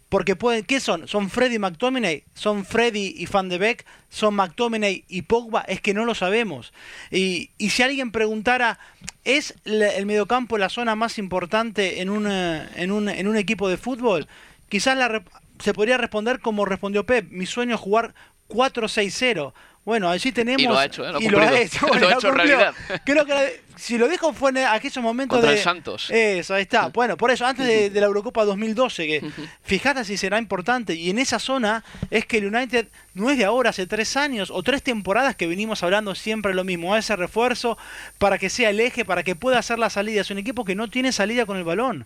Porque 0.09 0.37
pueden, 0.37 0.63
¿qué 0.63 0.79
son? 0.79 1.07
¿Son 1.07 1.29
Freddy 1.29 1.59
McTominay? 1.59 2.23
¿Son 2.33 2.65
Freddy 2.65 3.13
y 3.17 3.25
Van 3.25 3.49
de 3.49 3.57
Beek? 3.57 3.85
¿Son 4.09 4.35
McTominay 4.35 5.03
y 5.09 5.23
Pogba? 5.23 5.61
Es 5.61 5.81
que 5.81 5.93
no 5.93 6.05
lo 6.05 6.15
sabemos. 6.15 6.71
Y, 7.11 7.51
y 7.57 7.71
si 7.71 7.83
alguien 7.83 8.11
preguntara, 8.11 8.79
¿es 9.25 9.53
el 9.65 10.05
mediocampo 10.05 10.57
la 10.57 10.69
zona 10.69 10.95
más 10.95 11.17
importante 11.17 12.01
en 12.01 12.09
un, 12.09 12.25
en 12.27 12.91
un, 12.91 13.09
en 13.09 13.27
un 13.27 13.35
equipo 13.35 13.67
de 13.67 13.75
fútbol? 13.75 14.27
Quizás 14.69 14.97
se 15.59 15.73
podría 15.73 15.97
responder 15.97 16.39
como 16.39 16.63
respondió 16.63 17.05
Pep. 17.05 17.29
Mi 17.29 17.45
sueño 17.45 17.75
es 17.75 17.81
jugar 17.81 18.13
4-6-0. 18.47 19.53
Bueno, 19.87 20.09
allí 20.09 20.33
tenemos. 20.33 20.61
Y 20.61 20.67
lo 20.67 20.77
ha 20.77 20.83
hecho, 20.83 21.07
¿eh? 21.07 21.13
lo, 21.13 21.21
y 21.21 21.29
lo 21.29 21.39
ha 21.39 21.57
hecho, 21.61 21.87
lo 21.87 22.09
ha 22.09 22.11
hecho 22.11 22.29
realidad. 22.29 22.73
Creo 23.05 23.25
que 23.25 23.61
si 23.77 23.97
lo 23.97 24.09
dijo 24.09 24.33
fue 24.33 24.49
en 24.49 24.57
aquellos 24.57 25.01
momentos 25.01 25.37
Contra 25.37 25.51
de. 25.51 25.57
el 25.59 25.63
Santos. 25.63 26.09
Eso, 26.11 26.55
ahí 26.55 26.63
está. 26.63 26.89
Bueno, 26.89 27.15
por 27.15 27.31
eso, 27.31 27.45
antes 27.45 27.65
de, 27.65 27.89
de 27.89 28.01
la 28.01 28.07
Eurocopa 28.07 28.43
2012, 28.43 29.07
que 29.07 29.31
fíjate 29.63 30.03
si 30.03 30.17
será 30.17 30.39
importante. 30.39 30.93
Y 30.93 31.09
en 31.09 31.19
esa 31.19 31.39
zona 31.39 31.85
es 32.11 32.25
que 32.25 32.39
el 32.39 32.53
United 32.53 32.89
no 33.13 33.29
es 33.29 33.37
de 33.37 33.45
ahora, 33.45 33.69
hace 33.69 33.87
tres 33.87 34.17
años 34.17 34.51
o 34.51 34.61
tres 34.61 34.83
temporadas 34.83 35.37
que 35.37 35.47
venimos 35.47 35.81
hablando 35.83 36.15
siempre 36.15 36.53
lo 36.53 36.65
mismo. 36.65 36.93
Ese 36.97 37.15
refuerzo 37.15 37.77
para 38.17 38.37
que 38.37 38.49
sea 38.49 38.71
el 38.71 38.81
eje, 38.81 39.05
para 39.05 39.23
que 39.23 39.37
pueda 39.37 39.57
hacer 39.57 39.79
la 39.79 39.89
salida. 39.89 40.19
Es 40.19 40.29
un 40.29 40.37
equipo 40.37 40.65
que 40.65 40.75
no 40.75 40.89
tiene 40.89 41.13
salida 41.13 41.45
con 41.45 41.55
el 41.55 41.63
balón. 41.63 42.05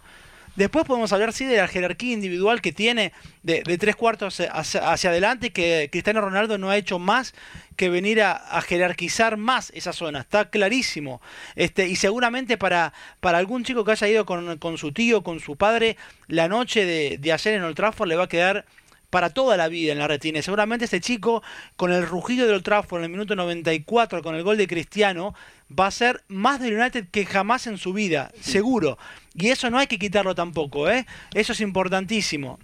Después 0.55 0.85
podemos 0.85 1.13
hablar, 1.13 1.31
sí, 1.31 1.45
de 1.45 1.57
la 1.57 1.67
jerarquía 1.67 2.13
individual 2.13 2.61
que 2.61 2.73
tiene 2.73 3.13
de, 3.41 3.61
tres 3.77 3.95
cuartos 3.95 4.41
hacia, 4.41 4.91
hacia, 4.91 5.09
adelante, 5.09 5.51
que 5.51 5.89
Cristiano 5.91 6.19
Ronaldo 6.21 6.57
no 6.57 6.69
ha 6.69 6.77
hecho 6.77 6.99
más 6.99 7.33
que 7.77 7.89
venir 7.89 8.21
a, 8.21 8.61
jerarquizar 8.61 9.37
más 9.37 9.71
esa 9.73 9.93
zona. 9.93 10.19
Está 10.19 10.49
clarísimo. 10.49 11.21
Este, 11.55 11.87
y 11.87 11.95
seguramente 11.95 12.57
para, 12.57 12.93
para 13.21 13.37
algún 13.37 13.63
chico 13.63 13.85
que 13.85 13.91
haya 13.91 14.07
ido 14.09 14.25
con, 14.25 14.57
con 14.57 14.77
su 14.77 14.91
tío, 14.91 15.23
con 15.23 15.39
su 15.39 15.55
padre, 15.55 15.95
la 16.27 16.47
noche 16.49 16.85
de, 16.85 17.17
de 17.17 17.31
ayer 17.31 17.53
en 17.53 17.63
Old 17.63 17.75
Trafford 17.75 18.09
le 18.09 18.15
va 18.17 18.25
a 18.25 18.29
quedar 18.29 18.65
para 19.11 19.29
toda 19.29 19.57
la 19.57 19.67
vida 19.67 19.91
en 19.91 19.99
la 19.99 20.07
retina. 20.07 20.41
Seguramente 20.41 20.85
este 20.85 21.01
chico, 21.01 21.43
con 21.75 21.91
el 21.91 22.07
rugido 22.07 22.45
del 22.45 22.55
Old 22.55 22.63
Trafford 22.63 23.01
en 23.01 23.05
el 23.05 23.11
minuto 23.11 23.35
94, 23.35 24.23
con 24.23 24.35
el 24.35 24.43
gol 24.43 24.57
de 24.57 24.67
Cristiano, 24.67 25.35
va 25.79 25.87
a 25.87 25.91
ser 25.91 26.23
más 26.27 26.59
del 26.59 26.77
United 26.77 27.07
que 27.11 27.25
jamás 27.25 27.67
en 27.67 27.77
su 27.77 27.93
vida, 27.93 28.31
seguro. 28.41 28.97
Y 29.33 29.49
eso 29.49 29.69
no 29.69 29.79
hay 29.79 29.87
que 29.87 29.99
quitarlo 29.99 30.35
tampoco, 30.35 30.89
¿eh? 30.89 31.05
Eso 31.33 31.53
es 31.53 31.61
importantísimo. 31.61 32.59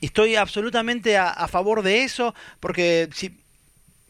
Y 0.00 0.06
estoy 0.06 0.34
absolutamente 0.34 1.16
a, 1.16 1.46
favor 1.46 1.82
de 1.82 2.02
eso, 2.02 2.34
porque 2.58 3.08
si, 3.14 3.38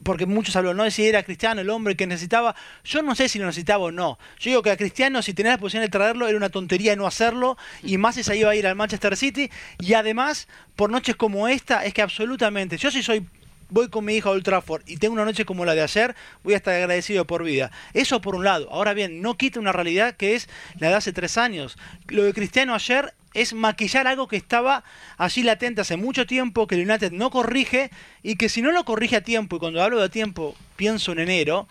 porque 0.02 0.24
muchos 0.24 0.56
hablan, 0.56 0.76
no 0.76 0.84
de 0.84 0.90
si 0.90 1.06
era 1.06 1.22
Cristiano 1.22 1.60
el 1.60 1.68
hombre 1.68 1.96
que 1.96 2.06
necesitaba. 2.06 2.56
Yo 2.82 3.02
no 3.02 3.14
sé 3.14 3.28
si 3.28 3.38
lo 3.38 3.44
necesitaba 3.44 3.84
o 3.84 3.90
no. 3.90 4.18
Yo 4.38 4.50
digo 4.50 4.62
que 4.62 4.70
a 4.70 4.76
Cristiano, 4.78 5.20
si 5.20 5.34
tenía 5.34 5.52
la 5.52 5.58
posibilidad 5.58 5.88
de 5.88 5.98
traerlo, 5.98 6.28
era 6.28 6.36
una 6.38 6.48
tontería 6.48 6.96
no 6.96 7.06
hacerlo. 7.06 7.58
Y 7.82 7.98
más 7.98 8.14
si 8.14 8.22
se 8.22 8.36
iba 8.36 8.50
a 8.50 8.56
ir 8.56 8.66
al 8.66 8.74
Manchester 8.74 9.16
City. 9.18 9.50
Y 9.80 9.92
además, 9.92 10.48
por 10.76 10.90
noches 10.90 11.14
como 11.14 11.46
esta, 11.46 11.84
es 11.84 11.92
que 11.92 12.00
absolutamente. 12.00 12.78
Yo 12.78 12.90
sí 12.90 13.02
soy 13.02 13.26
voy 13.72 13.88
con 13.88 14.04
mi 14.04 14.14
hija 14.14 14.28
a 14.28 14.32
Old 14.32 14.44
Trafford 14.44 14.82
y 14.86 14.98
tengo 14.98 15.14
una 15.14 15.24
noche 15.24 15.46
como 15.46 15.64
la 15.64 15.74
de 15.74 15.82
ayer, 15.82 16.14
voy 16.44 16.52
a 16.54 16.58
estar 16.58 16.74
agradecido 16.74 17.26
por 17.26 17.42
vida. 17.42 17.72
Eso 17.94 18.20
por 18.20 18.34
un 18.34 18.44
lado. 18.44 18.68
Ahora 18.70 18.92
bien, 18.92 19.22
no 19.22 19.36
quita 19.36 19.58
una 19.58 19.72
realidad 19.72 20.14
que 20.14 20.34
es 20.34 20.48
la 20.78 20.90
de 20.90 20.94
hace 20.94 21.12
tres 21.12 21.38
años. 21.38 21.78
Lo 22.08 22.22
de 22.22 22.34
Cristiano 22.34 22.74
ayer 22.74 23.14
es 23.32 23.54
maquillar 23.54 24.06
algo 24.06 24.28
que 24.28 24.36
estaba 24.36 24.84
allí 25.16 25.42
latente 25.42 25.80
hace 25.80 25.96
mucho 25.96 26.26
tiempo, 26.26 26.66
que 26.66 26.74
el 26.74 26.88
United 26.88 27.12
no 27.12 27.30
corrige 27.30 27.90
y 28.22 28.36
que 28.36 28.50
si 28.50 28.60
no 28.60 28.72
lo 28.72 28.84
corrige 28.84 29.16
a 29.16 29.24
tiempo, 29.24 29.56
y 29.56 29.58
cuando 29.58 29.82
hablo 29.82 30.00
de 30.00 30.10
tiempo 30.10 30.54
pienso 30.76 31.12
en 31.12 31.20
enero, 31.20 31.66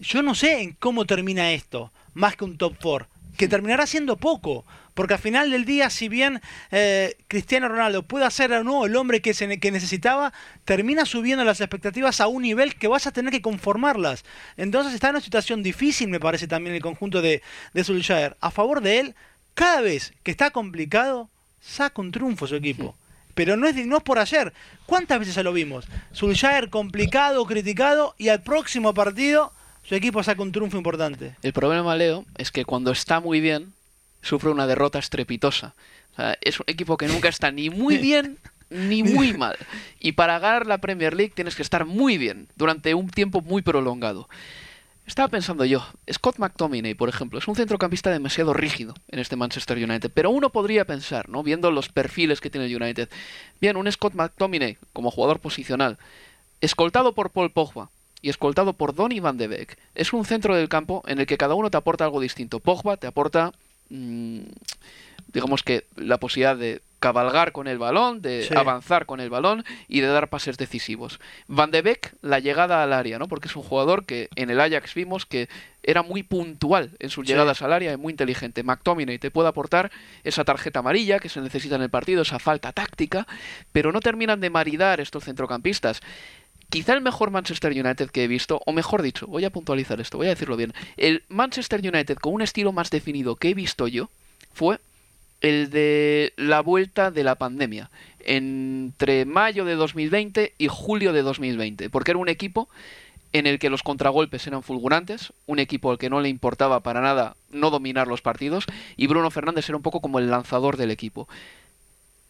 yo 0.00 0.22
no 0.22 0.34
sé 0.34 0.62
en 0.62 0.72
cómo 0.72 1.06
termina 1.06 1.52
esto, 1.52 1.92
más 2.12 2.34
que 2.34 2.44
un 2.44 2.58
top 2.58 2.74
4, 2.82 3.06
que 3.36 3.46
terminará 3.46 3.86
siendo 3.86 4.16
poco. 4.16 4.64
Porque 4.94 5.14
al 5.14 5.20
final 5.20 5.50
del 5.50 5.64
día, 5.64 5.90
si 5.90 6.08
bien 6.08 6.40
eh, 6.70 7.16
Cristiano 7.28 7.68
Ronaldo 7.68 8.04
puede 8.04 8.30
ser 8.30 8.52
o 8.52 8.64
no 8.64 8.86
el 8.86 8.94
hombre 8.96 9.20
que, 9.20 9.34
se, 9.34 9.58
que 9.58 9.70
necesitaba, 9.70 10.32
termina 10.64 11.04
subiendo 11.04 11.44
las 11.44 11.60
expectativas 11.60 12.20
a 12.20 12.28
un 12.28 12.42
nivel 12.42 12.76
que 12.76 12.86
vas 12.86 13.06
a 13.06 13.12
tener 13.12 13.32
que 13.32 13.42
conformarlas. 13.42 14.24
Entonces 14.56 14.94
está 14.94 15.08
en 15.08 15.16
una 15.16 15.24
situación 15.24 15.62
difícil, 15.62 16.08
me 16.08 16.20
parece 16.20 16.46
también 16.46 16.76
el 16.76 16.82
conjunto 16.82 17.20
de, 17.20 17.42
de 17.72 17.84
Solskjaer. 17.84 18.36
A 18.40 18.52
favor 18.52 18.80
de 18.80 19.00
él, 19.00 19.14
cada 19.54 19.80
vez 19.80 20.14
que 20.22 20.30
está 20.30 20.50
complicado, 20.50 21.28
saca 21.60 22.00
un 22.00 22.12
triunfo 22.12 22.46
su 22.46 22.54
equipo. 22.54 22.96
Pero 23.34 23.56
no 23.56 23.66
es, 23.66 23.74
no 23.86 23.96
es 23.96 24.02
por 24.04 24.20
ayer. 24.20 24.52
¿Cuántas 24.86 25.18
veces 25.18 25.34
ya 25.34 25.42
lo 25.42 25.52
vimos? 25.52 25.86
Solskjaer 26.12 26.70
complicado, 26.70 27.44
criticado, 27.46 28.14
y 28.16 28.28
al 28.28 28.42
próximo 28.42 28.94
partido 28.94 29.52
su 29.82 29.96
equipo 29.96 30.22
saca 30.22 30.40
un 30.42 30.52
triunfo 30.52 30.76
importante. 30.76 31.34
El 31.42 31.52
problema, 31.52 31.96
Leo, 31.96 32.24
es 32.38 32.52
que 32.52 32.64
cuando 32.64 32.92
está 32.92 33.18
muy 33.18 33.40
bien, 33.40 33.72
sufre 34.24 34.50
una 34.50 34.66
derrota 34.66 34.98
estrepitosa. 34.98 35.74
O 36.12 36.16
sea, 36.16 36.38
es 36.40 36.58
un 36.58 36.64
equipo 36.66 36.96
que 36.96 37.08
nunca 37.08 37.28
está 37.28 37.50
ni 37.50 37.70
muy 37.70 37.98
bien 38.08 38.38
ni 38.70 39.02
muy 39.02 39.32
mal. 39.38 39.56
Y 40.00 40.12
para 40.12 40.38
ganar 40.38 40.66
la 40.66 40.78
Premier 40.78 41.14
League 41.14 41.32
tienes 41.34 41.54
que 41.54 41.62
estar 41.62 41.84
muy 41.84 42.18
bien 42.18 42.48
durante 42.56 42.94
un 42.94 43.08
tiempo 43.08 43.40
muy 43.40 43.62
prolongado. 43.62 44.28
Estaba 45.06 45.28
pensando 45.28 45.66
yo, 45.66 45.86
Scott 46.10 46.38
McTominay, 46.38 46.94
por 46.94 47.10
ejemplo, 47.10 47.38
es 47.38 47.46
un 47.46 47.56
centrocampista 47.56 48.10
demasiado 48.10 48.54
rígido 48.54 48.94
en 49.08 49.18
este 49.18 49.36
Manchester 49.36 49.76
United, 49.76 50.10
pero 50.14 50.30
uno 50.30 50.48
podría 50.48 50.86
pensar, 50.86 51.28
¿no? 51.28 51.42
Viendo 51.42 51.70
los 51.70 51.90
perfiles 51.90 52.40
que 52.40 52.48
tiene 52.48 52.66
el 52.66 52.82
United, 52.82 53.10
bien, 53.60 53.76
un 53.76 53.90
Scott 53.92 54.14
McTominay 54.14 54.78
como 54.94 55.10
jugador 55.10 55.40
posicional, 55.40 55.98
escoltado 56.62 57.14
por 57.14 57.30
Paul 57.30 57.50
Pogba 57.50 57.90
y 58.22 58.30
escoltado 58.30 58.72
por 58.72 58.94
Donny 58.94 59.20
van 59.20 59.36
de 59.36 59.46
Beek, 59.46 59.76
es 59.94 60.14
un 60.14 60.24
centro 60.24 60.56
del 60.56 60.70
campo 60.70 61.02
en 61.06 61.18
el 61.18 61.26
que 61.26 61.36
cada 61.36 61.54
uno 61.54 61.70
te 61.70 61.76
aporta 61.76 62.04
algo 62.04 62.20
distinto. 62.20 62.60
Pogba 62.60 62.96
te 62.96 63.06
aporta 63.06 63.52
digamos 63.88 65.62
que 65.62 65.84
la 65.96 66.18
posibilidad 66.18 66.56
de 66.56 66.80
cabalgar 67.04 67.52
con 67.52 67.68
el 67.68 67.76
balón, 67.76 68.22
de 68.22 68.44
sí. 68.44 68.54
avanzar 68.56 69.04
con 69.04 69.20
el 69.20 69.28
balón 69.28 69.62
y 69.88 70.00
de 70.00 70.06
dar 70.06 70.30
pases 70.30 70.56
decisivos. 70.56 71.20
Van 71.48 71.70
de 71.70 71.82
Beek, 71.82 72.14
la 72.22 72.38
llegada 72.38 72.82
al 72.82 72.94
área, 72.94 73.18
¿no? 73.18 73.28
Porque 73.28 73.48
es 73.48 73.56
un 73.56 73.62
jugador 73.62 74.06
que 74.06 74.30
en 74.36 74.48
el 74.48 74.58
Ajax 74.58 74.94
vimos 74.94 75.26
que 75.26 75.50
era 75.82 76.02
muy 76.02 76.22
puntual 76.22 76.92
en 76.98 77.10
sus 77.10 77.26
sí. 77.26 77.32
llegadas 77.32 77.60
al 77.60 77.74
área 77.74 77.92
y 77.92 77.98
muy 77.98 78.12
inteligente. 78.12 78.62
McTominay 78.62 79.18
te 79.18 79.30
puede 79.30 79.50
aportar 79.50 79.90
esa 80.22 80.44
tarjeta 80.44 80.78
amarilla 80.78 81.18
que 81.18 81.28
se 81.28 81.42
necesita 81.42 81.74
en 81.74 81.82
el 81.82 81.90
partido, 81.90 82.22
esa 82.22 82.38
falta 82.38 82.72
táctica, 82.72 83.26
pero 83.70 83.92
no 83.92 84.00
terminan 84.00 84.40
de 84.40 84.48
maridar 84.48 84.98
estos 84.98 85.24
centrocampistas 85.24 86.00
quizá 86.74 86.92
el 86.92 87.02
mejor 87.02 87.30
Manchester 87.30 87.70
United 87.70 88.10
que 88.10 88.24
he 88.24 88.26
visto, 88.26 88.60
o 88.66 88.72
mejor 88.72 89.00
dicho, 89.00 89.28
voy 89.28 89.44
a 89.44 89.50
puntualizar 89.50 90.00
esto, 90.00 90.18
voy 90.18 90.26
a 90.26 90.30
decirlo 90.30 90.56
bien, 90.56 90.72
el 90.96 91.22
Manchester 91.28 91.78
United 91.78 92.16
con 92.16 92.34
un 92.34 92.42
estilo 92.42 92.72
más 92.72 92.90
definido 92.90 93.36
que 93.36 93.50
he 93.50 93.54
visto 93.54 93.86
yo 93.86 94.10
fue 94.52 94.80
el 95.40 95.70
de 95.70 96.32
la 96.36 96.62
vuelta 96.62 97.12
de 97.12 97.22
la 97.22 97.36
pandemia, 97.36 97.90
entre 98.18 99.24
mayo 99.24 99.64
de 99.64 99.76
2020 99.76 100.54
y 100.58 100.66
julio 100.66 101.12
de 101.12 101.22
2020, 101.22 101.90
porque 101.90 102.10
era 102.10 102.18
un 102.18 102.28
equipo 102.28 102.68
en 103.32 103.46
el 103.46 103.60
que 103.60 103.70
los 103.70 103.84
contragolpes 103.84 104.44
eran 104.48 104.64
fulgurantes, 104.64 105.32
un 105.46 105.60
equipo 105.60 105.92
al 105.92 105.98
que 105.98 106.10
no 106.10 106.20
le 106.20 106.28
importaba 106.28 106.80
para 106.80 107.00
nada 107.00 107.36
no 107.52 107.70
dominar 107.70 108.08
los 108.08 108.20
partidos, 108.20 108.66
y 108.96 109.06
Bruno 109.06 109.30
Fernández 109.30 109.68
era 109.68 109.76
un 109.76 109.82
poco 109.84 110.00
como 110.00 110.18
el 110.18 110.28
lanzador 110.28 110.76
del 110.76 110.90
equipo. 110.90 111.28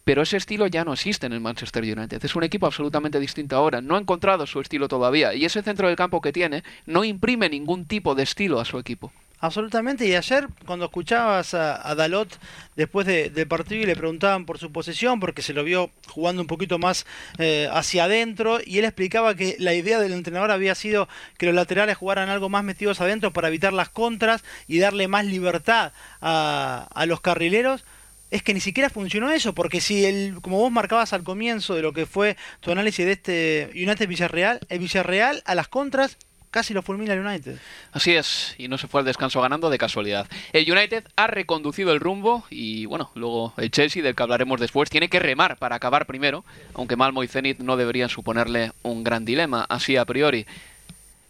Pero 0.05 0.21
ese 0.21 0.37
estilo 0.37 0.67
ya 0.67 0.85
no 0.85 0.93
existe 0.93 1.25
en 1.25 1.33
el 1.33 1.41
Manchester 1.41 1.83
United. 1.83 2.23
Es 2.23 2.35
un 2.35 2.43
equipo 2.43 2.67
absolutamente 2.67 3.19
distinto 3.19 3.57
ahora. 3.57 3.81
No 3.81 3.95
ha 3.95 3.99
encontrado 3.99 4.45
su 4.45 4.61
estilo 4.61 4.87
todavía 4.87 5.33
y 5.33 5.43
ese 5.43 5.63
centro 5.63 5.87
del 5.87 5.97
campo 5.97 6.21
que 6.21 6.31
tiene 6.31 6.63
no 6.85 7.03
imprime 7.03 7.49
ningún 7.49 7.85
tipo 7.85 8.15
de 8.15 8.23
estilo 8.23 8.61
a 8.61 8.65
su 8.65 8.77
equipo. 8.77 9.11
Absolutamente, 9.39 10.07
y 10.07 10.15
ayer 10.15 10.47
cuando 10.65 10.85
escuchabas 10.85 11.53
a, 11.53 11.93
Dalot 11.93 12.39
después 12.75 13.05
del 13.05 13.47
partido 13.47 13.83
y 13.83 13.85
le 13.85 13.95
preguntaban 13.95 14.45
por 14.45 14.57
su 14.57 14.71
posesión, 14.71 15.19
porque 15.19 15.41
se 15.41 15.53
lo 15.53 15.63
vio 15.63 15.91
jugando 16.07 16.41
un 16.41 16.47
poquito 16.47 16.79
más 16.79 17.05
eh, 17.37 17.67
hacia 17.71 18.05
adentro, 18.05 18.59
y 18.65 18.79
él 18.79 18.85
explicaba 18.85 19.35
que 19.35 19.55
la 19.59 19.73
idea 19.73 19.99
del 19.99 20.13
entrenador 20.13 20.51
había 20.51 20.73
sido 20.73 21.09
que 21.37 21.45
los 21.45 21.53
laterales 21.53 21.97
jugaran 21.97 22.29
algo 22.29 22.47
más 22.47 22.63
metidos 22.63 23.01
adentro 23.01 23.33
para 23.33 23.49
evitar 23.49 23.73
las 23.73 23.89
contras 23.89 24.43
y 24.67 24.79
darle 24.79 25.07
más 25.07 25.25
libertad 25.25 25.91
a 26.21 27.05
los 27.05 27.21
carrileros 27.21 27.83
es 28.31 28.43
que 28.43 28.53
ni 28.53 28.59
siquiera 28.59 28.89
funcionó 28.89 29.31
eso, 29.31 29.53
porque 29.53 29.81
si 29.81 30.05
el, 30.05 30.39
como 30.41 30.57
vos 30.57 30.71
marcabas 30.71 31.13
al 31.13 31.23
comienzo 31.23 31.75
de 31.75 31.81
lo 31.81 31.93
que 31.93 32.05
fue 32.05 32.37
tu 32.59 32.71
análisis 32.71 33.05
de 33.05 33.11
este 33.11 33.69
United 33.73 34.07
Villarreal, 34.07 34.59
el 34.69 34.79
Villarreal 34.79 35.43
a 35.45 35.55
las 35.55 35.67
contras 35.67 36.17
casi 36.55 36.73
lo 36.73 36.81
fulmina 36.81 37.13
el 37.13 37.19
United. 37.19 37.57
Así 37.91 38.15
es, 38.15 38.55
y 38.57 38.69
no 38.69 38.77
se 38.77 38.87
fue 38.87 39.01
al 39.01 39.05
descanso 39.05 39.41
ganando 39.41 39.69
de 39.69 39.77
casualidad. 39.77 40.25
El 40.53 40.71
United 40.71 41.03
ha 41.17 41.27
reconducido 41.27 41.91
el 41.91 41.99
rumbo 41.99 42.45
y 42.49 42.85
bueno, 42.85 43.11
luego 43.13 43.53
el 43.57 43.71
Chelsea, 43.71 44.01
del 44.01 44.15
que 44.15 44.23
hablaremos 44.23 44.61
después, 44.61 44.89
tiene 44.89 45.09
que 45.09 45.19
remar 45.19 45.57
para 45.57 45.75
acabar 45.75 46.05
primero, 46.05 46.45
aunque 46.73 46.95
Malmo 46.95 47.23
y 47.23 47.27
Zenit 47.27 47.59
no 47.59 47.75
deberían 47.75 48.07
suponerle 48.07 48.71
un 48.83 49.03
gran 49.03 49.25
dilema, 49.25 49.65
así 49.67 49.97
a 49.97 50.05
priori. 50.05 50.45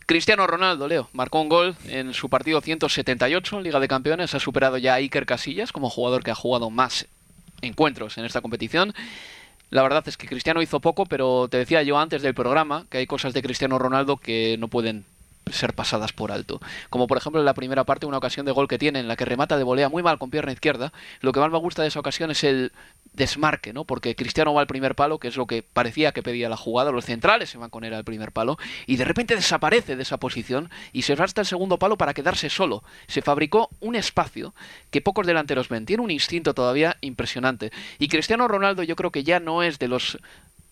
Cristiano 0.05 0.45
Ronaldo, 0.45 0.87
Leo, 0.87 1.09
marcó 1.13 1.41
un 1.41 1.49
gol 1.49 1.75
en 1.87 2.13
su 2.13 2.29
partido 2.29 2.61
178 2.61 3.57
en 3.57 3.63
Liga 3.63 3.79
de 3.79 3.87
Campeones, 3.87 4.35
ha 4.35 4.39
superado 4.39 4.77
ya 4.77 4.93
a 4.93 4.97
Iker 4.97 5.25
Casillas 5.25 5.71
como 5.71 5.89
jugador 5.89 6.23
que 6.23 6.29
ha 6.29 6.35
jugado 6.35 6.69
más 6.69 7.07
encuentros 7.61 8.19
en 8.19 8.25
esta 8.25 8.41
competición. 8.41 8.93
La 9.71 9.81
verdad 9.81 10.07
es 10.07 10.15
que 10.15 10.27
Cristiano 10.27 10.61
hizo 10.61 10.79
poco, 10.79 11.07
pero 11.07 11.47
te 11.47 11.57
decía 11.57 11.81
yo 11.81 11.97
antes 11.97 12.21
del 12.21 12.35
programa 12.35 12.85
que 12.91 12.99
hay 12.99 13.07
cosas 13.07 13.33
de 13.33 13.41
Cristiano 13.41 13.79
Ronaldo 13.79 14.17
que 14.17 14.57
no 14.59 14.67
pueden 14.67 15.05
ser 15.51 15.73
pasadas 15.73 16.13
por 16.13 16.31
alto. 16.31 16.59
Como 16.89 17.07
por 17.07 17.17
ejemplo 17.17 17.39
en 17.39 17.45
la 17.45 17.53
primera 17.53 17.83
parte, 17.83 18.05
una 18.05 18.17
ocasión 18.17 18.45
de 18.45 18.51
gol 18.51 18.67
que 18.67 18.77
tiene 18.77 18.99
en 18.99 19.07
la 19.07 19.15
que 19.15 19.25
remata 19.25 19.57
de 19.57 19.63
volea 19.63 19.89
muy 19.89 20.03
mal 20.03 20.17
con 20.17 20.29
pierna 20.29 20.51
izquierda. 20.51 20.91
Lo 21.21 21.31
que 21.31 21.39
más 21.39 21.51
me 21.51 21.57
gusta 21.57 21.81
de 21.81 21.89
esa 21.89 21.99
ocasión 21.99 22.31
es 22.31 22.43
el 22.43 22.71
desmarque, 23.13 23.73
¿no? 23.73 23.85
Porque 23.85 24.15
Cristiano 24.15 24.53
va 24.53 24.61
al 24.61 24.67
primer 24.67 24.95
palo, 24.95 25.19
que 25.19 25.27
es 25.27 25.37
lo 25.37 25.47
que 25.47 25.63
parecía 25.63 26.11
que 26.11 26.23
pedía 26.23 26.49
la 26.49 26.57
jugada, 26.57 26.91
los 26.91 27.05
centrales 27.05 27.49
se 27.49 27.57
van 27.57 27.69
con 27.69 27.83
él 27.83 27.93
al 27.93 28.03
primer 28.03 28.31
palo, 28.31 28.57
y 28.87 28.97
de 28.97 29.05
repente 29.05 29.35
desaparece 29.35 29.95
de 29.95 30.03
esa 30.03 30.17
posición 30.17 30.69
y 30.91 31.03
se 31.03 31.15
va 31.15 31.25
hasta 31.25 31.41
el 31.41 31.47
segundo 31.47 31.79
palo 31.79 31.97
para 31.97 32.13
quedarse 32.13 32.49
solo. 32.49 32.83
Se 33.07 33.21
fabricó 33.21 33.69
un 33.79 33.95
espacio 33.95 34.53
que 34.91 35.01
pocos 35.01 35.25
delanteros 35.25 35.69
ven. 35.69 35.85
Tiene 35.85 36.03
un 36.03 36.11
instinto 36.11 36.53
todavía 36.53 36.97
impresionante. 37.01 37.71
Y 37.99 38.07
Cristiano 38.07 38.47
Ronaldo 38.47 38.83
yo 38.83 38.95
creo 38.95 39.11
que 39.11 39.23
ya 39.23 39.39
no 39.39 39.63
es 39.63 39.79
de 39.79 39.87
los 39.87 40.19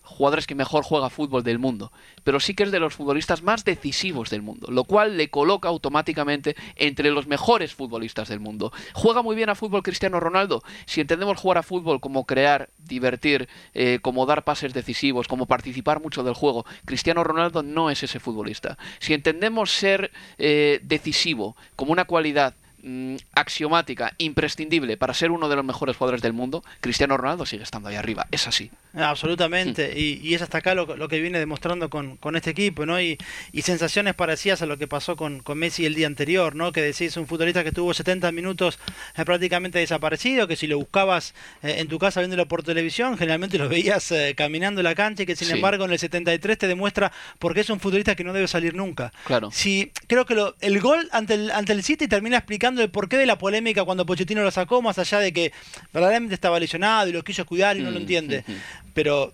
jugadores 0.04 0.46
que 0.46 0.54
mejor 0.54 0.84
juega 0.84 1.10
fútbol 1.10 1.42
del 1.42 1.58
mundo, 1.58 1.90
pero 2.22 2.38
sí 2.38 2.54
que 2.54 2.62
es 2.62 2.70
de 2.70 2.78
los 2.78 2.94
futbolistas 2.94 3.42
más 3.42 3.64
decisivos 3.64 4.30
del 4.30 4.42
mundo, 4.42 4.70
lo 4.70 4.84
cual 4.84 5.16
le 5.16 5.30
coloca 5.30 5.68
automáticamente 5.68 6.54
entre 6.76 7.10
los 7.10 7.26
mejores 7.26 7.74
futbolistas 7.74 8.28
del 8.28 8.40
mundo. 8.40 8.72
¿Juega 8.92 9.22
muy 9.22 9.34
bien 9.34 9.50
a 9.50 9.54
fútbol 9.54 9.82
Cristiano 9.82 10.20
Ronaldo? 10.20 10.62
Si 10.86 11.00
entendemos 11.00 11.38
jugar 11.38 11.58
a 11.58 11.62
fútbol 11.62 12.00
como 12.00 12.26
crear, 12.26 12.70
divertir, 12.78 13.48
eh, 13.72 13.98
como 14.02 14.26
dar 14.26 14.44
pases 14.44 14.74
decisivos, 14.74 15.26
como 15.26 15.46
participar 15.46 16.00
mucho 16.00 16.22
del 16.22 16.34
juego, 16.34 16.64
Cristiano 16.84 17.24
Ronaldo 17.24 17.62
no 17.62 17.90
es 17.90 18.02
ese 18.02 18.20
futbolista. 18.20 18.78
Si 18.98 19.14
entendemos 19.14 19.70
ser 19.70 20.12
eh, 20.38 20.80
decisivo 20.82 21.56
como 21.76 21.92
una 21.92 22.04
cualidad 22.04 22.54
Mm, 22.86 23.16
axiomática, 23.32 24.12
imprescindible 24.18 24.98
para 24.98 25.14
ser 25.14 25.30
uno 25.30 25.48
de 25.48 25.56
los 25.56 25.64
mejores 25.64 25.96
jugadores 25.96 26.20
del 26.20 26.34
mundo, 26.34 26.62
Cristiano 26.82 27.16
Ronaldo 27.16 27.46
sigue 27.46 27.62
estando 27.62 27.88
ahí 27.88 27.96
arriba. 27.96 28.26
Es 28.30 28.46
así. 28.46 28.70
Absolutamente. 28.94 29.94
Mm. 29.94 30.26
Y, 30.26 30.34
es 30.34 30.42
hasta 30.42 30.58
acá 30.58 30.74
lo, 30.74 31.08
que 31.08 31.18
viene 31.18 31.38
demostrando 31.38 31.88
con, 31.88 32.18
este 32.36 32.50
equipo, 32.50 32.84
¿no? 32.84 33.00
Y, 33.00 33.16
sensaciones 33.62 34.14
parecidas 34.14 34.60
a 34.60 34.66
lo 34.66 34.76
que 34.76 34.86
pasó 34.86 35.16
con, 35.16 35.42
Messi 35.54 35.86
el 35.86 35.94
día 35.94 36.06
anterior, 36.06 36.54
¿no? 36.54 36.72
Que 36.72 36.82
decís 36.82 37.16
un 37.16 37.26
futbolista 37.26 37.64
que 37.64 37.72
tuvo 37.72 37.94
70 37.94 38.30
minutos 38.32 38.78
eh, 39.16 39.24
prácticamente 39.24 39.78
desaparecido, 39.78 40.46
que 40.46 40.56
si 40.56 40.66
lo 40.66 40.76
buscabas 40.76 41.34
eh, 41.62 41.76
en 41.78 41.88
tu 41.88 41.98
casa 41.98 42.20
viéndolo 42.20 42.46
por 42.46 42.64
televisión, 42.64 43.16
generalmente 43.16 43.56
lo 43.56 43.66
veías 43.66 44.12
eh, 44.12 44.34
caminando 44.36 44.82
la 44.82 44.94
cancha 44.94 45.22
y 45.22 45.26
que 45.26 45.36
sin 45.36 45.50
embargo 45.50 45.86
en 45.86 45.92
el 45.92 45.98
73 45.98 46.58
te 46.58 46.68
demuestra 46.68 47.12
por 47.38 47.54
qué 47.54 47.60
es 47.60 47.70
un 47.70 47.80
futbolista 47.80 48.14
que 48.14 48.24
no 48.24 48.34
debe 48.34 48.46
salir 48.46 48.74
nunca. 48.74 49.10
Claro. 49.24 49.50
Si, 49.50 49.90
creo 50.06 50.26
que 50.26 50.34
lo, 50.34 50.54
el 50.60 50.80
gol 50.80 51.08
ante 51.12 51.32
el, 51.32 51.50
ante 51.50 51.72
el 51.72 51.82
City 51.82 52.08
termina 52.08 52.36
explicando 52.36 52.73
el 52.82 52.90
porqué 52.90 53.16
de 53.16 53.26
la 53.26 53.38
polémica 53.38 53.84
cuando 53.84 54.06
Pochettino 54.06 54.42
lo 54.42 54.50
sacó, 54.50 54.82
más 54.82 54.98
allá 54.98 55.18
de 55.18 55.32
que 55.32 55.52
verdaderamente 55.92 56.34
estaba 56.34 56.58
lesionado 56.58 57.08
y 57.08 57.12
lo 57.12 57.22
quiso 57.22 57.44
cuidar 57.46 57.76
y 57.76 57.80
no 57.80 57.90
lo 57.90 57.98
mm, 57.98 58.02
entiende. 58.02 58.44
Pero 58.92 59.32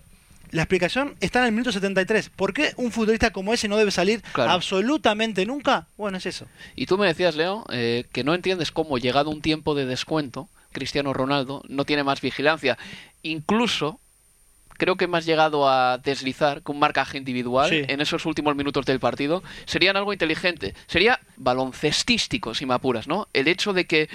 la 0.51 0.63
explicación 0.63 1.15
está 1.21 1.39
en 1.39 1.45
el 1.45 1.51
minuto 1.53 1.71
73. 1.71 2.29
¿Por 2.29 2.53
qué 2.53 2.73
un 2.75 2.91
futbolista 2.91 3.31
como 3.31 3.53
ese 3.53 3.67
no 3.67 3.77
debe 3.77 3.91
salir 3.91 4.21
absolutamente 4.35 5.45
nunca? 5.45 5.87
Bueno, 5.97 6.17
es 6.17 6.25
eso. 6.25 6.45
Y 6.75 6.85
tú 6.85 6.97
me 6.97 7.07
decías, 7.07 7.35
Leo, 7.35 7.65
eh, 7.71 8.05
que 8.11 8.23
no 8.23 8.35
entiendes 8.35 8.71
cómo, 8.71 8.97
llegado 8.97 9.29
un 9.29 9.41
tiempo 9.41 9.75
de 9.75 9.85
descuento, 9.85 10.49
Cristiano 10.71 11.13
Ronaldo 11.13 11.63
no 11.67 11.85
tiene 11.85 12.03
más 12.03 12.21
vigilancia. 12.21 12.77
Incluso 13.23 13.99
creo 14.81 14.95
que 14.95 15.07
has 15.13 15.27
llegado 15.27 15.69
a 15.69 15.99
deslizar 15.99 16.63
con 16.63 16.75
un 16.75 16.79
marcaje 16.79 17.19
individual 17.19 17.71
en 17.71 18.01
esos 18.01 18.25
últimos 18.25 18.55
minutos 18.55 18.83
del 18.83 18.99
partido, 18.99 19.43
serían 19.65 19.95
algo 19.95 20.11
inteligente. 20.11 20.73
Sería 20.87 21.19
baloncestístico, 21.37 22.55
si 22.55 22.65
me 22.65 22.73
apuras, 22.73 23.07
¿no? 23.07 23.27
El 23.31 23.47
hecho 23.47 23.73
de 23.73 23.85
que 23.85 24.09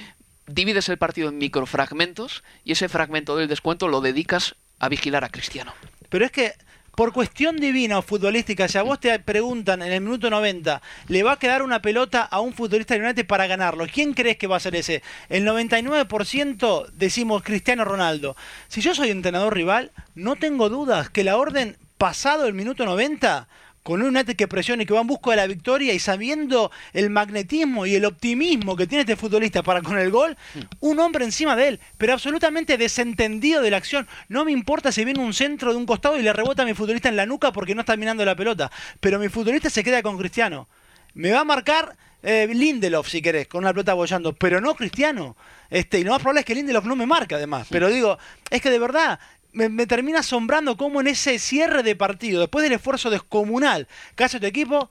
divides 0.48 0.88
el 0.88 0.98
partido 0.98 1.28
en 1.28 1.38
microfragmentos 1.38 2.42
y 2.64 2.72
ese 2.72 2.88
fragmento 2.88 3.36
del 3.36 3.46
descuento 3.46 3.86
lo 3.86 4.00
dedicas 4.00 4.56
a 4.80 4.88
vigilar 4.88 5.22
a 5.22 5.28
Cristiano. 5.28 5.72
Pero 6.08 6.24
es 6.24 6.32
que 6.32 6.54
por 6.96 7.12
cuestión 7.12 7.58
divina 7.58 7.98
o 7.98 8.02
futbolística, 8.02 8.68
si 8.68 8.78
a 8.78 8.82
vos 8.82 8.98
te 8.98 9.16
preguntan 9.18 9.82
en 9.82 9.92
el 9.92 10.00
minuto 10.00 10.30
90, 10.30 10.80
¿le 11.08 11.22
va 11.22 11.32
a 11.32 11.38
quedar 11.38 11.62
una 11.62 11.82
pelota 11.82 12.22
a 12.22 12.40
un 12.40 12.54
futbolista 12.54 12.94
de 12.94 13.04
United 13.04 13.26
para 13.26 13.46
ganarlo? 13.46 13.86
¿Quién 13.86 14.14
crees 14.14 14.38
que 14.38 14.46
va 14.46 14.56
a 14.56 14.60
ser 14.60 14.74
ese? 14.74 15.02
El 15.28 15.46
99% 15.46 16.90
decimos 16.92 17.42
Cristiano 17.42 17.84
Ronaldo. 17.84 18.34
Si 18.68 18.80
yo 18.80 18.94
soy 18.94 19.10
entrenador 19.10 19.54
rival, 19.54 19.92
no 20.14 20.36
tengo 20.36 20.70
dudas 20.70 21.10
que 21.10 21.22
la 21.22 21.36
orden 21.36 21.76
pasado 21.98 22.46
el 22.46 22.54
minuto 22.54 22.86
90 22.86 23.46
con 23.86 24.02
un 24.02 24.08
United 24.08 24.34
que 24.34 24.48
presiona 24.48 24.82
y 24.82 24.86
que 24.86 24.94
va 24.94 25.00
en 25.00 25.06
busca 25.06 25.30
de 25.30 25.36
la 25.36 25.46
victoria 25.46 25.94
y 25.94 26.00
sabiendo 26.00 26.72
el 26.92 27.08
magnetismo 27.08 27.86
y 27.86 27.94
el 27.94 28.04
optimismo 28.04 28.74
que 28.74 28.88
tiene 28.88 29.02
este 29.02 29.14
futbolista 29.14 29.62
para 29.62 29.80
con 29.80 29.96
el 29.96 30.10
gol, 30.10 30.36
un 30.80 30.98
hombre 30.98 31.24
encima 31.24 31.54
de 31.54 31.68
él, 31.68 31.80
pero 31.96 32.12
absolutamente 32.12 32.78
desentendido 32.78 33.62
de 33.62 33.70
la 33.70 33.76
acción. 33.76 34.08
No 34.28 34.44
me 34.44 34.50
importa 34.50 34.90
si 34.90 35.04
viene 35.04 35.20
un 35.20 35.32
centro 35.32 35.70
de 35.70 35.78
un 35.78 35.86
costado 35.86 36.18
y 36.18 36.22
le 36.22 36.32
rebota 36.32 36.64
a 36.64 36.66
mi 36.66 36.74
futbolista 36.74 37.08
en 37.08 37.14
la 37.14 37.26
nuca 37.26 37.52
porque 37.52 37.76
no 37.76 37.82
está 37.82 37.96
mirando 37.96 38.24
la 38.24 38.34
pelota, 38.34 38.72
pero 38.98 39.20
mi 39.20 39.28
futbolista 39.28 39.70
se 39.70 39.84
queda 39.84 40.02
con 40.02 40.18
Cristiano. 40.18 40.66
Me 41.14 41.30
va 41.30 41.42
a 41.42 41.44
marcar 41.44 41.96
eh, 42.24 42.48
Lindelof, 42.52 43.08
si 43.08 43.22
querés, 43.22 43.46
con 43.46 43.62
una 43.62 43.72
pelota 43.72 43.94
bollando, 43.94 44.32
pero 44.32 44.60
no 44.60 44.74
Cristiano. 44.74 45.36
Este, 45.70 46.00
y 46.00 46.04
lo 46.04 46.10
más 46.10 46.20
probable 46.20 46.40
es 46.40 46.46
que 46.46 46.56
Lindelof 46.56 46.84
no 46.84 46.96
me 46.96 47.06
marca, 47.06 47.36
además. 47.36 47.68
Pero 47.70 47.88
digo, 47.88 48.18
es 48.50 48.60
que 48.60 48.70
de 48.70 48.80
verdad, 48.80 49.20
me, 49.52 49.86
termina 49.86 50.20
asombrando 50.20 50.76
cómo 50.76 51.00
en 51.00 51.08
ese 51.08 51.38
cierre 51.38 51.82
de 51.82 51.96
partido, 51.96 52.40
después 52.40 52.62
del 52.62 52.72
esfuerzo 52.72 53.10
descomunal 53.10 53.88
que 54.14 54.24
hace 54.24 54.40
tu 54.40 54.46
equipo, 54.46 54.90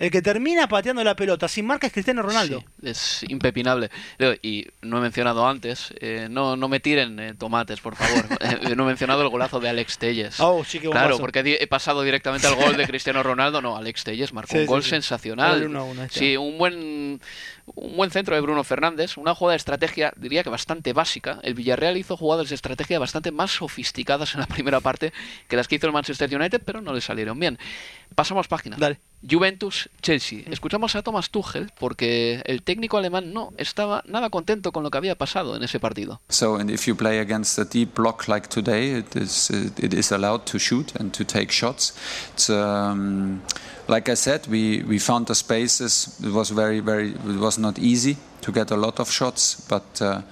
el 0.00 0.10
que 0.10 0.22
termina 0.22 0.66
pateando 0.66 1.04
la 1.04 1.14
pelota 1.14 1.46
sin 1.46 1.66
marca 1.66 1.86
es 1.86 1.92
Cristiano 1.92 2.22
Ronaldo. 2.22 2.64
es 2.82 3.22
impepinable. 3.28 3.90
Y 4.40 4.66
no 4.80 4.96
he 4.96 5.00
mencionado 5.02 5.46
antes, 5.46 5.92
eh, 6.00 6.26
no, 6.30 6.56
no 6.56 6.68
me 6.68 6.80
tiren 6.80 7.20
eh, 7.20 7.34
tomates, 7.34 7.80
por 7.80 7.94
favor. 7.96 8.24
Eh, 8.40 8.74
no 8.74 8.84
he 8.84 8.86
mencionado 8.86 9.22
el 9.22 9.28
golazo 9.28 9.60
de 9.60 9.68
Alex 9.68 9.98
Telles. 9.98 10.40
Oh, 10.40 10.64
sí, 10.64 10.80
claro, 10.80 11.18
porque 11.18 11.58
he 11.60 11.66
pasado 11.66 12.02
directamente 12.02 12.46
al 12.46 12.54
gol 12.54 12.76
de 12.76 12.86
Cristiano 12.86 13.22
Ronaldo. 13.22 13.60
No, 13.60 13.76
Alex 13.76 14.04
Telles 14.04 14.32
marcó 14.32 14.56
un 14.56 14.66
gol 14.66 14.82
sensacional. 14.82 15.70
sí, 16.10 16.36
un 16.36 16.56
buen, 16.56 17.20
un 17.74 17.96
buen 17.96 18.10
centro 18.10 18.34
de 18.34 18.40
Bruno 18.40 18.64
Fernández, 18.64 19.18
una 19.18 19.34
jugada 19.34 19.52
de 19.52 19.58
estrategia, 19.58 20.12
diría 20.16 20.42
que 20.42 20.48
bastante 20.48 20.94
básica. 20.94 21.38
El 21.42 21.54
Villarreal 21.54 21.98
hizo 21.98 22.16
jugadas 22.16 22.48
de 22.48 22.54
estrategia 22.54 22.98
bastante 22.98 23.30
más 23.30 23.50
sofisticadas 23.50 24.34
en 24.34 24.40
la 24.40 24.46
primera 24.46 24.80
parte 24.80 25.12
que 25.48 25.56
las 25.56 25.68
que 25.68 25.76
hizo 25.76 25.86
el 25.86 25.92
Manchester 25.92 26.34
United, 26.34 26.62
pero 26.64 26.80
no 26.80 26.94
le 26.94 27.02
salieron 27.02 27.38
bien. 27.38 27.58
Pasamos 28.14 28.48
página. 28.48 28.76
Dale. 28.78 28.98
Juventus-Chelsea. 29.28 30.44
Escuchamos 30.50 30.94
a 30.94 31.02
Thomas 31.02 31.30
Tuchel 31.30 31.72
porque 31.78 32.42
el 32.46 32.62
técnico 32.62 32.96
alemán 32.96 33.32
no 33.32 33.52
estaba 33.56 34.02
nada 34.06 34.30
contento 34.30 34.72
con 34.72 34.82
lo 34.82 34.90
que 34.90 34.98
había 34.98 35.14
pasado 35.14 35.56
en 35.56 35.62
ese 35.62 35.78
partido. 35.78 36.20
So, 36.28 36.56
and 36.56 36.70
if 36.70 36.86
you 36.86 36.96
play 36.96 37.18
against 37.18 37.58
a 37.58 37.64
deep 37.64 37.94
block 37.94 38.28
like 38.28 38.48
today, 38.48 38.98
it 38.98 39.16
is 39.16 39.50
it 39.50 39.94
is 39.94 40.12
allowed 40.12 40.44
to 40.46 40.58
shoot 40.58 40.92
and 40.98 41.12
to 41.12 41.24
take 41.24 41.52
shots. 41.52 41.94
It's, 42.34 42.48
um, 42.48 43.42
like 43.88 44.10
I 44.10 44.16
said, 44.16 44.46
we 44.48 44.82
we 44.88 44.98
found 44.98 45.26
the 45.26 45.34
spaces. 45.34 46.18
It 46.22 46.32
was 46.32 46.50
very 46.50 46.80
very. 46.80 47.10
It 47.10 47.38
was 47.38 47.58
not 47.58 47.78
easy 47.78 48.16
to 48.42 48.52
get 48.52 48.70
a 48.70 48.76
lot 48.76 49.00
of 49.00 49.10
shots, 49.10 49.60
but. 49.68 50.00
Uh, 50.00 50.22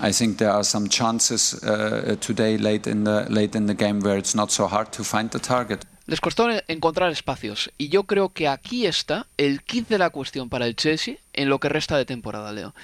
I 0.00 0.10
think 0.10 0.38
there 0.38 0.50
are 0.50 0.64
some 0.64 0.88
chances 0.88 1.62
uh, 1.62 2.16
today 2.18 2.56
late 2.56 2.86
in 2.86 3.04
the 3.04 3.26
late 3.28 3.54
in 3.54 3.66
the 3.66 3.74
game 3.74 4.00
where 4.00 4.16
it's 4.16 4.34
not 4.34 4.50
so 4.50 4.66
hard 4.66 4.90
to 4.92 5.04
find 5.04 5.30
the 5.30 5.38
target. 5.38 5.84
Les 6.06 6.20
costó 6.20 6.48
encontrar 6.68 7.10
espacios 7.12 7.70
y 7.78 7.88
yo 7.88 8.04
creo 8.04 8.30
que 8.30 8.48
aquí 8.48 8.86
está 8.86 9.26
el 9.36 9.62
kit 9.62 9.88
de 9.88 9.98
la 9.98 10.10
cuestión 10.10 10.48
para 10.48 10.66
el 10.66 10.74
Chelsea 10.74 11.16
en 11.32 11.48
lo 11.48 11.60
que 11.60 11.68
resta 11.68 11.96
de 11.96 12.04
temporada, 12.04 12.52
Leo. 12.52 12.74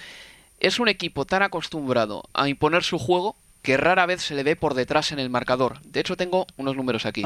Es 0.60 0.78
un 0.78 0.88
equipo 0.88 1.24
tan 1.24 1.42
acostumbrado 1.42 2.28
a 2.32 2.48
imponer 2.48 2.84
su 2.84 2.98
juego 2.98 3.36
que 3.62 3.76
rara 3.76 4.06
vez 4.06 4.22
se 4.22 4.34
le 4.34 4.44
ve 4.44 4.56
por 4.56 4.74
detrás 4.74 5.10
en 5.12 5.18
el 5.18 5.30
marcador. 5.30 5.80
De 5.82 6.00
hecho, 6.00 6.16
tengo 6.16 6.46
unos 6.56 6.76
números 6.76 7.06
aquí. 7.06 7.22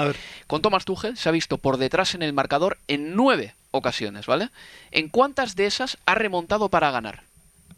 Con 0.46 0.62
Thomas 0.62 0.84
Tuchel 0.84 1.16
se 1.16 1.28
ha 1.28 1.32
visto 1.32 1.58
por 1.58 1.76
detrás 1.76 2.14
en 2.14 2.22
el 2.22 2.32
marcador 2.32 2.78
en 2.88 3.14
nueve 3.14 3.54
ocasiones, 3.70 4.26
¿vale? 4.26 4.48
¿En 4.90 5.08
cuántas 5.08 5.56
de 5.56 5.66
esas 5.66 5.98
ha 6.06 6.14
remontado 6.14 6.68
para 6.68 6.90
ganar? 6.90 7.22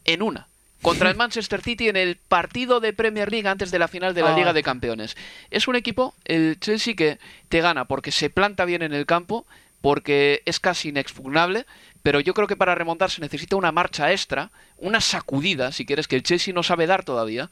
En 0.05 0.23
una 0.23 0.47
contra 0.85 1.11
el 1.11 1.17
Manchester 1.25 1.61
City 1.63 1.89
en 1.89 1.97
el 1.97 2.17
partido 2.17 2.79
de 2.79 2.93
Premier 2.93 3.33
League 3.33 3.49
antes 3.49 3.73
de 3.73 3.79
la 3.81 3.89
final 3.89 4.15
de 4.15 4.23
la 4.23 4.33
Ah. 4.33 4.37
Liga 4.37 4.53
de 4.53 4.63
Campeones. 4.63 5.17
Es 5.51 5.67
un 5.67 5.75
equipo, 5.75 6.15
el 6.25 6.59
Chelsea, 6.61 6.95
que 6.95 7.19
te 7.49 7.61
gana 7.61 7.87
porque 7.87 8.13
se 8.13 8.31
planta 8.31 8.65
bien 8.65 8.83
en 8.83 8.93
el 8.93 9.07
campo, 9.07 9.47
porque 9.81 10.43
es 10.47 10.61
casi 10.61 10.91
inexpugnable, 10.91 11.67
pero 12.03 12.21
yo 12.21 12.35
creo 12.35 12.47
que 12.47 12.57
para 12.57 12.75
remontar 12.75 13.11
se 13.11 13.21
necesita 13.21 13.57
una 13.57 13.73
marcha 13.73 14.13
extra, 14.13 14.51
una 14.79 15.01
sacudida, 15.01 15.73
si 15.73 15.85
quieres, 15.85 16.07
que 16.07 16.17
el 16.17 16.23
Chelsea 16.23 16.55
no 16.55 16.63
sabe 16.63 16.87
dar 16.87 17.05
todavía, 17.05 17.51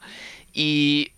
y 0.53 1.11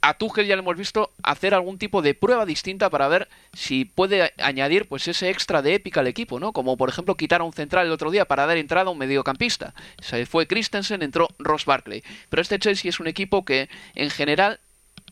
a 0.00 0.14
Tuchel 0.14 0.46
ya 0.46 0.56
le 0.56 0.62
hemos 0.62 0.76
visto 0.76 1.12
hacer 1.22 1.54
algún 1.54 1.78
tipo 1.78 2.02
de 2.02 2.14
prueba 2.14 2.46
distinta 2.46 2.90
para 2.90 3.08
ver 3.08 3.28
si 3.52 3.84
puede 3.84 4.32
añadir 4.38 4.88
pues 4.88 5.06
ese 5.08 5.30
extra 5.30 5.62
de 5.62 5.74
épica 5.74 6.00
al 6.00 6.06
equipo, 6.06 6.40
¿no? 6.40 6.52
Como 6.52 6.76
por 6.76 6.88
ejemplo 6.88 7.16
quitar 7.16 7.40
a 7.40 7.44
un 7.44 7.52
central 7.52 7.86
el 7.86 7.92
otro 7.92 8.10
día 8.10 8.24
para 8.24 8.46
dar 8.46 8.56
entrada 8.56 8.88
a 8.88 8.92
un 8.92 8.98
mediocampista. 8.98 9.74
Se 10.00 10.26
fue 10.26 10.46
Christensen, 10.46 11.02
entró 11.02 11.28
Ross 11.38 11.64
Barkley. 11.64 12.02
Pero 12.28 12.42
este 12.42 12.58
Chelsea 12.58 12.88
es 12.88 13.00
un 13.00 13.06
equipo 13.06 13.44
que 13.44 13.68
en 13.94 14.10
general 14.10 14.60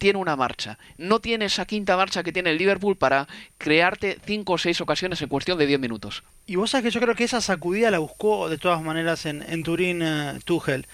tiene 0.00 0.18
una 0.18 0.34
marcha. 0.34 0.78
No 0.96 1.20
tiene 1.20 1.44
esa 1.44 1.66
quinta 1.66 1.96
marcha 1.96 2.22
que 2.22 2.32
tiene 2.32 2.50
el 2.50 2.58
Liverpool 2.58 2.96
para 2.96 3.28
crearte 3.58 4.18
cinco 4.24 4.54
o 4.54 4.58
seis 4.58 4.80
ocasiones 4.80 5.20
en 5.20 5.28
cuestión 5.28 5.58
de 5.58 5.66
10 5.66 5.78
minutos. 5.78 6.24
Y 6.46 6.56
vos 6.56 6.70
sabés 6.70 6.84
que 6.84 6.90
yo 6.90 7.00
creo 7.00 7.14
que 7.14 7.24
esa 7.24 7.40
sacudida 7.40 7.90
la 7.90 7.98
buscó 7.98 8.48
de 8.48 8.58
todas 8.58 8.82
maneras 8.82 9.26
en, 9.26 9.62
Turín 9.62 10.00
eh, 10.02 10.40
Tuchel. 10.44 10.86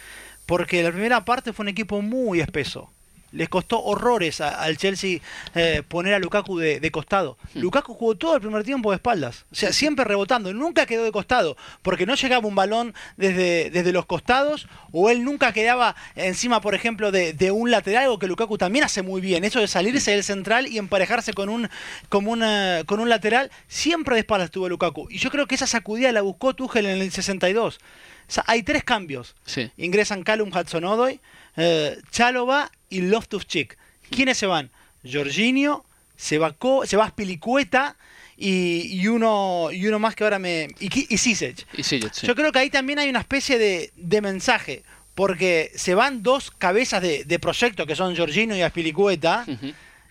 Porque 0.45 0.83
la 0.83 0.91
primera 0.91 1.25
parte 1.25 1.53
fue 1.53 1.65
un 1.65 1.69
equipo 1.69 2.03
muy 2.03 2.41
espeso. 2.41 2.91
Les 3.33 3.49
costó 3.49 3.83
horrores 3.83 4.41
a- 4.41 4.63
al 4.63 4.77
Chelsea 4.77 5.19
eh, 5.55 5.83
poner 5.87 6.15
a 6.15 6.19
Lukaku 6.19 6.59
de, 6.59 6.81
de 6.81 6.91
costado. 6.91 7.37
Lukaku 7.55 7.93
jugó 7.95 8.15
todo 8.15 8.35
el 8.37 8.41
primer 8.41 8.65
tiempo 8.65 8.91
de 8.91 8.97
espaldas. 8.97 9.45
O 9.53 9.55
sea, 9.55 9.73
siempre 9.73 10.05
rebotando. 10.05 10.53
Nunca 10.55 10.87
quedó 10.87 11.05
de 11.05 11.13
costado. 11.13 11.57
Porque 11.83 12.07
no 12.07 12.15
llegaba 12.15 12.47
un 12.47 12.55
balón 12.55 12.95
desde, 13.17 13.71
desde 13.71 13.93
los 13.93 14.07
costados. 14.07 14.69
O 14.93 15.11
él 15.11 15.25
nunca 15.25 15.53
quedaba 15.53 15.97
encima, 16.15 16.61
por 16.61 16.75
ejemplo, 16.75 17.13
de, 17.13 17.33
de 17.33 17.51
un 17.51 17.71
lateral. 17.71 18.05
Algo 18.05 18.19
que 18.19 18.27
Lukaku 18.29 18.57
también 18.59 18.85
hace 18.85 19.03
muy 19.03 19.21
bien. 19.21 19.45
Eso 19.45 19.61
de 19.61 19.69
salirse 19.69 20.13
del 20.13 20.25
central 20.25 20.67
y 20.69 20.79
emparejarse 20.79 21.33
con 21.35 21.49
un, 21.49 21.69
como 22.09 22.31
una- 22.31 22.83
con 22.87 23.01
un 23.01 23.09
lateral. 23.09 23.51
Siempre 23.69 24.15
de 24.15 24.21
espaldas 24.21 24.51
tuvo 24.51 24.69
Lukaku. 24.69 25.09
Y 25.11 25.19
yo 25.19 25.31
creo 25.31 25.47
que 25.47 25.57
esa 25.57 25.67
sacudida 25.67 26.13
la 26.13 26.23
buscó 26.23 26.55
Tuchel 26.55 26.87
en 26.87 27.01
el 27.03 27.11
62. 27.13 27.77
O 27.77 28.33
sea, 28.33 28.45
hay 28.47 28.63
tres 28.63 28.83
cambios. 28.83 29.35
Sí. 29.45 29.71
Ingresan 29.77 30.23
Callum 30.25 30.51
Hudson-Odoi, 30.51 31.21
eh, 31.57 31.99
Chalova 32.11 32.71
y 32.89 33.01
Loftus-Cheek. 33.03 33.77
¿Quiénes 34.11 34.39
se 34.39 34.47
van? 34.47 34.71
Jorginho, 35.05 35.85
se 36.17 36.39
va, 36.39 36.53
Co- 36.53 36.87
se 36.87 36.97
va 36.97 37.09
Spilicueta 37.09 37.97
y, 38.37 39.01
y 39.01 39.09
uno, 39.09 39.69
y 39.73 39.87
uno 39.87 39.99
más 39.99 40.15
que 40.15 40.25
ahora 40.25 40.39
me... 40.39 40.69
Y, 40.79 41.15
y 41.15 41.19
Ziyech. 41.19 41.67
Y 41.77 41.83
sí. 41.83 42.01
Yo 42.23 42.35
creo 42.35 42.53
que 42.53 42.59
ahí 42.59 42.71
también 42.71 42.99
hay 42.99 43.09
una 43.09 43.21
especie 43.21 43.59
de, 43.59 43.93
de 43.97 44.21
mensaje, 44.21 44.83
porque 45.15 45.73
se 45.75 45.95
van 45.95 46.23
dos 46.23 46.51
cabezas 46.51 47.01
de, 47.03 47.25
de 47.25 47.39
proyecto, 47.39 47.87
que 47.87 47.97
son 47.97 48.17
Jorginho 48.17 48.55
y 48.55 48.63
Aspilicueta, 48.63 49.47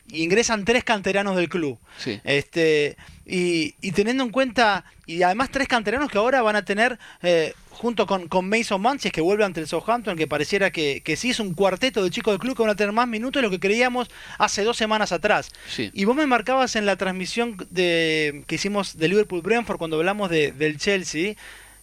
y 0.08 0.24
ingresan 0.24 0.66
tres 0.66 0.84
canteranos 0.84 1.36
del 1.36 1.50
club. 1.50 1.78
Sí. 1.98 2.20
Este, 2.24 2.98
y, 3.26 3.76
y 3.82 3.92
teniendo 3.92 4.24
en 4.24 4.30
cuenta, 4.30 4.86
y 5.06 5.22
además 5.22 5.50
tres 5.52 5.68
canteranos 5.68 6.10
que 6.10 6.18
ahora 6.18 6.42
van 6.42 6.56
a 6.56 6.66
tener, 6.66 6.98
eh, 7.22 7.54
junto 7.76 8.06
con, 8.08 8.28
con 8.28 8.48
Mason 8.50 9.00
si 9.00 9.10
es 9.10 9.12
que 9.12 9.22
vuelve 9.22 9.44
ante 9.44 9.60
el 9.60 9.68
Southampton, 9.68 10.18
que 10.18 10.28
pareciera 10.28 10.72
que, 10.72 11.02
que 11.04 11.16
sí 11.16 11.30
es 11.32 11.40
un 11.40 11.54
cuarteto 11.54 12.04
de 12.04 12.10
chicos 12.10 12.32
del 12.34 12.40
club 12.40 12.56
que 12.56 12.64
van 12.64 12.72
a 12.72 12.76
tener 12.76 12.94
más 12.94 13.08
minutos 13.08 13.42
de 13.42 13.48
lo 13.48 13.52
que 13.52 13.60
creíamos 13.60 14.10
hace 14.40 14.64
dos 14.64 14.78
semanas 14.78 15.12
atrás. 15.12 15.52
Sí. 15.70 15.92
Y 15.94 16.06
vos 16.06 16.16
me 16.16 16.26
marcabas 16.26 16.76
en 16.76 16.86
la 16.86 16.96
transmisión 16.96 17.58
de, 17.70 18.44
que 18.48 18.56
hicimos 18.56 18.98
de 18.98 19.08
Liverpool 19.10 19.42
Brentford 19.42 19.78
cuando 19.78 19.98
hablamos 19.98 20.30
de- 20.30 20.52
del 20.52 20.78
Chelsea. 20.78 21.36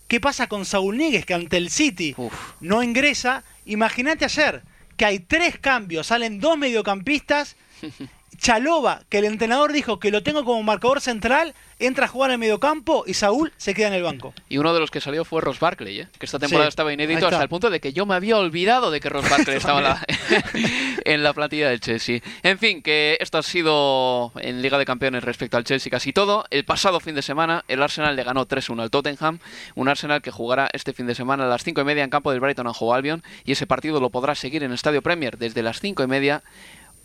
¿Qué 0.09 0.21
pasa 0.21 0.47
con 0.49 0.65
Saúl 0.65 0.99
Níguez 0.99 1.25
que 1.25 1.35
ante 1.35 1.57
el 1.57 1.71
City 1.71 2.15
no 2.61 2.83
ingresa? 2.83 3.45
Imagínate 3.65 4.25
ayer 4.25 4.63
que 4.97 5.05
hay 5.07 5.19
tres 5.21 5.59
cambios, 5.59 6.09
salen 6.09 6.41
dos 6.41 6.59
mediocampistas. 6.59 7.57
Chalova, 8.39 9.03
que 9.09 9.19
el 9.19 9.25
entrenador 9.27 9.73
dijo 9.73 10.01
que 10.01 10.11
lo 10.11 10.23
tengo 10.23 10.45
como 10.45 10.63
marcador 10.63 11.01
central, 11.01 11.55
entra 11.87 12.07
a 12.07 12.09
jugar 12.09 12.31
en 12.31 12.35
el 12.35 12.39
mediocampo 12.39 13.05
y 13.07 13.15
Saúl 13.15 13.53
se 13.57 13.75
queda 13.75 13.89
en 13.89 13.95
el 13.95 14.03
banco. 14.03 14.35
Y 14.49 14.59
uno 14.59 14.73
de 14.73 14.81
los 14.81 14.91
que 14.91 15.01
salió 15.01 15.25
fue 15.25 15.41
Ross 15.41 15.61
Barkley, 15.61 16.01
¿eh? 16.01 16.09
que 16.19 16.27
esta 16.27 16.39
temporada 16.39 16.67
Sí, 16.67 16.71
estaba 16.71 16.93
inédito 16.93 17.27
hasta 17.27 17.43
el 17.43 17.49
punto 17.49 17.71
de 17.71 17.81
que 17.81 17.93
yo 17.93 18.07
me 18.07 18.15
había 18.15 18.37
olvidado 18.37 18.91
de 18.91 19.01
que 19.01 19.09
Ross 19.09 19.29
Barkley 19.29 19.57
estaba 19.57 19.79
en 19.79 19.85
la, 19.85 20.05
en 21.05 21.23
la 21.23 21.33
plantilla 21.33 21.69
del 21.69 21.81
Chelsea. 21.81 22.21
En 22.43 22.59
fin, 22.59 22.83
que 22.83 23.17
esto 23.21 23.39
ha 23.39 23.43
sido 23.43 24.33
en 24.37 24.63
Liga 24.63 24.79
de 24.79 24.85
Campeones 24.85 25.25
respecto 25.25 25.57
al 25.57 25.65
Chelsea 25.65 25.91
casi 25.91 26.13
todo. 26.13 26.45
El 26.51 26.65
pasado 26.65 27.01
fin 27.01 27.15
de 27.15 27.23
semana 27.23 27.65
el 27.69 27.83
Arsenal 27.83 28.17
le 28.17 28.23
ganó 28.23 28.47
3-1 28.47 28.83
al 28.83 28.91
Tottenham, 28.91 29.39
un 29.75 29.89
Arsenal 29.89 30.23
que 30.23 30.31
jugará 30.31 30.69
este 30.73 30.93
fin 30.93 31.07
de 31.07 31.15
semana 31.15 31.45
a 31.45 31.49
las 31.49 31.65
5 31.65 31.81
y 31.81 31.85
media 31.85 32.05
en 32.05 32.11
campo 32.11 32.31
del 32.31 32.41
Brighton 32.41 32.67
and 32.67 32.77
Hove 32.79 32.97
Albion 32.97 33.23
y 33.45 33.53
ese 33.53 33.67
partido 33.67 34.01
lo 34.01 34.11
podrá 34.11 34.35
seguir 34.35 34.63
en 34.63 34.71
el 34.71 34.75
Estadio 34.75 35.03
Premier 35.03 35.39
desde 35.39 35.63
las 35.63 35.81
5 35.81 36.03
y 36.03 36.07
media 36.07 36.43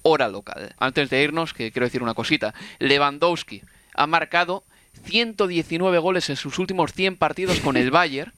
hora 0.03 0.27
local. 0.27 0.73
Antes 0.79 1.09
de 1.09 1.21
irnos, 1.21 1.53
que 1.53 1.71
quiero 1.71 1.85
decir 1.85 2.03
una 2.03 2.13
cosita. 2.13 2.53
Lewandowski 2.79 3.63
ha 3.93 4.07
marcado 4.07 4.63
119 5.05 5.97
goles 5.99 6.29
en 6.29 6.35
sus 6.35 6.59
últimos 6.59 6.93
100 6.93 7.17
partidos 7.17 7.59
con 7.59 7.77
el 7.77 7.91
Bayern 7.91 8.33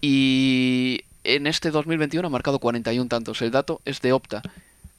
y 0.00 1.00
en 1.24 1.46
este 1.46 1.70
2021 1.70 2.26
ha 2.26 2.30
marcado 2.30 2.58
41 2.58 3.08
tantos. 3.08 3.42
El 3.42 3.50
dato 3.50 3.80
es 3.84 4.00
de 4.00 4.12
Opta. 4.12 4.42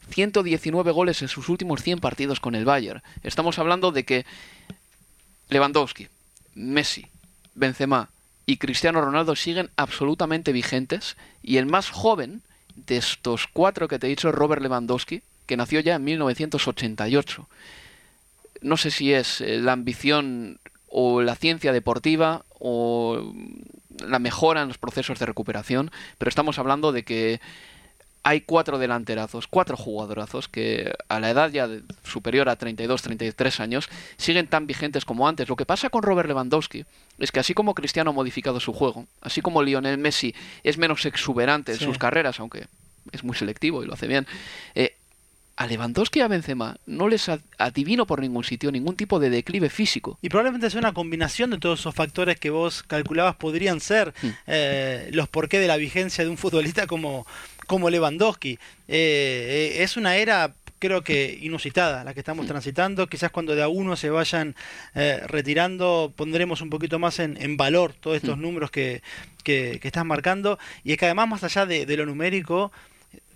119 0.10 0.92
goles 0.92 1.22
en 1.22 1.28
sus 1.28 1.50
últimos 1.50 1.82
100 1.82 2.00
partidos 2.00 2.40
con 2.40 2.56
el 2.56 2.66
Bayern. 2.66 3.02
Estamos 3.24 3.60
hablando 3.60 3.92
de 3.92 4.06
que 4.06 4.26
Lewandowski, 5.50 6.08
Messi, 6.56 7.08
Benzema 7.56 8.10
y 8.46 8.58
Cristiano 8.58 9.02
Ronaldo 9.02 9.36
siguen 9.36 9.70
absolutamente 9.76 10.52
vigentes 10.54 11.18
y 11.44 11.58
el 11.58 11.66
más 11.66 11.90
joven 11.90 12.42
de 12.76 12.98
estos 12.98 13.48
cuatro 13.48 13.88
que 13.88 14.00
te 14.00 14.08
he 14.08 14.10
dicho 14.10 14.30
es 14.30 14.36
Robert 14.36 14.62
Lewandowski, 14.62 15.22
que 15.46 15.58
nació 15.58 15.80
ya 15.80 15.96
en 15.96 16.04
1988. 16.04 17.48
No 18.62 18.78
sé 18.78 18.92
si 18.92 19.14
es 19.14 19.42
eh, 19.42 19.60
la 19.60 19.74
ambición 19.74 20.60
o 20.90 21.22
la 21.22 21.36
ciencia 21.36 21.74
deportiva 21.74 22.46
o 22.60 23.34
la 24.06 24.20
mejora 24.20 24.62
en 24.62 24.68
los 24.68 24.78
procesos 24.78 25.20
de 25.20 25.26
recuperación, 25.26 25.92
pero 26.18 26.30
estamos 26.30 26.60
hablando 26.60 26.92
de 26.92 27.04
que 27.04 27.40
hay 28.28 28.42
cuatro 28.42 28.78
delanterazos, 28.78 29.48
cuatro 29.48 29.78
jugadorazos 29.78 30.50
que 30.50 30.94
a 31.08 31.22
la 31.22 31.30
edad 31.30 31.50
ya 31.50 31.70
superior 32.04 32.50
a 32.50 32.58
32, 32.58 33.02
33 33.02 33.60
años 33.62 33.90
siguen 34.18 34.48
tan 34.48 34.68
vigentes 34.68 35.06
como 35.06 35.30
antes. 35.30 35.48
Lo 35.48 35.56
que 35.56 35.66
pasa 35.66 35.90
con 35.90 36.04
Robert 36.04 36.28
Lewandowski 36.28 36.84
es 37.20 37.32
que 37.32 37.40
así 37.40 37.54
como 37.54 37.74
Cristiano 37.74 38.10
ha 38.10 38.14
modificado 38.14 38.60
su 38.60 38.74
juego, 38.74 39.08
así 39.22 39.42
como 39.42 39.64
Lionel 39.64 39.98
Messi 39.98 40.36
es 40.64 40.78
menos 40.78 41.06
exuberante 41.06 41.72
en 41.72 41.80
sus 41.80 41.98
carreras, 41.98 42.42
aunque 42.42 42.68
es 43.14 43.24
muy 43.24 43.34
selectivo 43.34 43.82
y 43.82 43.88
lo 43.88 43.94
hace 43.94 44.08
bien, 44.08 44.28
eh, 44.76 44.97
a 45.58 45.68
Lewandowski 45.68 46.20
y 46.20 46.22
a 46.22 46.28
Benzema 46.28 46.78
no 46.86 47.08
les 47.10 47.28
ad- 47.30 47.42
adivino 47.58 48.06
por 48.06 48.22
ningún 48.22 48.44
sitio 48.44 48.72
ningún 48.72 48.96
tipo 48.96 49.20
de 49.20 49.30
declive 49.32 49.70
físico. 49.70 50.20
Y 50.22 50.30
probablemente 50.30 50.70
sea 50.70 50.80
una 50.80 50.94
combinación 50.94 51.50
de 51.50 51.58
todos 51.58 51.80
esos 51.80 51.96
factores 51.96 52.40
que 52.40 52.52
vos 52.52 52.84
calculabas 52.84 53.36
podrían 53.38 53.80
ser 53.80 54.14
Hmm. 54.22 54.30
eh, 54.48 55.10
los 55.14 55.28
porqué 55.28 55.60
de 55.60 55.68
la 55.68 55.78
vigencia 55.78 56.24
de 56.24 56.30
un 56.30 56.38
futbolista 56.84 56.86
como, 56.88 57.26
como 57.66 57.90
Lewandowski. 57.90 58.60
Eh, 58.88 59.74
eh, 59.78 59.84
es 59.84 59.98
una 59.98 60.16
era 60.18 60.54
creo 60.80 61.02
que 61.02 61.40
inusitada 61.42 62.04
la 62.04 62.14
que 62.14 62.20
estamos 62.20 62.46
Hmm. 62.46 62.50
transitando. 62.50 63.08
Quizás 63.08 63.32
cuando 63.32 63.56
de 63.56 63.64
a 63.64 63.68
uno 63.68 63.96
se 63.96 64.12
vayan 64.12 64.56
eh, 64.94 65.22
retirando 65.26 66.14
pondremos 66.16 66.62
un 66.62 66.70
poquito 66.70 67.00
más 67.00 67.18
en, 67.18 67.36
en 67.42 67.58
valor 67.58 67.94
todos 68.00 68.18
estos 68.18 68.38
Hmm. 68.38 68.42
números 68.44 68.70
que, 68.70 69.02
que, 69.44 69.80
que 69.82 69.88
estás 69.88 70.06
marcando. 70.06 70.60
Y 70.84 70.92
es 70.92 71.00
que 71.00 71.06
además 71.06 71.30
más 71.30 71.44
allá 71.44 71.66
de, 71.66 71.88
de 71.88 71.98
lo 71.98 72.06
numérico, 72.06 72.72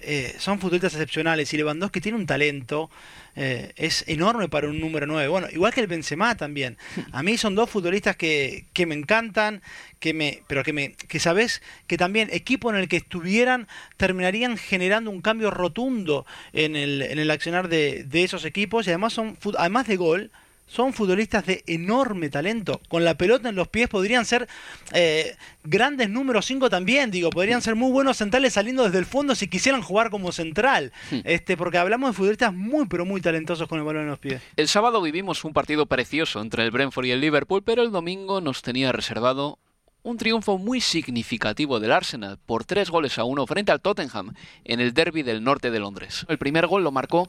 eh, 0.04 0.36
son 0.38 0.60
futbolistas 0.60 0.93
excepcionales 0.93 1.54
y 1.54 1.58
Lewandowski 1.58 2.02
tiene 2.02 2.18
un 2.18 2.26
talento 2.26 2.89
eh, 3.36 3.72
es 3.78 4.04
enorme 4.08 4.49
para 4.49 4.68
un 4.68 4.80
número 4.80 5.08
9. 5.08 5.28
Bueno, 5.30 5.47
igual 5.52 5.74
que 5.74 5.80
el 5.82 5.88
Benzema 5.88 6.36
también. 6.36 6.78
A 7.12 7.24
mí 7.24 7.38
son 7.38 7.56
dos 7.56 7.70
futbolistas 7.70 8.16
que, 8.16 8.66
que 8.74 8.86
me 8.86 8.95
encantan, 8.95 9.62
que 9.99 10.14
me 10.14 10.43
pero 10.47 10.64
que 10.64 10.74
me 10.74 10.93
que 10.93 11.20
sabes 11.20 11.62
que 11.88 11.97
también 11.97 12.30
equipo 12.32 12.70
en 12.70 12.76
el 12.76 12.89
que 12.89 12.97
estuvieran 12.97 13.68
terminarían 13.97 14.58
generando 14.58 15.12
un 15.12 15.22
cambio 15.22 15.49
rotundo 15.52 16.26
en 16.52 16.76
el, 16.76 17.02
en 17.02 17.20
el 17.20 17.32
accionar 17.32 17.70
de, 17.70 18.04
de 18.04 18.24
esos 18.24 18.43
equipos 18.43 18.88
y 18.88 18.89
además 18.89 19.14
son 19.14 19.38
además 19.58 19.88
de 19.88 19.95
gol 19.95 20.32
son 20.72 20.93
futbolistas 20.93 21.45
de 21.45 21.63
enorme 21.67 22.30
talento. 22.30 22.80
Con 22.88 23.03
la 23.03 23.15
pelota 23.15 23.49
en 23.49 23.55
los 23.55 23.67
pies 23.67 23.89
podrían 23.89 24.24
ser 24.24 24.47
eh, 24.93 25.36
grandes 25.65 26.09
números 26.09 26.45
5 26.45 26.69
también, 26.69 27.11
digo, 27.11 27.30
podrían 27.30 27.61
ser 27.61 27.76
muy 27.76 27.91
buenos 27.91 28.15
centrales 28.15 28.53
saliendo 28.53 28.86
desde 28.86 28.97
el 28.97 29.05
fondo 29.05 29.36
si 29.36 29.49
quisieran 29.49 29.82
jugar 29.82 30.09
como 30.09 30.32
central. 30.32 30.93
Este, 31.26 31.57
porque 31.57 31.78
hablamos 31.78 32.11
de 32.11 32.13
futbolistas 32.13 32.53
muy 32.53 32.86
pero 32.88 33.05
muy 33.05 33.19
talentosos 33.19 33.67
con 33.67 33.80
el 33.80 33.86
balón 33.86 34.03
en 34.03 34.09
los 34.09 34.19
pies. 34.19 34.41
El 34.55 34.69
sábado 34.69 35.01
vivimos 35.01 35.43
un 35.43 35.51
partido 35.51 35.88
precioso 35.88 36.39
entre 36.39 36.63
el 36.63 36.72
Brentford 36.72 37.05
y 37.05 37.11
el 37.11 37.19
Liverpool, 37.19 37.63
pero 37.63 37.84
el 37.84 37.91
domingo 37.91 38.39
nos 38.39 38.61
tenía 38.61 38.93
reservado 38.93 39.59
un 40.03 40.17
triunfo 40.17 40.57
muy 40.57 40.80
significativo 40.80 41.82
del 41.82 41.91
Arsenal 41.91 42.39
por 42.45 42.63
tres 42.63 42.89
goles 42.89 43.19
a 43.19 43.26
uno 43.26 43.45
frente 43.45 43.74
al 43.74 43.82
Tottenham 43.82 44.34
en 44.63 44.80
el 44.80 44.93
derby 44.93 45.22
del 45.22 45.43
norte 45.43 45.69
de 45.69 45.80
Londres. 45.80 46.26
El 46.30 46.38
primer 46.38 46.65
gol 46.65 46.84
lo 46.84 46.91
marcó 46.91 47.28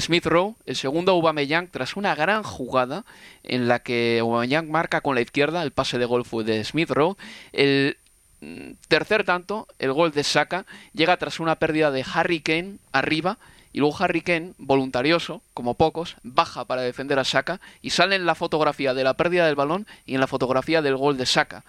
Smith 0.00 0.26
Rowe, 0.26 0.54
el 0.66 0.76
segundo 0.76 1.12
Aubameyang 1.12 1.68
tras 1.68 1.96
una 1.96 2.14
gran 2.14 2.42
jugada 2.42 3.04
en 3.42 3.68
la 3.68 3.78
que 3.80 4.18
Aubameyang 4.20 4.70
marca 4.70 5.00
con 5.00 5.14
la 5.14 5.20
izquierda, 5.20 5.62
el 5.62 5.70
pase 5.70 5.98
de 5.98 6.04
gol 6.04 6.24
fue 6.24 6.44
de 6.44 6.64
Smith 6.64 6.90
Rowe, 6.90 7.16
el 7.52 7.96
mm, 8.40 8.72
tercer 8.88 9.24
tanto, 9.24 9.68
el 9.78 9.92
gol 9.92 10.12
de 10.12 10.24
Saka, 10.24 10.66
llega 10.92 11.16
tras 11.16 11.40
una 11.40 11.56
pérdida 11.56 11.90
de 11.90 12.04
Harry 12.12 12.40
Kane 12.40 12.76
arriba 12.92 13.38
y 13.72 13.80
luego 13.80 13.96
Harry 13.98 14.20
Kane, 14.20 14.52
voluntarioso, 14.58 15.42
como 15.52 15.74
pocos, 15.74 16.16
baja 16.22 16.64
para 16.64 16.82
defender 16.82 17.18
a 17.18 17.24
Saka 17.24 17.60
y 17.82 17.90
sale 17.90 18.14
en 18.14 18.24
la 18.24 18.36
fotografía 18.36 18.94
de 18.94 19.02
la 19.02 19.14
pérdida 19.14 19.46
del 19.46 19.56
balón 19.56 19.86
y 20.06 20.14
en 20.14 20.20
la 20.20 20.28
fotografía 20.28 20.80
del 20.80 20.96
gol 20.96 21.16
de 21.16 21.26
Saka. 21.26 21.64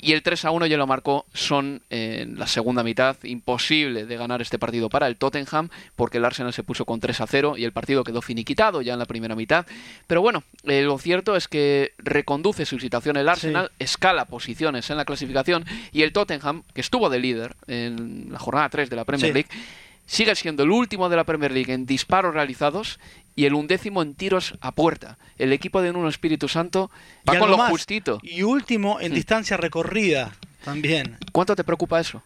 Y 0.00 0.12
el 0.12 0.22
3 0.22 0.44
a 0.44 0.50
1 0.50 0.66
ya 0.66 0.76
lo 0.76 0.86
marcó 0.86 1.24
Son 1.32 1.82
en 1.88 2.38
la 2.38 2.46
segunda 2.46 2.82
mitad. 2.82 3.16
Imposible 3.22 4.06
de 4.06 4.16
ganar 4.16 4.42
este 4.42 4.58
partido 4.58 4.88
para 4.88 5.06
el 5.06 5.16
Tottenham 5.16 5.68
porque 5.96 6.18
el 6.18 6.24
Arsenal 6.24 6.52
se 6.52 6.62
puso 6.62 6.84
con 6.84 7.00
3 7.00 7.20
a 7.20 7.26
0 7.26 7.54
y 7.56 7.64
el 7.64 7.72
partido 7.72 8.04
quedó 8.04 8.20
finiquitado 8.20 8.82
ya 8.82 8.92
en 8.92 8.98
la 8.98 9.06
primera 9.06 9.34
mitad. 9.34 9.66
Pero 10.06 10.20
bueno, 10.20 10.42
eh, 10.64 10.82
lo 10.82 10.98
cierto 10.98 11.36
es 11.36 11.48
que 11.48 11.92
reconduce 11.98 12.66
su 12.66 12.78
situación 12.78 13.16
el 13.16 13.28
Arsenal, 13.28 13.70
escala 13.78 14.26
posiciones 14.26 14.90
en 14.90 14.96
la 14.96 15.04
clasificación 15.04 15.64
y 15.92 16.02
el 16.02 16.12
Tottenham, 16.12 16.64
que 16.74 16.80
estuvo 16.80 17.08
de 17.08 17.18
líder 17.18 17.56
en 17.66 18.28
la 18.30 18.38
jornada 18.38 18.68
3 18.68 18.90
de 18.90 18.96
la 18.96 19.04
Premier 19.04 19.32
League, 19.32 19.48
sigue 20.06 20.34
siendo 20.34 20.64
el 20.64 20.70
último 20.70 21.08
de 21.08 21.16
la 21.16 21.24
Premier 21.24 21.52
League 21.52 21.72
en 21.72 21.86
disparos 21.86 22.34
realizados 22.34 22.98
y 23.36 23.46
el 23.46 23.54
undécimo 23.54 24.02
en 24.02 24.14
tiros 24.14 24.54
a 24.60 24.72
puerta. 24.72 25.18
El 25.38 25.52
equipo 25.52 25.82
de 25.82 25.92
Nuno 25.92 26.08
Espíritu 26.08 26.48
Santo 26.48 26.90
va 27.28 27.38
con 27.38 27.50
lo 27.50 27.58
justito. 27.58 28.20
Y 28.22 28.42
último 28.42 29.00
en 29.00 29.14
distancia 29.14 29.56
recorrida 29.56 30.32
también. 30.64 31.18
¿Cuánto 31.32 31.56
te 31.56 31.64
preocupa 31.64 32.00
eso? 32.00 32.22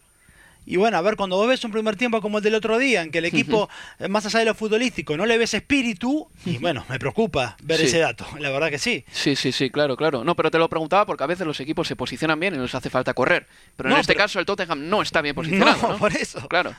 Y 0.65 0.75
bueno, 0.75 0.97
a 0.97 1.01
ver, 1.01 1.15
cuando 1.15 1.35
vos 1.35 1.47
ves 1.47 1.63
un 1.63 1.71
primer 1.71 1.95
tiempo 1.95 2.21
como 2.21 2.37
el 2.37 2.43
del 2.43 2.53
otro 2.53 2.77
día, 2.77 3.01
en 3.01 3.09
que 3.09 3.17
el 3.17 3.25
equipo, 3.33 3.69
eh, 3.97 4.07
más 4.07 4.25
allá 4.27 4.39
de 4.39 4.45
lo 4.45 4.53
futbolístico, 4.53 5.17
no 5.17 5.25
le 5.25 5.37
ves 5.39 5.55
espíritu, 5.55 6.29
y 6.45 6.59
bueno, 6.59 6.85
me 6.89 6.99
preocupa 6.99 7.57
ver 7.63 7.81
ese 7.81 7.97
dato, 7.97 8.27
la 8.39 8.51
verdad 8.51 8.69
que 8.69 8.77
sí. 8.77 9.03
Sí, 9.11 9.35
sí, 9.35 9.51
sí, 9.51 9.71
claro, 9.71 9.97
claro. 9.97 10.23
No, 10.23 10.35
pero 10.35 10.51
te 10.51 10.59
lo 10.59 10.69
preguntaba 10.69 11.07
porque 11.07 11.23
a 11.23 11.27
veces 11.27 11.47
los 11.47 11.59
equipos 11.59 11.87
se 11.87 11.95
posicionan 11.95 12.39
bien 12.39 12.53
y 12.53 12.59
les 12.59 12.75
hace 12.75 12.91
falta 12.91 13.15
correr. 13.15 13.47
Pero 13.75 13.89
en 13.89 13.97
este 13.97 14.13
caso 14.15 14.39
el 14.39 14.45
Tottenham 14.45 14.87
no 14.89 15.01
está 15.01 15.21
bien 15.21 15.33
posicionado. 15.33 15.79
No, 15.89 15.97
por 15.97 16.15
eso. 16.15 16.47
Claro. 16.47 16.75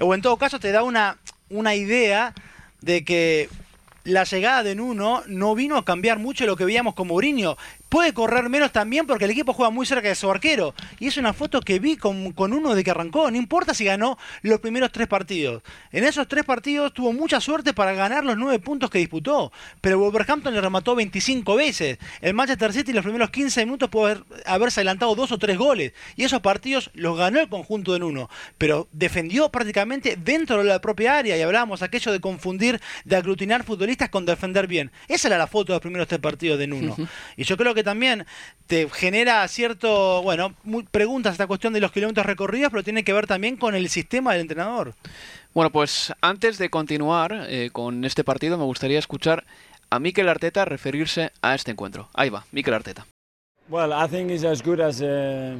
O 0.00 0.14
en 0.14 0.22
todo 0.22 0.36
caso 0.36 0.58
te 0.58 0.72
da 0.72 0.82
una, 0.82 1.18
una 1.48 1.74
idea 1.76 2.34
de 2.80 3.04
que 3.04 3.48
la 4.08 4.24
llegada 4.24 4.62
de 4.62 4.74
Nuno 4.74 5.22
no 5.26 5.54
vino 5.54 5.76
a 5.76 5.84
cambiar 5.84 6.18
mucho 6.18 6.46
lo 6.46 6.56
que 6.56 6.64
veíamos 6.64 6.94
con 6.94 7.08
Mourinho 7.08 7.58
puede 7.88 8.12
correr 8.12 8.48
menos 8.48 8.72
también 8.72 9.06
porque 9.06 9.24
el 9.24 9.30
equipo 9.30 9.52
juega 9.52 9.70
muy 9.70 9.86
cerca 9.86 10.08
de 10.08 10.14
su 10.14 10.30
arquero. 10.30 10.74
Y 10.98 11.06
es 11.06 11.16
una 11.16 11.32
foto 11.32 11.60
que 11.60 11.78
vi 11.78 11.96
con, 11.96 12.34
uno 12.36 12.74
de 12.74 12.84
que 12.84 12.90
arrancó. 12.90 13.30
No 13.30 13.36
importa 13.36 13.74
si 13.74 13.84
ganó 13.84 14.18
los 14.42 14.60
primeros 14.60 14.92
tres 14.92 15.08
partidos. 15.08 15.62
En 15.92 16.04
esos 16.04 16.28
tres 16.28 16.44
partidos 16.44 16.92
tuvo 16.92 17.12
mucha 17.12 17.40
suerte 17.40 17.72
para 17.72 17.92
ganar 17.92 18.24
los 18.24 18.36
nueve 18.36 18.58
puntos 18.58 18.90
que 18.90 18.98
disputó. 18.98 19.52
Pero 19.80 19.98
Wolverhampton 19.98 20.54
le 20.54 20.60
remató 20.60 20.94
25 20.94 21.56
veces. 21.56 21.98
El 22.20 22.34
Manchester 22.34 22.72
City 22.72 22.90
en 22.90 22.96
los 22.96 23.04
primeros 23.04 23.30
15 23.30 23.64
minutos 23.64 23.88
pudo 23.88 24.24
haberse 24.46 24.80
adelantado 24.80 25.14
dos 25.14 25.32
o 25.32 25.38
tres 25.38 25.56
goles. 25.56 25.92
Y 26.16 26.24
esos 26.24 26.40
partidos 26.40 26.90
los 26.94 27.16
ganó 27.16 27.40
el 27.40 27.48
conjunto 27.48 27.92
de 27.92 28.00
Nuno. 28.00 28.28
Pero 28.58 28.88
defendió 28.92 29.48
prácticamente 29.50 30.16
dentro 30.16 30.58
de 30.58 30.64
la 30.64 30.80
propia 30.80 31.18
área. 31.18 31.36
Y 31.36 31.42
hablábamos 31.42 31.82
aquello 31.82 32.12
de 32.12 32.20
confundir, 32.20 32.80
de 33.04 33.16
aglutinar 33.16 33.64
futbolistas 33.64 34.08
con 34.10 34.26
defender 34.26 34.66
bien. 34.66 34.90
Esa 35.08 35.28
era 35.28 35.38
la 35.38 35.46
foto 35.46 35.72
de 35.72 35.76
los 35.76 35.82
primeros 35.82 36.08
tres 36.08 36.20
partidos 36.20 36.58
de 36.58 36.66
Nuno. 36.66 36.96
Y 37.36 37.44
yo 37.44 37.56
creo 37.56 37.74
que 37.74 37.77
que 37.78 37.84
también 37.84 38.26
te 38.66 38.88
genera 38.90 39.46
cierto, 39.46 40.20
bueno, 40.22 40.54
preguntas 40.90 41.32
esta 41.32 41.46
cuestión 41.46 41.72
de 41.72 41.80
los 41.80 41.92
kilómetros 41.92 42.26
recorridos, 42.26 42.70
pero 42.70 42.82
tiene 42.82 43.04
que 43.04 43.12
ver 43.12 43.26
también 43.28 43.56
con 43.56 43.74
el 43.76 43.88
sistema 43.88 44.32
del 44.32 44.42
entrenador. 44.42 44.94
Bueno, 45.54 45.70
pues 45.70 46.12
antes 46.20 46.58
de 46.58 46.70
continuar 46.70 47.46
eh, 47.48 47.70
con 47.72 48.04
este 48.04 48.24
partido, 48.24 48.58
me 48.58 48.64
gustaría 48.64 48.98
escuchar 48.98 49.44
a 49.90 50.00
Mikel 50.00 50.28
Arteta 50.28 50.64
referirse 50.64 51.30
a 51.40 51.54
este 51.54 51.70
encuentro. 51.70 52.08
Ahí 52.14 52.30
va, 52.30 52.44
Mikel 52.50 52.74
Arteta. 52.74 53.06
Well, 53.68 53.92
I 53.92 54.08
think 54.08 54.30
it's 54.30 54.44
as 54.44 54.60
good 54.62 54.80
as 54.80 55.00
uh, 55.00 55.56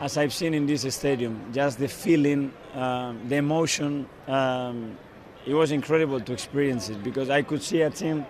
as 0.00 0.16
I've 0.16 0.32
seen 0.32 0.54
in 0.54 0.66
this 0.66 0.82
stadium. 0.94 1.36
Just 1.52 1.78
the 1.78 1.88
feeling, 1.88 2.52
uh, 2.74 3.12
the 3.28 3.36
emotion. 3.36 4.06
Um, 4.26 4.96
it 5.44 5.54
was 5.54 5.70
incredible 5.70 6.20
to 6.20 6.32
experience 6.32 6.88
it 6.88 7.02
because 7.02 7.30
I 7.30 7.42
could 7.42 7.62
see 7.62 7.82
a 7.82 7.90
team 7.90 8.24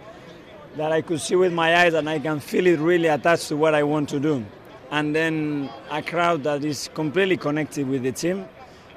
that 0.76 0.92
I 0.92 1.02
could 1.02 1.20
see 1.20 1.36
with 1.36 1.52
my 1.52 1.76
eyes 1.76 1.94
and 1.94 2.08
I 2.08 2.18
can 2.18 2.40
feel 2.40 2.66
it 2.66 2.78
really 2.78 3.08
attached 3.08 3.48
to 3.48 3.56
what 3.56 3.74
I 3.74 3.82
want 3.82 4.08
to 4.10 4.20
do. 4.20 4.44
And 4.90 5.14
then 5.14 5.70
a 5.90 6.02
crowd 6.02 6.44
that 6.44 6.64
is 6.64 6.90
completely 6.94 7.36
connected 7.36 7.88
with 7.88 8.02
the 8.02 8.12
team. 8.12 8.46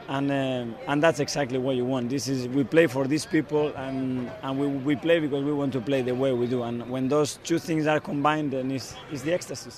And, 0.07 0.29
uh, 0.29 0.65
and 0.87 1.01
that's 1.01 1.19
exactly 1.19 1.57
what 1.57 1.75
you 1.75 1.85
want. 1.85 2.09
This 2.09 2.27
is 2.27 2.47
we 2.47 2.63
play 2.63 2.85
for 2.85 3.07
these 3.07 3.25
people, 3.25 3.73
and, 3.75 4.29
and 4.43 4.59
we, 4.59 4.67
we 4.67 4.95
play 4.95 5.19
because 5.19 5.43
we 5.43 5.51
want 5.51 5.73
to 5.73 5.81
play 5.81 6.03
the 6.03 6.13
way 6.13 6.31
we 6.31 6.45
do. 6.45 6.61
And 6.61 6.87
when 6.91 7.07
those 7.07 7.39
two 7.43 7.57
things 7.57 7.87
are 7.87 7.99
combined, 7.99 8.51
then 8.51 8.69
it's, 8.69 8.95
it's 9.11 9.23
the 9.23 9.33
ecstasy. 9.33 9.71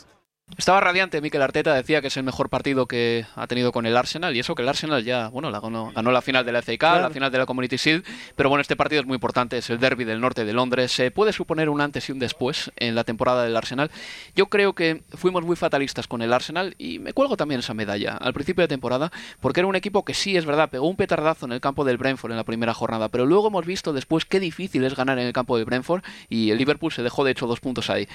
Estaba 0.56 0.80
radiante 0.80 1.20
Mikel 1.20 1.42
Arteta, 1.42 1.76
decía 1.76 2.00
que 2.00 2.08
es 2.08 2.16
el 2.16 2.24
mejor 2.24 2.50
partido 2.50 2.88
que 2.88 3.26
ha 3.36 3.48
tenido 3.48 3.74
con 3.74 3.86
el 3.86 3.98
Arsenal 3.98 4.34
y 4.34 4.40
eso 4.40 4.56
que 4.56 4.62
el 4.62 4.70
Arsenal 4.70 5.04
ya, 5.04 5.28
bueno, 5.28 5.52
la 5.52 5.60
ganó, 5.60 5.92
la 5.94 6.22
final 6.22 6.46
de 6.46 6.54
la 6.54 6.62
FA 6.62 6.72
Cup, 6.80 7.02
la 7.02 7.10
final 7.10 7.30
de 7.30 7.38
la 7.38 7.46
Community 7.46 7.76
Shield, 7.76 8.06
pero 8.38 8.48
bueno, 8.48 8.62
este 8.62 8.78
partido 8.78 9.02
es 9.02 9.06
muy 9.06 9.16
importante, 9.16 9.58
es 9.58 9.70
el 9.70 9.78
derby 9.78 10.06
del 10.06 10.22
norte 10.22 10.46
de 10.46 10.54
Londres, 10.54 10.94
se 10.94 11.12
puede 11.12 11.34
suponer 11.34 11.68
un 11.68 11.82
antes 11.82 12.08
y 12.08 12.14
un 12.14 12.20
después 12.20 12.72
en 12.78 12.96
la 12.96 13.04
temporada 13.04 13.44
del 13.44 13.58
Arsenal. 13.58 13.92
Yo 14.38 14.46
creo 14.46 14.74
que 14.74 15.04
fuimos 15.16 15.44
muy 15.44 15.58
fatalistas 15.58 16.08
con 16.08 16.22
el 16.22 16.32
Arsenal 16.32 16.76
y 16.78 17.00
me 17.00 17.12
cuelgo 17.12 17.36
también 17.36 17.60
esa 17.60 17.74
medalla 17.74 18.16
al 18.16 18.34
principio 18.34 18.62
de 18.62 18.70
temporada 18.70 19.12
porque 19.42 19.60
era 19.60 19.68
un 19.68 19.76
equipo 19.76 20.06
que 20.06 20.14
sí, 20.14 20.38
es 20.38 20.46
verdad, 20.46 20.70
pegó 20.70 20.88
un 20.88 20.96
petardazo 20.96 21.46
en 21.46 21.52
el 21.52 21.60
campo 21.60 21.84
del 21.84 21.98
Brentford 21.98 22.32
en 22.32 22.38
la 22.38 22.46
primera 22.46 22.74
jornada, 22.74 23.10
pero 23.10 23.26
luego 23.26 23.50
hemos 23.50 23.66
visto 23.66 23.92
después 23.92 24.24
qué 24.24 24.40
difícil 24.40 24.86
es 24.86 24.96
ganar 24.96 25.20
en 25.20 25.28
el 25.28 25.34
campo 25.34 25.58
del 25.58 25.66
Brentford 25.66 26.04
y 26.30 26.52
el 26.52 26.58
Liverpool 26.58 26.94
se 26.94 27.04
dejó 27.04 27.26
de 27.26 27.32
hecho 27.32 27.48
dos 27.48 27.60
puntos 27.60 27.90
ahí. 27.90 28.08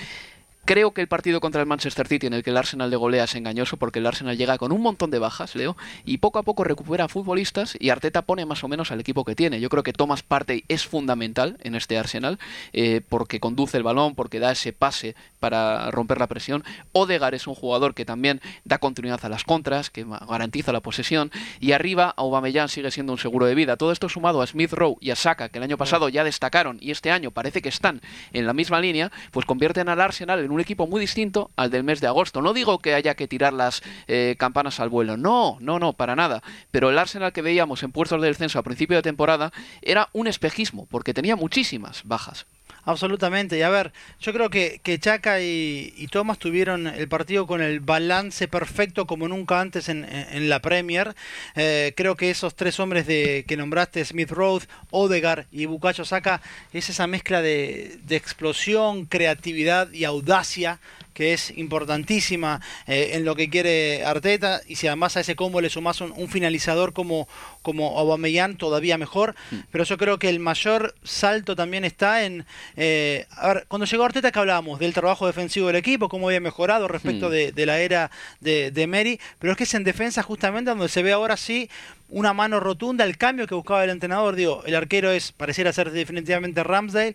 Creo 0.64 0.92
que 0.92 1.00
el 1.00 1.08
partido 1.08 1.40
contra 1.40 1.60
el 1.60 1.66
Manchester 1.66 2.06
City 2.06 2.28
en 2.28 2.34
el 2.34 2.44
que 2.44 2.50
el 2.50 2.56
Arsenal 2.56 2.88
de 2.88 2.96
golea 2.96 3.24
es 3.24 3.34
engañoso 3.34 3.78
porque 3.78 3.98
el 3.98 4.06
Arsenal 4.06 4.38
llega 4.38 4.58
con 4.58 4.70
un 4.70 4.80
montón 4.80 5.10
de 5.10 5.18
bajas, 5.18 5.56
Leo, 5.56 5.76
y 6.04 6.18
poco 6.18 6.38
a 6.38 6.44
poco 6.44 6.62
recupera 6.62 7.08
futbolistas 7.08 7.76
y 7.80 7.90
Arteta 7.90 8.22
pone 8.22 8.46
más 8.46 8.62
o 8.62 8.68
menos 8.68 8.92
al 8.92 9.00
equipo 9.00 9.24
que 9.24 9.34
tiene. 9.34 9.58
Yo 9.58 9.68
creo 9.68 9.82
que 9.82 9.92
Thomas 9.92 10.22
Partey 10.22 10.64
es 10.68 10.86
fundamental 10.86 11.56
en 11.62 11.74
este 11.74 11.98
Arsenal 11.98 12.38
eh, 12.72 13.00
porque 13.08 13.40
conduce 13.40 13.76
el 13.76 13.82
balón, 13.82 14.14
porque 14.14 14.38
da 14.38 14.52
ese 14.52 14.72
pase 14.72 15.16
para 15.40 15.90
romper 15.90 16.20
la 16.20 16.28
presión. 16.28 16.62
Odegar 16.92 17.34
es 17.34 17.48
un 17.48 17.56
jugador 17.56 17.94
que 17.94 18.04
también 18.04 18.40
da 18.64 18.78
continuidad 18.78 19.24
a 19.24 19.28
las 19.28 19.42
contras, 19.42 19.90
que 19.90 20.06
garantiza 20.28 20.70
la 20.70 20.80
posesión. 20.80 21.32
Y 21.58 21.72
arriba, 21.72 22.14
Aubameyang 22.16 22.68
sigue 22.68 22.92
siendo 22.92 23.12
un 23.12 23.18
seguro 23.18 23.46
de 23.46 23.56
vida. 23.56 23.76
Todo 23.76 23.90
esto 23.90 24.08
sumado 24.08 24.40
a 24.40 24.46
Smith 24.46 24.72
Rowe 24.72 24.96
y 25.00 25.10
a 25.10 25.16
Saka, 25.16 25.48
que 25.48 25.58
el 25.58 25.64
año 25.64 25.76
pasado 25.76 26.08
ya 26.08 26.22
destacaron 26.22 26.78
y 26.80 26.92
este 26.92 27.10
año 27.10 27.32
parece 27.32 27.62
que 27.62 27.68
están 27.68 28.00
en 28.32 28.46
la 28.46 28.52
misma 28.52 28.80
línea, 28.80 29.10
pues 29.32 29.44
convierten 29.44 29.88
al 29.88 30.00
Arsenal 30.00 30.38
en 30.38 30.51
un 30.52 30.60
equipo 30.60 30.86
muy 30.86 31.00
distinto 31.00 31.50
al 31.56 31.70
del 31.70 31.84
mes 31.84 32.00
de 32.00 32.06
agosto. 32.06 32.42
No 32.42 32.52
digo 32.52 32.78
que 32.78 32.94
haya 32.94 33.14
que 33.14 33.28
tirar 33.28 33.52
las 33.52 33.82
eh, 34.06 34.36
campanas 34.38 34.80
al 34.80 34.88
vuelo, 34.88 35.16
no, 35.16 35.56
no, 35.60 35.78
no, 35.78 35.92
para 35.92 36.16
nada. 36.16 36.42
Pero 36.70 36.90
el 36.90 36.98
Arsenal 36.98 37.32
que 37.32 37.42
veíamos 37.42 37.82
en 37.82 37.92
puestos 37.92 38.20
del 38.22 38.36
censo 38.36 38.58
a 38.58 38.62
principio 38.62 38.96
de 38.96 39.02
temporada 39.02 39.52
era 39.82 40.08
un 40.12 40.26
espejismo, 40.26 40.86
porque 40.90 41.14
tenía 41.14 41.36
muchísimas 41.36 42.02
bajas. 42.04 42.46
Absolutamente. 42.84 43.56
Y 43.56 43.62
a 43.62 43.70
ver, 43.70 43.92
yo 44.20 44.32
creo 44.32 44.50
que, 44.50 44.80
que 44.82 44.98
Chaca 44.98 45.40
y, 45.40 45.94
y, 45.96 46.08
Thomas 46.08 46.38
tuvieron 46.38 46.88
el 46.88 47.08
partido 47.08 47.46
con 47.46 47.62
el 47.62 47.78
balance 47.78 48.48
perfecto 48.48 49.06
como 49.06 49.28
nunca 49.28 49.60
antes 49.60 49.88
en, 49.88 50.02
la 50.48 50.60
Premier. 50.60 51.14
Eh, 51.54 51.92
creo 51.96 52.16
que 52.16 52.30
esos 52.30 52.56
tres 52.56 52.80
hombres 52.80 53.06
de, 53.06 53.44
que 53.46 53.56
nombraste, 53.56 54.04
Smith 54.04 54.30
Road, 54.30 54.62
Odegar 54.90 55.46
y 55.52 55.66
Bukayo 55.66 56.04
Saka, 56.04 56.40
es 56.72 56.90
esa 56.90 57.06
mezcla 57.06 57.40
de, 57.40 57.98
de 58.04 58.16
explosión, 58.16 59.06
creatividad 59.06 59.92
y 59.92 60.04
audacia 60.04 60.80
que 61.14 61.32
es 61.32 61.50
importantísima 61.56 62.60
eh, 62.86 63.10
en 63.14 63.24
lo 63.24 63.34
que 63.34 63.50
quiere 63.50 64.04
Arteta 64.04 64.60
y 64.66 64.76
si 64.76 64.86
además 64.86 65.16
a 65.16 65.20
ese 65.20 65.36
combo 65.36 65.60
le 65.60 65.70
sumas 65.70 66.00
un, 66.00 66.28
finalizador 66.28 66.92
como, 66.92 67.28
como 67.62 67.98
Aubameyang 67.98 68.56
todavía 68.56 68.98
mejor 68.98 69.34
mm. 69.50 69.56
pero 69.70 69.84
yo 69.84 69.98
creo 69.98 70.18
que 70.18 70.28
el 70.28 70.40
mayor 70.40 70.94
salto 71.02 71.56
también 71.56 71.84
está 71.84 72.24
en 72.24 72.46
eh, 72.76 73.26
a 73.30 73.48
ver, 73.48 73.64
cuando 73.68 73.86
llegó 73.86 74.04
Arteta 74.04 74.32
que 74.32 74.38
hablábamos 74.38 74.78
del 74.78 74.94
trabajo 74.94 75.26
defensivo 75.26 75.66
del 75.66 75.76
equipo 75.76 76.08
cómo 76.08 76.28
había 76.28 76.40
mejorado 76.40 76.88
respecto 76.88 77.28
mm. 77.28 77.30
de, 77.30 77.66
la 77.66 77.78
era 77.78 78.10
de, 78.40 78.70
de 78.70 78.86
Mary 78.86 79.20
pero 79.38 79.52
es 79.52 79.56
que 79.56 79.64
es 79.64 79.74
en 79.74 79.84
defensa 79.84 80.22
justamente 80.22 80.70
donde 80.70 80.88
se 80.88 81.02
ve 81.02 81.12
ahora 81.12 81.36
sí 81.36 81.68
una 82.12 82.34
mano 82.34 82.60
rotunda, 82.60 83.04
el 83.04 83.16
cambio 83.16 83.46
que 83.46 83.54
buscaba 83.54 83.82
el 83.84 83.90
entrenador, 83.90 84.36
digo, 84.36 84.62
el 84.66 84.74
arquero 84.74 85.10
es, 85.10 85.32
pareciera 85.32 85.72
ser 85.72 85.90
definitivamente 85.90 86.62
Ramsdale, 86.62 87.14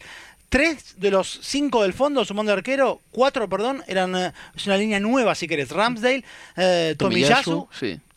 Tres 0.50 0.96
de 0.98 1.12
los 1.12 1.40
cinco 1.44 1.84
del 1.84 1.94
fondo, 1.94 2.24
sumando 2.24 2.54
arquero, 2.54 3.02
cuatro, 3.12 3.50
perdón, 3.50 3.84
eran 3.88 4.16
eh, 4.16 4.32
es 4.56 4.66
una 4.66 4.78
línea 4.78 5.00
nueva, 5.00 5.36
si 5.36 5.48
querés. 5.48 5.72
Ramsdale, 5.72 6.24
eh, 6.56 6.96
Tomiyasu, 6.98 7.68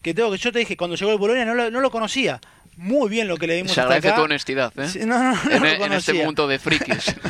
que 0.00 0.14
tengo 0.14 0.30
que 0.30 0.38
yo 0.38 0.52
te 0.52 0.60
dije, 0.60 0.76
cuando 0.76 0.96
llegó 0.96 1.10
el 1.10 1.18
Bolonia 1.18 1.44
no 1.44 1.54
lo, 1.54 1.70
no 1.70 1.80
lo 1.80 1.90
conocía. 1.90 2.40
Muy 2.80 3.10
bien 3.10 3.28
lo 3.28 3.36
que 3.36 3.46
le 3.46 3.56
vimos 3.56 3.72
Se 3.72 3.80
hasta 3.80 3.82
agradece 3.94 4.08
acá. 4.08 4.16
tu 4.16 4.22
honestidad, 4.22 4.72
¿eh? 4.78 5.04
No, 5.04 5.18
no, 5.22 5.34
no 5.44 5.50
en, 5.66 5.78
lo 5.78 5.84
en 5.86 5.92
este 5.92 6.14
mundo 6.14 6.48
de 6.48 6.58
frikis. 6.58 7.14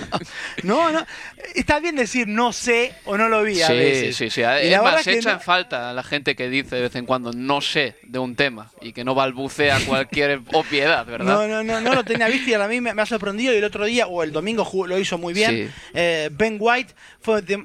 No, 0.62 0.90
no. 0.92 1.04
Está 1.54 1.80
bien 1.80 1.96
decir 1.96 2.28
no 2.28 2.52
sé 2.52 2.92
o 3.04 3.16
no 3.16 3.28
lo 3.28 3.42
vi 3.42 3.62
a 3.62 3.66
sí, 3.68 3.72
veces. 3.72 4.16
sí, 4.16 4.30
sí. 4.30 4.40
Y 4.42 4.44
Es 4.72 4.82
más, 4.82 5.02
que 5.02 5.14
echa 5.14 5.32
en 5.32 5.40
falta 5.40 5.90
a 5.90 5.92
la 5.94 6.02
gente 6.02 6.36
que 6.36 6.48
dice 6.50 6.76
de 6.76 6.82
vez 6.82 6.94
en 6.96 7.06
cuando 7.06 7.32
no 7.32 7.60
sé 7.60 7.96
de 8.02 8.18
un 8.18 8.36
tema 8.36 8.70
y 8.82 8.92
que 8.92 9.02
no 9.04 9.14
balbucea 9.14 9.78
cualquier 9.86 10.40
obviedad, 10.52 11.06
¿verdad? 11.06 11.24
No, 11.34 11.48
no, 11.48 11.64
no, 11.64 11.80
no 11.80 11.94
lo 11.94 12.04
tenía 12.04 12.28
visto 12.28 12.50
y 12.50 12.54
a 12.54 12.68
mí 12.68 12.80
me, 12.80 12.92
me 12.94 13.02
ha 13.02 13.06
sorprendido 13.06 13.52
y 13.54 13.56
el 13.56 13.64
otro 13.64 13.86
día, 13.86 14.06
o 14.06 14.22
el 14.22 14.32
domingo 14.32 14.68
lo 14.86 14.98
hizo 14.98 15.16
muy 15.18 15.32
bien. 15.32 15.72
Eh, 15.94 16.28
ben 16.32 16.58
White 16.60 16.94
fue 17.20 17.42
de- 17.42 17.64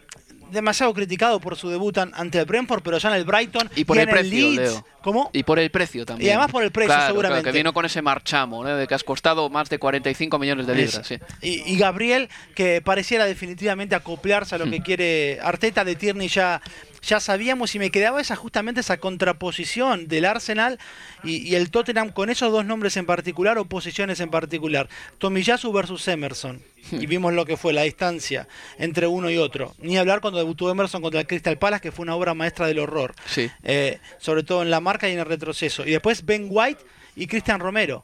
demasiado 0.51 0.93
criticado 0.93 1.39
por 1.39 1.55
su 1.55 1.69
debut 1.69 1.97
an- 1.97 2.11
ante 2.15 2.39
el 2.39 2.45
Brentford, 2.45 2.81
pero 2.83 2.97
ya 2.97 3.09
en 3.09 3.15
el 3.15 3.23
Brighton 3.25 3.69
Y 3.75 3.85
por 3.85 3.97
y 3.97 3.99
el 4.01 4.07
en 4.09 4.13
precio, 4.13 4.31
Leeds. 4.31 4.57
Leo. 4.73 4.85
¿Cómo? 5.01 5.29
Y 5.33 5.43
por 5.43 5.59
el 5.59 5.69
precio 5.69 6.05
también. 6.05 6.27
Y 6.27 6.31
además 6.31 6.51
por 6.51 6.63
el 6.63 6.71
precio, 6.71 6.87
Claro, 6.87 7.01
claro, 7.01 7.13
seguramente. 7.13 7.51
que 7.51 7.57
vino 7.57 7.73
con 7.73 7.85
ese 7.85 8.01
marchamo, 8.01 8.63
¿no? 8.63 8.75
de 8.75 8.87
que 8.87 8.95
has 8.95 9.03
costado 9.03 9.49
más 9.49 9.69
de 9.69 9.77
45 9.77 10.39
millones 10.39 10.65
de 10.67 10.75
libras. 10.75 11.01
Sí. 11.05 11.17
Y, 11.41 11.61
y 11.73 11.77
Gabriel, 11.77 12.29
que 12.55 12.81
pareciera 12.81 13.25
definitivamente 13.25 13.93
acoplarse 13.95 14.55
a 14.55 14.57
lo 14.57 14.69
que 14.69 14.81
quiere 14.81 15.39
Arteta 15.43 15.83
de 15.85 15.95
Tierney, 15.95 16.27
ya, 16.27 16.59
ya 17.05 17.19
sabíamos 17.19 17.75
y 17.75 17.79
me 17.79 17.91
quedaba 17.91 18.21
esa 18.21 18.35
justamente 18.35 18.81
esa 18.81 18.97
contraposición 18.97 20.07
del 20.07 20.25
Arsenal 20.25 20.79
y, 21.23 21.37
y 21.37 21.55
el 21.55 21.71
Tottenham 21.71 22.11
con 22.11 22.29
esos 22.29 22.51
dos 22.51 22.65
nombres 22.65 22.97
en 22.97 23.05
particular 23.05 23.57
o 23.57 23.65
posiciones 23.65 24.19
en 24.19 24.29
particular. 24.29 24.89
Tomiyasu 25.17 25.71
versus 25.71 26.07
Emerson. 26.07 26.61
Y 26.91 27.07
vimos 27.07 27.33
lo 27.33 27.45
que 27.45 27.57
fue 27.57 27.73
la 27.73 27.81
distancia 27.81 28.47
entre 28.77 29.07
uno 29.07 29.29
y 29.29 29.37
otro. 29.37 29.73
Ni 29.79 29.97
hablar 29.97 30.21
cuando 30.21 30.37
debutó 30.37 30.69
Emerson 30.69 31.01
contra 31.01 31.21
el 31.21 31.27
Crystal 31.27 31.57
Palace, 31.57 31.81
que 31.81 31.91
fue 31.91 32.03
una 32.03 32.15
obra 32.15 32.33
maestra 32.33 32.67
del 32.67 32.79
horror. 32.79 33.15
Sí. 33.25 33.49
Eh, 33.63 33.99
sobre 34.19 34.43
todo 34.43 34.61
en 34.61 34.69
la 34.69 34.79
marca 34.79 35.09
y 35.09 35.13
en 35.13 35.19
el 35.19 35.25
retroceso. 35.25 35.85
Y 35.85 35.91
después 35.91 36.25
Ben 36.25 36.47
White 36.49 36.83
y 37.15 37.27
Cristian 37.27 37.59
Romero. 37.59 38.03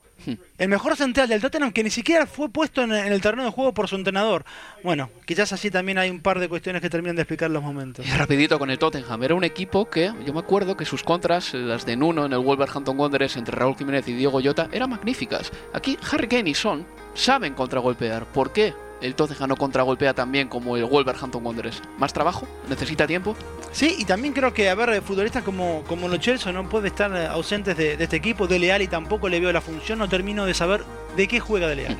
El 0.58 0.70
mejor 0.70 0.96
central 0.96 1.28
del 1.28 1.42
Tottenham 1.42 1.72
que 1.72 1.84
ni 1.84 1.90
siquiera 1.90 2.28
fue 2.28 2.50
puesto 2.50 2.84
en, 2.84 2.92
el 2.92 3.22
terreno 3.22 3.44
de 3.44 3.52
juego 3.52 3.74
por 3.74 3.88
su 3.88 3.96
entrenador. 3.96 4.46
Bueno, 4.84 5.10
quizás 5.26 5.52
así 5.52 5.72
también 5.72 5.98
hay 5.98 6.10
un 6.10 6.20
par 6.20 6.40
de 6.40 6.48
cuestiones 6.48 6.82
que 6.82 6.90
terminan 6.90 7.16
de 7.16 7.24
explicar 7.24 7.50
los 7.50 7.64
momentos. 7.64 8.06
Y 8.06 8.12
rapidito 8.12 8.60
con 8.60 8.70
el 8.70 8.78
Tottenham. 8.78 9.24
Era 9.24 9.36
un 9.36 9.44
equipo 9.44 9.90
que, 9.90 10.14
yo 10.26 10.34
me 10.34 10.40
acuerdo 10.40 10.78
que 10.78 10.86
sus 10.86 11.04
contras, 11.04 11.54
las 11.54 11.86
de 11.86 11.96
Nuno 11.96 12.26
en 12.26 12.34
el 12.34 12.40
Wolverhampton 12.40 12.98
Wanderers 13.00 13.38
entre 13.38 13.56
Raúl 13.56 13.76
Jiménez 13.76 14.08
y 14.08 14.14
Diego 14.14 14.40
Llota, 14.40 14.70
eran 14.72 14.92
magníficas. 14.92 15.52
Aquí 15.74 15.98
Harry 16.12 16.28
Kane 16.28 16.52
y 16.52 16.54
Son 16.54 16.86
saben 17.14 17.54
contragolpear. 17.54 18.26
¿Por 18.26 18.54
qué? 18.54 18.74
El 19.02 19.16
Tottenham 19.16 19.50
no 19.50 19.56
contragolpea 19.56 20.14
tan 20.14 20.32
bien 20.32 20.48
como 20.48 20.78
el 20.78 20.86
Wolverhampton 20.86 21.46
Wanderers. 21.46 21.82
¿Más 21.98 22.14
trabajo? 22.14 22.48
¿Necesita 22.70 23.08
tiempo? 23.08 23.36
Sí, 23.72 23.96
y 23.98 24.06
también 24.06 24.34
creo 24.34 24.54
que, 24.54 24.70
a 24.70 24.76
ver, 24.76 24.90
eh, 24.90 25.02
futbolistas 25.02 25.44
como, 25.44 25.84
como 25.88 26.08
Lo 26.08 26.22
Celso 26.22 26.52
no 26.54 26.70
puede 26.70 26.90
estar 26.90 27.16
eh, 27.16 27.26
ausentes 27.28 27.76
de, 27.76 27.98
de 27.98 28.04
este 28.04 28.18
equipo. 28.18 28.48
Dele 28.48 28.72
Alli 28.72 28.88
tampoco 28.88 29.28
le 29.28 29.40
veo 29.40 29.52
la 29.52 29.62
función. 29.62 30.00
No 30.00 30.08
termino 30.08 30.46
de 30.46 30.54
saber 30.54 30.84
de 31.16 31.28
qué 31.28 31.40
juega 31.40 31.68
Dele 31.68 31.88
Alli. 31.88 31.98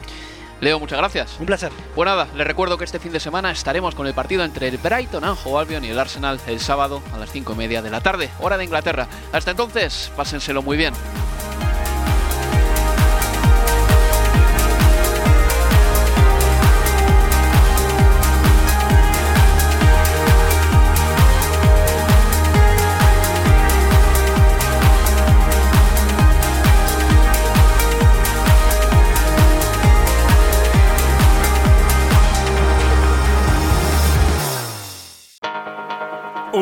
Leo, 0.62 0.80
muchas 0.80 1.00
gracias. 1.00 1.38
Un 1.40 1.48
placer. 1.48 1.72
Pues 1.96 2.06
nada, 2.06 2.28
les 2.36 2.46
recuerdo 2.46 2.78
que 2.78 2.84
este 2.84 3.00
fin 3.00 3.12
de 3.12 3.20
semana 3.20 3.52
estaremos 3.52 3.96
con 3.96 4.06
el 4.06 4.14
partido 4.14 4.44
entre 4.44 4.68
el 4.68 4.78
Brighton 4.78 5.24
Hove 5.24 5.60
Albion 5.60 5.84
y 5.84 5.90
el 5.90 5.98
Arsenal 5.98 6.40
el 6.46 6.60
sábado 6.60 7.02
a 7.14 7.18
las 7.18 7.32
5 7.32 7.54
y 7.54 7.56
media 7.56 7.82
de 7.82 7.90
la 7.90 8.02
tarde, 8.02 8.30
hora 8.40 8.60
de 8.60 8.66
Inglaterra. 8.66 9.08
Hasta 9.34 9.52
entonces, 9.52 10.12
pásenselo 10.16 10.62
muy 10.62 10.78
bien. 10.78 10.94